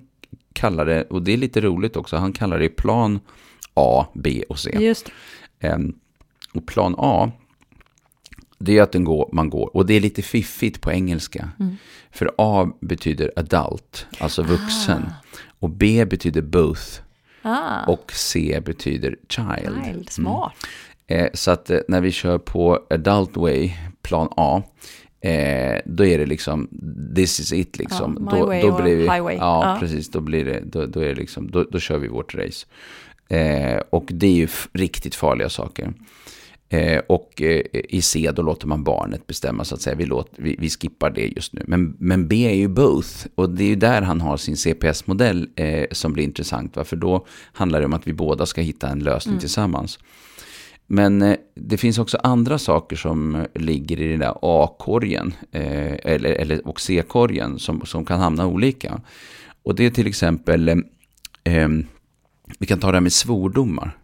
kallar 0.53 0.85
det, 0.85 1.03
och 1.03 1.23
det 1.23 1.33
är 1.33 1.37
lite 1.37 1.61
roligt 1.61 1.97
också, 1.97 2.17
han 2.17 2.33
kallar 2.33 2.59
det 2.59 2.69
plan 2.69 3.21
A, 3.75 4.07
B 4.15 4.45
och 4.49 4.59
C. 4.59 4.77
Just 4.81 5.11
eh, 5.59 5.79
och 6.55 6.67
plan 6.67 6.95
A, 6.99 7.31
det 8.61 8.79
är 8.79 8.83
att 8.83 8.93
den 8.93 9.05
går, 9.05 9.29
man 9.33 9.51
går, 9.51 9.77
och 9.77 9.87
det 9.87 9.95
är 9.95 10.01
lite 10.01 10.23
fiffigt 10.23 10.81
på 10.81 10.93
engelska. 10.93 11.49
Mm. 11.61 11.77
För 12.11 12.31
A 12.39 12.71
betyder 12.81 13.33
adult, 13.37 14.07
alltså 14.19 14.43
vuxen. 14.43 15.03
Ah. 15.03 15.43
Och 15.59 15.71
B 15.71 16.05
betyder 16.05 16.43
both. 16.43 16.83
Ah. 17.43 17.87
Och 17.87 18.13
C 18.13 18.61
betyder 18.65 19.17
child. 19.29 19.85
child 19.85 20.11
smart. 20.11 20.53
Mm. 21.07 21.25
Eh, 21.25 21.31
så 21.35 21.51
att 21.51 21.71
eh, 21.71 21.79
när 21.89 22.01
vi 22.01 22.13
kör 22.13 22.39
på 22.39 22.87
adult 22.91 23.37
way, 23.37 23.71
plan 24.03 24.29
A, 24.37 24.63
eh, 25.21 25.81
då 25.85 26.05
är 26.05 26.19
det 26.19 26.27
liksom, 26.27 26.69
this 27.17 27.41
is 27.41 27.53
it 27.53 27.79
liksom. 27.79 28.29
Ja, 28.31 28.37
då, 28.37 28.47
way 28.47 28.63
då 28.63 28.83
blir 28.83 28.97
vi, 28.97 29.03
highway. 29.03 29.37
Ja, 29.37 29.73
ja, 29.73 29.77
precis. 29.81 30.11
Då 30.11 30.21
blir 30.21 30.45
det, 30.45 30.61
då, 30.65 30.87
då 30.87 31.01
är 31.01 31.09
det 31.09 31.15
liksom, 31.15 31.51
då, 31.51 31.65
då 31.65 31.79
kör 31.79 31.99
vi 31.99 32.09
vårt 32.09 32.35
race. 32.35 32.67
Eh, 33.29 33.81
och 33.91 34.05
det 34.09 34.27
är 34.27 34.35
ju 34.35 34.49
riktigt 34.73 35.15
farliga 35.15 35.49
saker. 35.49 35.93
Eh, 36.73 36.99
och 37.09 37.43
eh, 37.43 37.63
i 37.73 38.03
C 38.03 38.31
då 38.37 38.43
låter 38.43 38.67
man 38.67 38.85
barnet 38.85 39.27
bestämma 39.27 39.65
så 39.65 39.75
att 39.75 39.81
säga. 39.81 39.97
Vi, 39.97 40.07
låter, 40.07 40.43
vi, 40.43 40.57
vi, 40.59 40.71
skippar 40.71 41.11
det 41.11 41.27
just 41.27 41.53
nu. 41.53 41.65
Men, 41.67 41.97
men 41.99 42.29
B 42.29 42.47
är 42.47 42.55
ju 42.55 42.69
both. 42.69 43.27
Och 43.35 43.51
det 43.51 43.65
är 43.65 43.69
ju 43.69 43.77
där 43.77 44.03
han 44.03 44.21
har 44.21 44.37
sin 44.37 44.57
CPS-modell 44.57 45.49
eh, 45.57 45.87
som 45.91 46.13
blir 46.13 46.25
intressant. 46.25 46.77
Va? 46.77 46.85
För 46.85 46.97
då 46.97 47.27
handlar 47.53 47.81
det 47.81 47.87
om 47.87 47.93
att 47.93 48.07
vi 48.07 48.13
båda 48.13 48.47
ska 48.47 48.61
hitta 48.61 48.89
en 48.89 48.99
lösning 48.99 49.33
mm. 49.33 49.41
tillsammans. 49.41 49.99
Men 50.87 51.23
eh, 51.23 51.37
det 51.55 51.77
finns 51.77 51.99
också 51.99 52.19
andra 52.23 52.59
saker 52.59 52.97
som 52.97 53.47
ligger 53.55 54.01
i 54.01 54.09
den 54.09 54.21
där 54.21 54.35
A-korgen 54.43 55.35
eller, 55.53 56.31
eller, 56.31 56.69
och 56.69 56.81
C-korgen 56.81 57.59
som, 57.59 57.87
som 57.87 58.05
kan 58.05 58.21
hamna 58.21 58.47
olika. 58.47 59.01
Och 59.63 59.75
det 59.75 59.87
är 59.87 59.91
till 59.91 60.07
exempel, 60.07 60.83
vi 62.59 62.67
kan 62.67 62.79
ta 62.79 62.87
det 62.87 62.97
här 62.97 63.01
med 63.01 63.13
svordomar. 63.13 64.00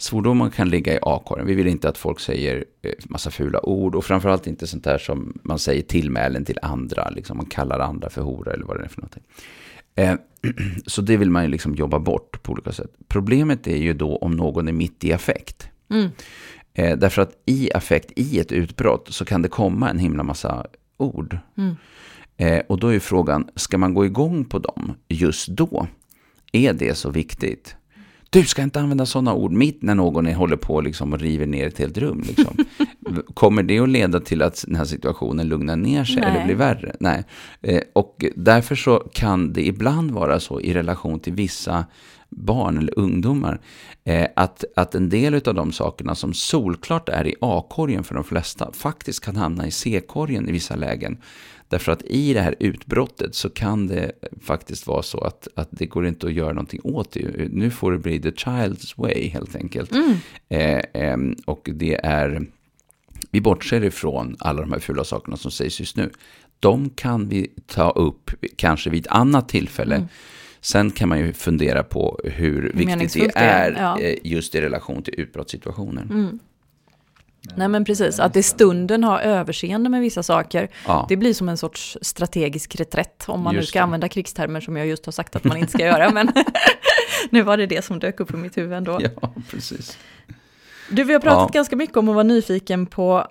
Svordomar 0.00 0.50
kan 0.50 0.68
ligga 0.68 0.94
i 0.94 0.98
A-korgen. 1.02 1.46
Vi 1.46 1.54
vill 1.54 1.66
inte 1.66 1.88
att 1.88 1.98
folk 1.98 2.20
säger 2.20 2.64
eh, 2.82 2.92
massa 3.04 3.30
fula 3.30 3.66
ord 3.66 3.94
och 3.94 4.04
framförallt 4.04 4.46
inte 4.46 4.66
sånt 4.66 4.84
där 4.84 4.98
som 4.98 5.38
man 5.42 5.58
säger 5.58 5.82
tillmälen 5.82 6.44
till 6.44 6.58
andra. 6.62 7.10
Liksom 7.10 7.36
man 7.36 7.46
kallar 7.46 7.78
andra 7.78 8.10
för 8.10 8.22
hora 8.22 8.52
eller 8.52 8.64
vad 8.64 8.78
det 8.78 8.84
är 8.84 8.88
för 8.88 9.00
någonting. 9.00 9.22
Eh, 9.94 10.14
så 10.86 11.02
det 11.02 11.16
vill 11.16 11.30
man 11.30 11.42
ju 11.42 11.48
liksom 11.48 11.74
jobba 11.74 11.98
bort 11.98 12.42
på 12.42 12.52
olika 12.52 12.72
sätt. 12.72 12.90
Problemet 13.08 13.66
är 13.66 13.76
ju 13.76 13.92
då 13.92 14.16
om 14.16 14.36
någon 14.36 14.68
är 14.68 14.72
mitt 14.72 15.04
i 15.04 15.12
affekt. 15.12 15.68
Mm. 15.90 16.08
Eh, 16.74 16.98
därför 16.98 17.22
att 17.22 17.32
i 17.46 17.70
affekt, 17.74 18.12
i 18.16 18.40
ett 18.40 18.52
utbrott, 18.52 19.08
så 19.10 19.24
kan 19.24 19.42
det 19.42 19.48
komma 19.48 19.90
en 19.90 19.98
himla 19.98 20.22
massa 20.22 20.66
ord. 20.96 21.38
Mm. 21.56 21.76
och 22.68 22.78
då 22.78 22.88
är 22.88 22.98
frågan, 22.98 23.48
ska 23.56 23.78
man 23.78 23.94
gå 23.94 24.06
igång 24.06 24.44
på 24.44 24.58
dem 24.58 24.92
just 25.08 25.48
då? 25.48 25.86
Är 26.52 26.72
det 26.72 26.94
så 26.94 27.10
viktigt? 27.10 27.76
Du 28.30 28.44
ska 28.44 28.62
inte 28.62 28.80
använda 28.80 29.06
sådana 29.06 29.34
ord 29.34 29.52
mitt 29.52 29.82
när 29.82 29.94
någon 29.94 30.26
håller 30.26 30.56
på 30.56 30.80
liksom 30.80 31.12
och 31.12 31.20
river 31.20 31.46
ner 31.46 31.66
ett 31.66 31.78
helt 31.78 31.98
rum. 31.98 32.24
Liksom. 32.26 32.56
Kommer 33.34 33.62
det 33.62 33.78
att 33.78 33.88
leda 33.88 34.20
till 34.20 34.42
att 34.42 34.64
den 34.66 34.76
här 34.76 34.84
situationen 34.84 35.48
lugnar 35.48 35.76
ner 35.76 36.04
sig 36.04 36.16
Nej. 36.16 36.30
eller 36.30 36.44
blir 36.44 36.54
värre? 36.54 36.96
Nej. 37.00 37.24
Eh, 37.62 37.80
och 37.92 38.24
därför 38.36 38.74
så 38.74 38.98
kan 39.12 39.52
det 39.52 39.66
ibland 39.66 40.10
vara 40.10 40.40
så 40.40 40.60
i 40.60 40.74
relation 40.74 41.20
till 41.20 41.32
vissa 41.32 41.84
barn 42.30 42.78
eller 42.78 42.98
ungdomar. 42.98 43.60
Eh, 44.04 44.26
att, 44.36 44.64
att 44.76 44.94
en 44.94 45.08
del 45.08 45.34
av 45.34 45.54
de 45.54 45.72
sakerna 45.72 46.14
som 46.14 46.34
solklart 46.34 47.08
är 47.08 47.26
i 47.26 47.34
A-korgen 47.40 48.04
för 48.04 48.14
de 48.14 48.24
flesta 48.24 48.72
faktiskt 48.72 49.24
kan 49.24 49.36
hamna 49.36 49.66
i 49.66 49.70
C-korgen 49.70 50.48
i 50.48 50.52
vissa 50.52 50.76
lägen. 50.76 51.18
Därför 51.70 51.92
att 51.92 52.02
i 52.02 52.34
det 52.34 52.40
här 52.40 52.54
utbrottet 52.60 53.34
så 53.34 53.50
kan 53.50 53.86
det 53.86 54.12
faktiskt 54.42 54.86
vara 54.86 55.02
så 55.02 55.20
att, 55.20 55.48
att 55.54 55.68
det 55.70 55.86
går 55.86 56.06
inte 56.06 56.26
att 56.26 56.32
göra 56.32 56.52
någonting 56.52 56.80
åt 56.84 57.12
det. 57.12 57.48
Nu 57.52 57.70
får 57.70 57.92
det 57.92 57.98
bli 57.98 58.20
the 58.20 58.30
child's 58.30 58.92
way 58.96 59.28
helt 59.28 59.56
enkelt. 59.56 59.92
Mm. 59.92 60.14
Eh, 60.48 61.02
eh, 61.02 61.16
och 61.46 61.70
det 61.74 61.94
är, 61.94 62.46
vi 63.30 63.40
bortser 63.40 63.84
ifrån 63.84 64.36
alla 64.38 64.60
de 64.60 64.72
här 64.72 64.78
fula 64.80 65.04
sakerna 65.04 65.36
som 65.36 65.50
sägs 65.50 65.80
just 65.80 65.96
nu. 65.96 66.10
De 66.60 66.90
kan 66.90 67.28
vi 67.28 67.52
ta 67.66 67.90
upp 67.90 68.30
kanske 68.56 68.90
vid 68.90 69.06
ett 69.06 69.12
annat 69.12 69.48
tillfälle. 69.48 69.94
Mm. 69.94 70.08
Sen 70.60 70.90
kan 70.90 71.08
man 71.08 71.18
ju 71.18 71.32
fundera 71.32 71.82
på 71.82 72.20
hur 72.24 72.72
viktigt 72.74 73.34
det 73.34 73.40
är 73.40 73.72
ja. 73.78 73.98
Eh, 74.00 74.18
just 74.24 74.54
i 74.54 74.60
relation 74.60 75.02
till 75.02 75.14
utbrottssituationer. 75.20 76.02
Mm. 76.02 76.38
Nej 77.56 77.68
men 77.68 77.84
precis, 77.84 78.20
att 78.20 78.36
i 78.36 78.42
stunden 78.42 79.04
ha 79.04 79.20
överseende 79.20 79.90
med 79.90 80.00
vissa 80.00 80.22
saker, 80.22 80.68
Ja. 80.86 81.06
det 81.08 81.16
blir 81.16 81.34
som 81.34 81.48
en 81.48 81.56
sorts 81.56 81.98
strategisk 82.02 82.76
reträtt, 82.80 83.24
om 83.28 83.40
man 83.42 83.54
nu 83.54 83.60
Just 83.60 83.68
ska 83.68 83.78
det. 83.78 83.82
använda 83.82 84.08
krigstermer 84.08 84.60
som 84.60 84.76
jag 84.76 84.86
just 84.86 85.04
har 85.06 85.12
sagt 85.12 85.36
att 85.36 85.44
man 85.44 85.56
inte 85.56 85.72
ska 85.72 85.84
göra, 85.86 86.10
men 86.10 86.32
nu 87.30 87.42
var 87.42 87.56
det 87.56 87.66
det 87.66 87.84
som 87.84 87.98
dök 87.98 88.20
upp 88.20 88.34
i 88.34 88.36
mitt 88.36 88.56
huvud 88.56 88.72
ändå. 88.72 89.00
Ja, 89.20 89.34
precis. 89.50 89.98
Du, 90.90 91.04
vi 91.04 91.12
har 91.12 91.20
pratat 91.20 91.50
Ja. 91.54 91.58
ganska 91.58 91.76
mycket 91.76 91.96
om 91.96 92.08
att 92.08 92.14
vara 92.14 92.24
nyfiken 92.24 92.86
på 92.86 93.26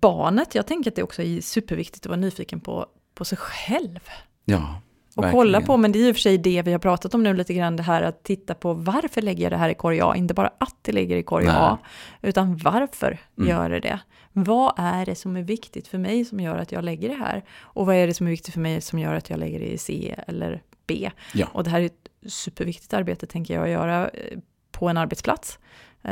barnet. 0.00 0.54
Jag 0.54 0.66
tänker 0.66 0.90
att 0.90 0.96
det 0.96 1.02
också 1.02 1.22
är 1.22 1.40
superviktigt 1.40 2.06
att 2.06 2.10
vara 2.10 2.20
nyfiken 2.20 2.60
på, 2.60 2.86
på 3.14 3.24
sig 3.24 3.38
själv. 3.38 4.00
Ja, 4.44 4.80
Och 5.16 5.22
verkligen. 5.24 5.32
kolla 5.44 5.60
på, 5.60 5.76
men 5.76 5.92
det 5.92 5.98
är 5.98 6.10
och 6.10 6.16
för 6.16 6.20
sig 6.20 6.38
det 6.38 6.62
vi 6.62 6.72
har 6.72 6.78
pratat 6.78 7.14
om 7.14 7.22
nu 7.22 7.34
lite 7.34 7.54
grann, 7.54 7.76
det 7.76 7.82
här 7.82 8.02
att 8.02 8.22
titta 8.22 8.54
på 8.54 8.72
varför 8.74 9.22
lägger 9.22 9.42
jag 9.42 9.52
det 9.52 9.56
här 9.56 9.68
i 9.68 9.74
korg 9.74 10.00
A? 10.00 10.14
Inte 10.16 10.34
bara 10.34 10.50
att 10.58 10.76
det 10.82 10.92
ligger 10.92 11.16
i 11.16 11.22
korg 11.22 11.44
Nej. 11.46 11.54
A, 11.58 11.78
utan 12.22 12.56
varför 12.56 13.18
Mm. 13.38 13.48
gör 13.50 13.70
det 13.70 13.80
det? 13.80 13.98
Vad 14.32 14.72
är 14.76 15.06
det 15.06 15.14
som 15.14 15.36
är 15.36 15.42
viktigt 15.42 15.88
för 15.88 15.98
mig 15.98 16.24
som 16.24 16.40
gör 16.40 16.56
att 16.58 16.72
jag 16.72 16.84
lägger 16.84 17.08
det 17.08 17.14
här? 17.14 17.44
Och 17.60 17.86
vad 17.86 17.96
är 17.96 18.06
det 18.06 18.14
som 18.14 18.26
är 18.26 18.30
viktigt 18.30 18.54
för 18.54 18.60
mig 18.60 18.80
som 18.80 18.98
gör 18.98 19.14
att 19.14 19.30
jag 19.30 19.38
lägger 19.38 19.58
det 19.60 19.72
i 19.72 19.78
C 19.78 20.14
eller 20.26 20.62
B? 20.86 21.10
Ja. 21.34 21.46
Och 21.52 21.64
det 21.64 21.70
här 21.70 21.80
är 21.80 21.86
ett 21.86 22.08
superviktigt 22.32 22.94
arbete, 22.94 23.26
tänker 23.26 23.54
jag, 23.54 23.64
att 23.64 23.70
göra 23.70 24.08
eh, 24.08 24.38
på 24.72 24.88
en 24.88 24.96
arbetsplats, 24.96 25.58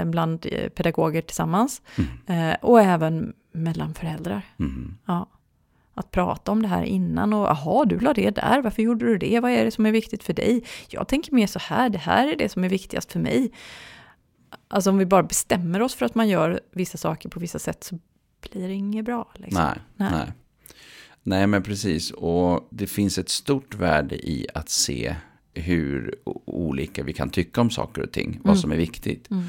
bland 0.04 0.46
eh, 0.52 0.68
pedagoger 0.68 1.22
tillsammans, 1.22 1.82
eh, 2.26 2.54
och 2.60 2.80
även 2.80 3.32
mellan 3.52 3.94
föräldrar. 3.94 4.42
Mm. 4.58 4.98
Ja. 5.06 5.28
Att 5.94 6.10
prata 6.10 6.52
om 6.52 6.62
det 6.62 6.68
här 6.68 6.82
innan 6.82 7.32
och 7.32 7.46
jaha, 7.46 7.84
du 7.84 7.98
la 7.98 8.14
det 8.14 8.30
där, 8.30 8.62
varför 8.62 8.82
gjorde 8.82 9.06
du 9.06 9.18
det, 9.18 9.40
vad 9.40 9.50
är 9.50 9.64
det 9.64 9.70
som 9.70 9.86
är 9.86 9.92
viktigt 9.92 10.24
för 10.24 10.32
dig? 10.32 10.64
Jag 10.88 11.08
tänker 11.08 11.32
mer 11.32 11.46
så 11.46 11.58
här, 11.58 11.88
det 11.88 11.98
här 11.98 12.28
är 12.28 12.36
det 12.36 12.48
som 12.48 12.64
är 12.64 12.68
viktigast 12.68 13.12
för 13.12 13.20
mig. 13.20 13.52
Alltså 14.68 14.90
om 14.90 14.98
vi 14.98 15.06
bara 15.06 15.22
bestämmer 15.22 15.82
oss 15.82 15.94
för 15.94 16.06
att 16.06 16.14
man 16.14 16.28
gör 16.28 16.60
vissa 16.72 16.98
saker 16.98 17.28
på 17.28 17.40
vissa 17.40 17.58
sätt 17.58 17.84
så 17.84 17.98
blir 18.50 18.68
det 18.68 18.74
inget 18.74 19.04
bra. 19.04 19.32
Liksom. 19.34 19.62
Nej, 19.62 19.78
nej. 19.96 20.10
Nej. 20.12 20.32
nej. 21.22 21.46
men 21.46 21.62
precis. 21.62 22.10
Och 22.10 22.68
det 22.70 22.86
finns 22.86 23.18
ett 23.18 23.28
stort 23.28 23.74
värde 23.74 24.28
i 24.28 24.46
att 24.54 24.68
se 24.68 25.16
hur 25.54 26.14
olika 26.44 27.02
vi 27.02 27.12
kan 27.12 27.30
tycka 27.30 27.60
om 27.60 27.70
saker 27.70 28.02
och 28.02 28.12
ting. 28.12 28.40
Vad 28.42 28.58
som 28.58 28.72
är 28.72 28.76
viktigt. 28.76 29.30
Mm. 29.30 29.44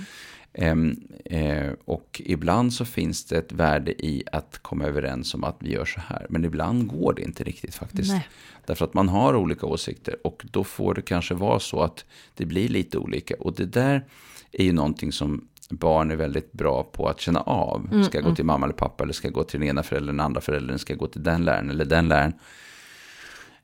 Ehm, 0.54 0.96
eh, 1.26 1.72
och 1.86 2.22
ibland 2.26 2.74
så 2.74 2.86
finns 2.86 3.26
det 3.26 3.38
ett 3.38 3.52
värde 3.52 4.06
i 4.06 4.24
att 4.32 4.60
komma 4.62 4.86
överens 4.86 5.34
om 5.34 5.44
att 5.44 5.58
vi 5.60 5.72
gör 5.74 5.86
så 5.86 6.00
här. 6.00 6.26
Men 6.30 6.46
ibland 6.46 6.88
går 6.88 7.14
det 7.14 7.22
inte 7.22 7.44
riktigt 7.44 7.76
faktiskt. 7.76 8.12
Nej. 8.12 8.28
Därför 8.66 8.86
att 8.86 8.94
man 8.94 9.10
har 9.10 9.36
olika 9.36 9.66
åsikter. 9.66 10.16
Och 10.24 10.46
då 10.52 10.64
får 10.64 10.94
det 10.94 11.02
kanske 11.02 11.34
vara 11.34 11.60
så 11.60 11.82
att 11.82 12.06
det 12.34 12.46
blir 12.46 12.70
lite 12.70 12.98
olika. 12.98 13.36
Och 13.40 13.54
det 13.56 13.66
där 13.66 14.06
är 14.52 14.64
ju 14.64 14.74
någonting 14.74 15.12
som 15.12 15.48
barn 15.70 16.12
är 16.12 16.16
väldigt 16.16 16.52
bra 16.52 16.84
på 16.84 17.08
att 17.08 17.20
känna 17.22 17.42
av. 17.42 17.88
Mm, 17.92 18.04
Ska 18.04 18.18
jag 18.18 18.26
gå 18.26 18.36
till 18.36 18.46
mamma 18.46 18.66
eller 18.66 18.74
pappa 18.76 19.04
eller 19.04 19.14
ska 19.14 19.28
jag 19.28 19.34
gå 19.34 19.44
till 19.44 19.60
den 19.60 19.70
ena 19.70 19.84
föräldern, 19.84 20.18
den 20.18 20.26
andra 20.26 20.42
föräldern, 20.42 20.78
ska 20.80 20.94
jag 20.94 21.00
gå 21.00 21.08
till 21.08 21.24
den 21.24 21.46
läraren 21.46 21.70
eller 21.70 21.86
den 21.86 22.08
läraren. 22.08 22.34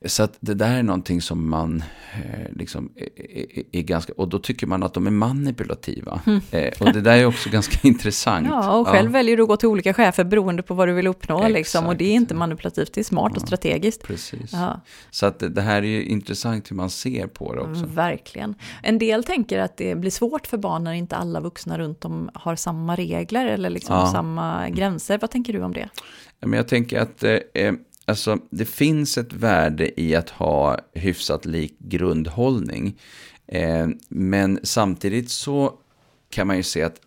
Så 0.05 0.23
att 0.23 0.37
det 0.39 0.53
där 0.53 0.77
är 0.77 0.83
någonting 0.83 1.21
som 1.21 1.49
man 1.49 1.83
eh, 2.13 2.51
liksom 2.55 2.91
är, 2.95 3.21
är, 3.35 3.63
är 3.71 3.81
ganska, 3.81 4.13
och 4.13 4.27
då 4.27 4.39
tycker 4.39 4.67
man 4.67 4.83
att 4.83 4.93
de 4.93 5.07
är 5.07 5.11
manipulativa. 5.11 6.21
Eh, 6.51 6.81
och 6.81 6.93
det 6.93 7.01
där 7.01 7.17
är 7.17 7.25
också 7.25 7.49
ganska 7.49 7.79
intressant. 7.87 8.47
Mm. 8.47 8.59
Ja, 8.59 8.77
och 8.77 8.87
själv 8.87 9.11
väljer 9.11 9.37
du 9.37 9.43
att 9.43 9.49
gå 9.49 9.57
till 9.57 9.67
olika 9.67 9.93
chefer 9.93 10.23
beroende 10.23 10.63
på 10.63 10.73
vad 10.73 10.87
du 10.87 10.93
vill 10.93 11.07
uppnå. 11.07 11.47
Liksom, 11.47 11.87
och 11.87 11.95
det 11.95 12.05
är 12.05 12.13
inte 12.13 12.33
manipulativt, 12.33 12.93
det 12.93 13.01
är 13.01 13.03
smart 13.03 13.35
och 13.35 13.41
strategiskt. 13.41 14.03
Precis. 14.03 14.53
Ja. 14.53 14.81
Så 15.11 15.25
att 15.25 15.43
det, 15.55 15.61
här 15.61 15.77
är 15.77 15.87
ju 15.87 16.03
intressant 16.03 16.71
hur 16.71 16.75
man 16.75 16.89
ser 16.89 17.27
på 17.27 17.55
det 17.55 17.61
också. 17.61 17.83
Mm, 17.83 17.95
verkligen. 17.95 18.55
En 18.83 18.97
del 18.99 19.23
tänker 19.23 19.59
att 19.59 19.77
det 19.77 19.95
blir 19.95 20.11
svårt 20.11 20.47
för 20.47 20.57
barn 20.57 20.83
när 20.83 20.93
inte 20.93 21.15
alla 21.15 21.39
vuxna 21.39 21.77
runt 21.77 22.05
om 22.05 22.29
har 22.33 22.55
samma 22.55 22.95
regler 22.95 23.45
eller 23.45 23.69
liksom 23.69 23.95
Ja. 23.95 24.07
samma 24.11 24.69
gränser. 24.69 25.17
Vad 25.21 25.31
tänker 25.31 25.53
du 25.53 25.61
om 25.61 25.73
det? 25.73 25.89
Ja, 26.39 26.47
Men 26.47 26.57
jag 26.57 26.67
tänker 26.67 26.99
att 26.99 27.23
eh, 27.23 27.37
eh, 27.53 27.73
alltså, 28.09 28.37
det 28.49 28.65
finns 28.65 29.17
ett 29.17 29.33
värde 29.33 30.01
i 30.01 30.15
att 30.15 30.29
ha 30.29 30.79
hyfsat 30.93 31.45
lik 31.45 31.75
grundhållning. 31.79 32.99
Eh, 33.47 33.87
men 34.09 34.59
samtidigt 34.63 35.29
så 35.29 35.73
kan 36.29 36.47
man 36.47 36.57
ju 36.57 36.63
se 36.63 36.83
att, 36.83 37.01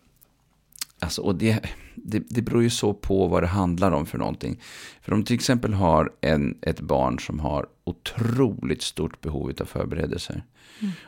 alltså, 0.99 1.23
och 1.23 1.35
det, 1.35 1.61
det, 1.95 2.23
det 2.29 2.43
beror 2.43 2.63
ju 2.63 2.71
så 2.71 2.95
på 2.95 3.27
vad 3.27 3.43
det 3.43 3.47
handlar 3.47 3.93
om 3.93 4.07
för 4.07 4.19
någonting. 4.19 4.61
För 5.01 5.13
om 5.13 5.25
till 5.25 5.35
exempel 5.35 5.73
har 5.73 6.13
en, 6.21 6.59
ett 6.63 6.81
barn 6.81 7.19
som 7.19 7.41
har 7.41 7.67
otroligt 7.85 8.83
stort 8.83 9.21
behov 9.21 9.53
av 9.61 9.65
förberedelser. 9.65 10.43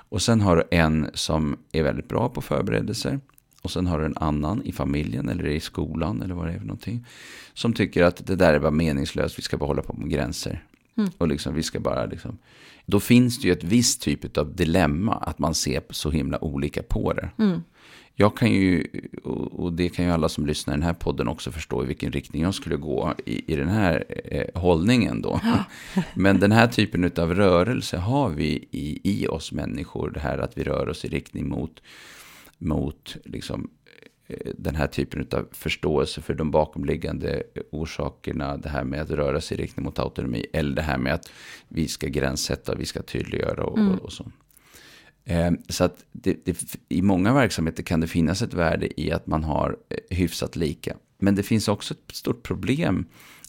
Och 0.08 0.22
sen 0.22 0.40
har 0.40 0.56
du 0.56 0.62
en 0.70 1.10
som 1.14 1.58
är 1.72 1.82
väldigt 1.82 2.08
bra 2.08 2.28
på 2.28 2.42
förberedelser. 2.42 3.20
Och 3.64 3.70
sen 3.70 3.86
har 3.86 3.98
du 3.98 4.04
en 4.04 4.16
annan 4.16 4.62
i 4.62 4.72
familjen 4.72 5.28
eller 5.28 5.46
i 5.46 5.60
skolan 5.60 6.22
eller 6.22 6.34
vad 6.34 6.46
det 6.46 6.52
är 6.52 6.58
för 6.58 6.66
någonting. 6.66 7.06
Som 7.54 7.72
tycker 7.72 8.02
att 8.02 8.26
det 8.26 8.36
där 8.36 8.54
är 8.54 8.58
bara 8.58 8.70
meningslöst, 8.70 9.38
vi 9.38 9.42
ska 9.42 9.56
bara 9.56 9.66
hålla 9.66 9.82
på 9.82 9.92
med 9.92 10.10
gränser. 10.10 10.64
Och 11.18 11.28
liksom, 11.28 11.54
vi 11.54 11.62
ska 11.62 11.80
bara 11.80 12.06
liksom. 12.06 12.38
Då 12.86 13.00
finns 13.00 13.40
det 13.40 13.46
ju 13.46 13.52
ett 13.52 13.64
visst 13.64 14.02
typ 14.02 14.38
av 14.38 14.56
dilemma 14.56 15.14
att 15.14 15.38
man 15.38 15.54
ser 15.54 15.82
så 15.90 16.10
himla 16.10 16.44
olika 16.44 16.82
på 16.82 17.12
det. 17.12 17.30
Jag 18.16 18.36
kan 18.36 18.52
ju, 18.52 18.86
och 19.52 19.72
det 19.72 19.88
kan 19.88 20.04
ju 20.04 20.10
alla 20.10 20.28
som 20.28 20.46
lyssnar 20.46 20.74
i 20.74 20.76
den 20.76 20.86
här 20.86 20.94
podden 20.94 21.28
också 21.28 21.52
förstå 21.52 21.84
i 21.84 21.86
vilken 21.86 22.12
riktning 22.12 22.42
jag 22.42 22.54
skulle 22.54 22.76
gå 22.76 23.14
i, 23.24 23.52
i 23.52 23.56
den 23.56 23.68
här 23.68 24.04
eh, 24.24 24.60
hållningen 24.60 25.22
då. 25.22 25.40
Men 26.14 26.40
den 26.40 26.52
här 26.52 26.66
typen 26.66 27.12
av 27.16 27.34
rörelse 27.34 27.96
har 27.96 28.28
vi 28.28 28.68
i, 28.70 29.00
i 29.02 29.26
oss 29.26 29.52
människor, 29.52 30.10
det 30.10 30.20
här 30.20 30.38
att 30.38 30.58
vi 30.58 30.64
rör 30.64 30.88
oss 30.88 31.04
i 31.04 31.08
riktning 31.08 31.48
mot, 31.48 31.82
mot 32.58 33.16
liksom, 33.24 33.70
eh, 34.26 34.52
den 34.58 34.74
här 34.74 34.86
typen 34.86 35.26
av 35.32 35.48
förståelse 35.52 36.22
för 36.22 36.34
de 36.34 36.50
bakomliggande 36.50 37.42
orsakerna, 37.72 38.56
det 38.56 38.68
här 38.68 38.84
med 38.84 39.00
att 39.00 39.10
röra 39.10 39.40
sig 39.40 39.58
i 39.58 39.62
riktning 39.62 39.84
mot 39.84 39.98
autonomi, 39.98 40.46
eller 40.52 40.76
det 40.76 40.82
här 40.82 40.98
med 40.98 41.14
att 41.14 41.30
vi 41.68 41.88
ska 41.88 42.06
gränssätta, 42.06 42.74
vi 42.74 42.86
ska 42.86 43.02
tydliggöra 43.02 43.64
och, 43.64 43.78
och, 43.78 43.98
och 43.98 44.12
så. 44.12 44.32
Eh, 45.24 45.52
Så 45.68 45.84
att 45.84 46.04
det, 46.12 46.44
det, 46.44 46.76
i 46.88 47.02
många 47.02 47.34
verksamheter 47.34 47.82
kan 47.82 48.00
det 48.00 48.06
finnas 48.06 48.42
ett 48.42 48.54
värde 48.54 49.00
i 49.00 49.12
att 49.12 49.26
man 49.26 49.44
har 49.44 49.76
eh, 49.88 50.16
hyfsat 50.16 50.56
lika. 50.56 50.96
Men 51.18 51.34
det 51.34 51.42
finns 51.42 51.68
också 51.68 51.94
ett 51.94 52.16
stort 52.16 52.42
problem 52.42 53.06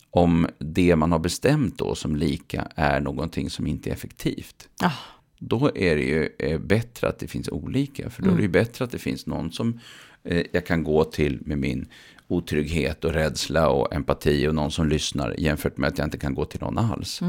om 0.09 0.47
det 0.57 0.95
man 0.95 1.11
har 1.11 1.19
bestämt 1.19 1.77
då 1.77 1.95
som 1.95 2.15
lika 2.15 2.67
är 2.75 2.99
någonting 2.99 3.49
som 3.49 3.67
inte 3.67 3.89
är 3.89 3.93
effektivt. 3.93 4.69
Ah, 4.81 4.91
Då 5.39 5.71
är 5.75 5.95
det 5.95 6.03
ju 6.03 6.29
eh, 6.39 6.59
bättre 6.59 7.07
att 7.07 7.19
det 7.19 7.27
finns 7.27 7.49
olika. 7.49 8.09
För 8.09 8.23
då 8.23 8.31
är 8.31 8.35
det 8.35 8.41
ju 8.41 8.47
bättre 8.47 8.85
att 8.85 8.91
det 8.91 8.99
finns 8.99 9.25
någon 9.25 9.51
som 9.51 9.79
eh, 10.23 10.45
jag 10.51 10.65
kan 10.65 10.83
gå 10.83 11.03
till 11.03 11.39
med 11.41 11.57
min 11.57 11.87
otrygghet 12.27 13.05
och 13.05 13.13
rädsla 13.13 13.69
och 13.69 13.93
empati 13.93 14.47
och 14.47 14.55
någon 14.55 14.71
som 14.71 14.89
lyssnar 14.89 15.35
jämfört 15.37 15.77
med 15.77 15.87
att 15.87 15.97
jag 15.97 16.07
inte 16.07 16.17
kan 16.17 16.33
gå 16.33 16.45
till 16.45 16.61
någon 16.61 16.77
alls. 16.77 17.21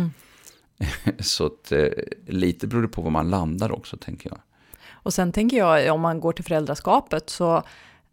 Så 1.20 1.46
att, 1.46 1.72
eh, 1.72 1.88
lite 2.26 2.66
beror 2.66 2.82
det 2.82 2.88
på 2.88 3.02
var 3.02 3.10
man 3.10 3.30
landar 3.30 3.72
också, 3.72 3.96
tänker 3.96 4.30
jag. 4.30 4.38
Och 4.92 5.14
sen 5.14 5.32
tänker 5.32 5.56
jag, 5.56 5.94
om 5.94 6.00
man 6.00 6.20
går 6.20 6.32
till 6.32 6.44
föräldraskapet, 6.44 7.30
så 7.30 7.56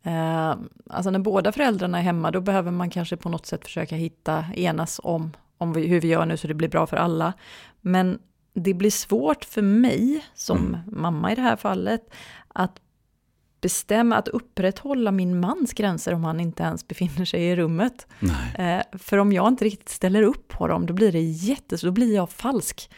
eh, 0.03 0.55
alltså 0.89 1.11
när 1.11 1.19
båda 1.19 1.51
föräldrarna 1.51 1.97
är 1.97 2.03
hemma, 2.03 2.31
då 2.31 2.41
behöver 2.41 2.71
man 2.71 2.89
kanske 2.89 3.17
på 3.17 3.29
något 3.29 3.45
sätt 3.45 3.63
försöka 3.63 3.95
hitta, 3.95 4.45
enas 4.55 4.99
om, 5.03 5.31
om 5.57 5.73
vi, 5.73 5.87
hur 5.87 6.01
vi 6.01 6.07
gör 6.07 6.25
nu 6.25 6.37
så 6.37 6.47
det 6.47 6.53
blir 6.53 6.69
bra 6.69 6.87
för 6.87 6.97
alla. 6.97 7.33
Men 7.81 8.19
det 8.53 8.73
blir 8.73 8.91
svårt 8.91 9.45
för 9.45 9.61
mig, 9.61 10.25
som 10.33 10.77
mamma 10.91 11.31
i 11.31 11.35
det 11.35 11.41
här 11.41 11.55
fallet, 11.55 12.13
att 12.47 12.79
bestämma, 13.61 14.15
att 14.15 14.27
upprätthålla 14.27 15.11
min 15.11 15.39
mans 15.39 15.73
gränser 15.73 16.13
om 16.13 16.23
han 16.23 16.39
inte 16.39 16.63
ens 16.63 16.87
befinner 16.87 17.25
sig 17.25 17.43
i 17.43 17.55
rummet. 17.55 18.07
Eh, 18.57 18.81
för 18.99 19.17
om 19.17 19.33
jag 19.33 19.47
inte 19.47 19.65
riktigt 19.65 19.89
ställer 19.89 20.21
upp 20.21 20.47
på 20.47 20.67
dem, 20.67 20.85
då 20.85 20.93
blir 20.93 21.11
det 21.11 21.21
jättes, 21.21 21.81
då 21.81 21.91
blir 21.91 22.15
jag 22.15 22.29
falsk. 22.29 22.89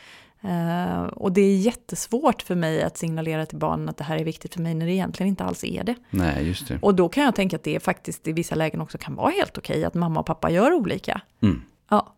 Eh, 0.42 1.04
och 1.04 1.32
det 1.32 1.42
är 1.42 1.58
jättesvårt 1.58 2.42
för 2.42 2.56
mig 2.56 2.84
att 2.84 2.98
signalera 2.98 3.46
till 3.46 3.58
barnen 3.58 3.90
att 3.90 3.98
det 3.98 4.04
här 4.04 4.18
är 4.18 4.24
viktigt 4.24 4.54
för 4.54 4.62
mig 4.62 4.74
när 4.74 4.86
det 4.86 4.92
egentligen 4.92 5.28
inte 5.28 5.44
alls 5.44 5.64
är 5.64 5.84
det. 5.84 5.96
Nej, 6.10 6.48
just 6.48 6.68
det. 6.68 6.80
Och 6.82 6.96
då 6.96 7.10
kan 7.10 7.24
jag 7.24 7.36
tänka 7.36 7.56
att 7.56 7.64
det 7.64 7.84
faktiskt 7.84 8.28
i 8.28 8.32
vissa 8.32 8.56
lägen 8.56 8.82
också 8.82 8.98
kan 8.98 9.16
vara 9.16 9.32
helt 9.32 9.58
okej 9.58 9.86
att 9.86 9.94
mamma 9.94 10.20
och 10.20 10.26
pappa 10.26 10.52
gör 10.52 10.74
olika. 10.74 11.22
Mm. 11.42 11.62
Ja. 11.90 12.16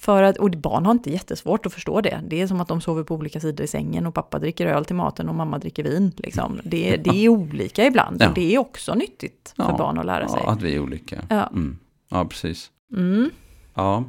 För 0.00 0.22
att, 0.22 0.36
och 0.36 0.50
barn 0.50 0.84
har 0.86 0.92
inte 0.92 1.10
jättesvårt 1.10 1.66
att 1.66 1.72
förstå 1.72 2.00
det. 2.00 2.20
Det 2.28 2.40
är 2.40 2.46
som 2.46 2.60
att 2.60 2.68
de 2.68 2.80
sover 2.80 3.02
på 3.04 3.14
olika 3.14 3.40
sidor 3.40 3.64
i 3.64 3.66
sängen 3.68 4.06
och 4.06 4.14
pappa 4.14 4.38
dricker 4.38 4.66
öl 4.66 4.84
till 4.84 4.96
maten 4.96 5.28
och 5.28 5.34
mamma 5.34 5.58
dricker 5.58 5.82
vin. 5.84 6.12
Liksom. 6.16 6.60
Det, 6.64 6.96
det 6.96 7.24
är 7.24 7.28
olika 7.28 7.86
ibland. 7.86 8.22
Ja. 8.22 8.28
Och 8.28 8.34
det 8.34 8.54
är 8.54 8.58
också 8.58 8.94
nyttigt 8.94 9.52
för 9.56 9.62
Ja. 9.62 9.76
barn 9.78 9.98
att 9.98 10.06
lära 10.06 10.28
sig. 10.28 10.40
Ja, 10.44 10.50
att 10.52 10.62
vi 10.62 10.74
är 10.74 10.78
olika. 10.80 11.22
Ja. 11.30 11.46
Mm. 11.46 11.78
Ja, 12.10 12.24
precis. 12.24 12.70
Mm. 12.96 13.30
Ja. 13.74 14.04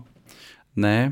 Nej. 0.74 1.12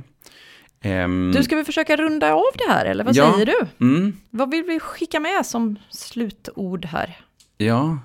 Ehm, 0.82 1.32
Du, 1.36 1.44
ska 1.44 1.56
vi 1.56 1.64
försöka 1.64 1.96
runda 1.96 2.34
av 2.34 2.44
det 2.58 2.74
här, 2.74 2.86
eller 2.86 3.04
vad 3.04 3.16
Ja. 3.16 3.32
säger 3.34 3.46
du? 3.46 3.86
mm, 3.86 4.14
Vad 4.30 4.52
vill 4.52 4.64
vi 4.64 4.80
skicka 4.80 5.20
med 5.20 5.46
som 5.46 5.76
slutord 5.90 6.86
här? 6.86 7.18
ja. 7.58 7.98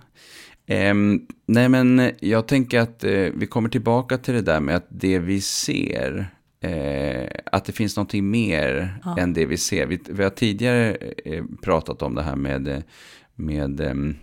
Ehm, 0.67 1.27
nej, 1.47 1.69
men 1.69 2.11
jag 2.21 2.47
tänker 2.49 2.81
att 2.81 3.05
eh, 3.05 3.11
vi 3.35 3.47
kommer 3.47 3.69
tillbaka 3.69 4.19
till 4.19 4.35
det 4.35 4.43
där 4.43 4.61
med 4.61 4.77
att 4.77 4.87
det 4.89 5.19
vi 5.19 5.41
ser, 5.41 6.27
eh, 6.63 7.29
att 7.53 7.65
det 7.65 7.73
finns 7.73 7.97
någonting 7.97 8.31
mer 8.31 8.99
Ja. 9.05 9.17
än 9.19 9.33
det 9.33 9.47
vi 9.47 9.57
ser. 9.57 9.87
Vi, 9.87 10.01
vi 10.09 10.23
har 10.23 10.31
tidigare 10.31 10.95
eh, 11.25 11.45
pratat 11.63 12.03
om 12.03 12.15
det 12.15 12.23
här 12.23 12.37
med, 12.37 12.69
eh, 12.69 12.79
med 13.35 13.81
ehm, 13.81 14.17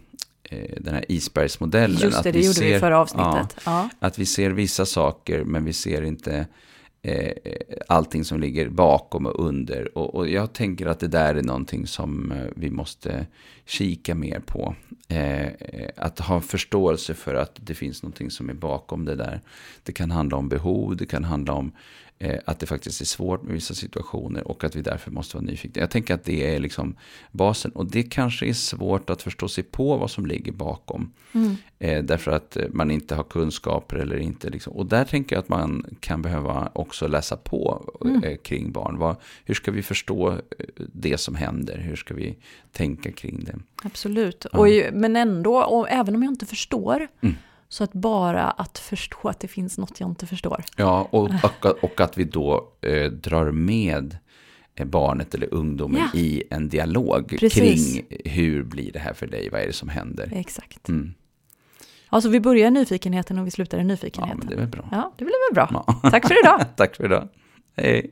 eh, 0.43 0.75
den 0.77 0.93
här 0.93 1.05
isbergsmodellen. 1.11 1.97
Just 1.97 2.23
det, 2.23 2.29
att 2.29 2.33
det 2.33 2.45
gjorde 2.45 2.61
vi 2.61 2.75
i 2.75 2.79
förra 2.79 2.93
Ja, 2.93 2.97
avsnittet. 2.97 3.61
Ja. 3.65 3.89
att 3.99 4.19
vi 4.19 4.25
ser 4.25 4.49
vissa 4.49 4.85
saker 4.85 5.43
men 5.43 5.65
vi 5.65 5.73
ser 5.73 6.01
inte 6.01 6.47
eh, 7.01 7.31
allting 7.87 8.25
som 8.25 8.39
ligger 8.39 8.69
bakom 8.69 9.25
och 9.25 9.47
under. 9.47 9.97
Och, 9.97 10.15
och, 10.15 10.29
jag 10.29 10.53
tänker 10.53 10.85
att 10.85 10.99
det 10.99 11.07
där 11.07 11.35
är 11.35 11.43
någonting 11.43 11.87
som 11.87 12.31
eh, 12.31 12.45
vi 12.55 12.69
måste 12.69 13.25
kika 13.65 14.15
mer 14.15 14.39
på. 14.39 14.75
Eh, 15.07 15.47
att 15.95 16.19
ha 16.19 16.41
förståelse 16.41 17.13
för 17.13 17.35
att 17.35 17.51
det 17.55 17.73
finns 17.73 18.03
någonting 18.03 18.31
som 18.31 18.49
är 18.49 18.53
bakom 18.53 19.05
det 19.05 19.15
där. 19.15 19.41
Det 19.83 19.91
kan 19.91 20.11
handla 20.11 20.37
om 20.37 20.49
behov, 20.49 20.95
det 20.97 21.05
kan 21.05 21.23
handla 21.23 21.53
om 21.53 21.67
eh, 21.67 22.08
att 22.45 22.59
det 22.59 22.65
faktiskt 22.65 23.01
är 23.01 23.05
svårt 23.05 23.43
med 23.43 23.53
vissa 23.53 23.73
situationer 23.73 24.47
och 24.47 24.63
att 24.63 24.75
vi 24.75 24.81
därför 24.81 25.11
måste 25.11 25.37
vara 25.37 25.45
nyfikna. 25.45 25.79
Jag 25.81 25.89
tänker 25.91 26.13
att 26.13 26.23
det 26.23 26.55
är 26.55 26.59
liksom 26.59 26.95
basen 27.31 27.71
och 27.71 27.91
det 27.91 28.03
kanske 28.03 28.45
är 28.45 28.53
svårt 28.53 29.09
att 29.09 29.21
förstå 29.21 29.47
sig 29.47 29.63
på 29.63 29.97
vad 29.97 30.11
som 30.11 30.25
ligger 30.25 30.51
bakom. 30.51 31.13
Mm. 31.33 31.55
Eh, 31.79 32.03
därför 32.03 32.31
att 32.31 32.57
eh, 32.57 32.65
man 32.69 32.91
inte 32.91 33.15
har 33.15 33.23
kunskaper 33.23 33.95
eller 33.95 34.17
inte. 34.17 34.49
Liksom. 34.49 34.73
Och 34.73 34.85
där 34.85 35.05
tänker 35.05 35.35
jag 35.35 35.41
att 35.41 35.49
man 35.49 35.85
kan 35.99 36.21
behöva 36.21 36.69
också 36.73 37.07
läsa 37.07 37.37
på 37.37 37.85
Mm. 38.05 38.23
eh, 38.23 38.37
kring 38.37 38.71
barn. 38.71 38.97
Vad, 38.97 39.15
hur 39.45 39.53
ska 39.53 39.71
vi 39.71 39.81
förstå 39.83 40.29
eh, 40.31 40.37
det 40.77 41.17
som 41.17 41.35
händer? 41.35 41.77
Hur 41.77 41.95
ska 41.95 42.13
vi 42.13 42.35
tänka 42.71 43.11
kring 43.11 43.43
det? 43.43 43.55
Absolut. 43.83 44.45
Ja. 44.53 44.59
Och, 44.59 44.93
men 44.93 45.15
ändå, 45.15 45.63
och 45.63 45.89
även 45.89 46.15
om 46.15 46.23
jag 46.23 46.31
inte 46.31 46.45
förstår, 46.45 47.07
Mm. 47.21 47.35
Så 47.69 47.83
att 47.83 47.93
bara 47.93 48.43
att 48.51 48.77
förstå 48.77 49.29
att 49.29 49.39
det 49.39 49.47
finns 49.47 49.77
något 49.77 49.99
jag 49.99 50.09
inte 50.09 50.27
förstår. 50.27 50.63
Ja, 50.77 51.07
och, 51.11 51.29
och, 51.63 51.83
och 51.83 52.01
att 52.01 52.17
vi 52.17 52.23
då 52.23 52.73
eh, 52.81 53.11
drar 53.11 53.51
med 53.51 54.17
eh, 54.75 54.85
barnet 54.85 55.35
eller 55.35 55.53
ungdomen 55.53 56.01
Ja. 56.13 56.19
i 56.19 56.43
en 56.49 56.69
dialog 56.69 57.35
Precis. 57.39 57.93
kring 57.95 58.05
hur 58.25 58.63
blir 58.63 58.91
det 58.91 58.99
här 58.99 59.13
för 59.13 59.27
dig? 59.27 59.49
Vad 59.49 59.61
är 59.61 59.67
det 59.67 59.73
som 59.73 59.89
händer? 59.89 60.29
Exakt. 60.35 60.89
Mm. 60.89 61.13
Alltså 62.11 62.29
vi 62.29 62.39
börjar 62.39 62.71
nyfikenheten 62.71 63.39
och 63.39 63.47
vi 63.47 63.51
slutar 63.51 63.77
i 63.77 63.81
Ja, 63.81 63.85
nyfikenheten. 63.87 64.37
men 64.39 64.47
det 64.47 64.53
är 64.53 64.57
väl 64.57 64.67
bra. 64.67 64.87
Ja, 64.91 65.13
det 65.17 65.25
blir 65.25 65.49
väl 65.49 65.55
bra. 65.55 65.83
Ja. 65.87 66.09
Tack 66.09 66.27
för 66.27 66.39
idag. 66.43 66.61
Tack 66.75 66.95
för 66.95 67.05
idag. 67.05 67.27
Hej. 67.77 68.11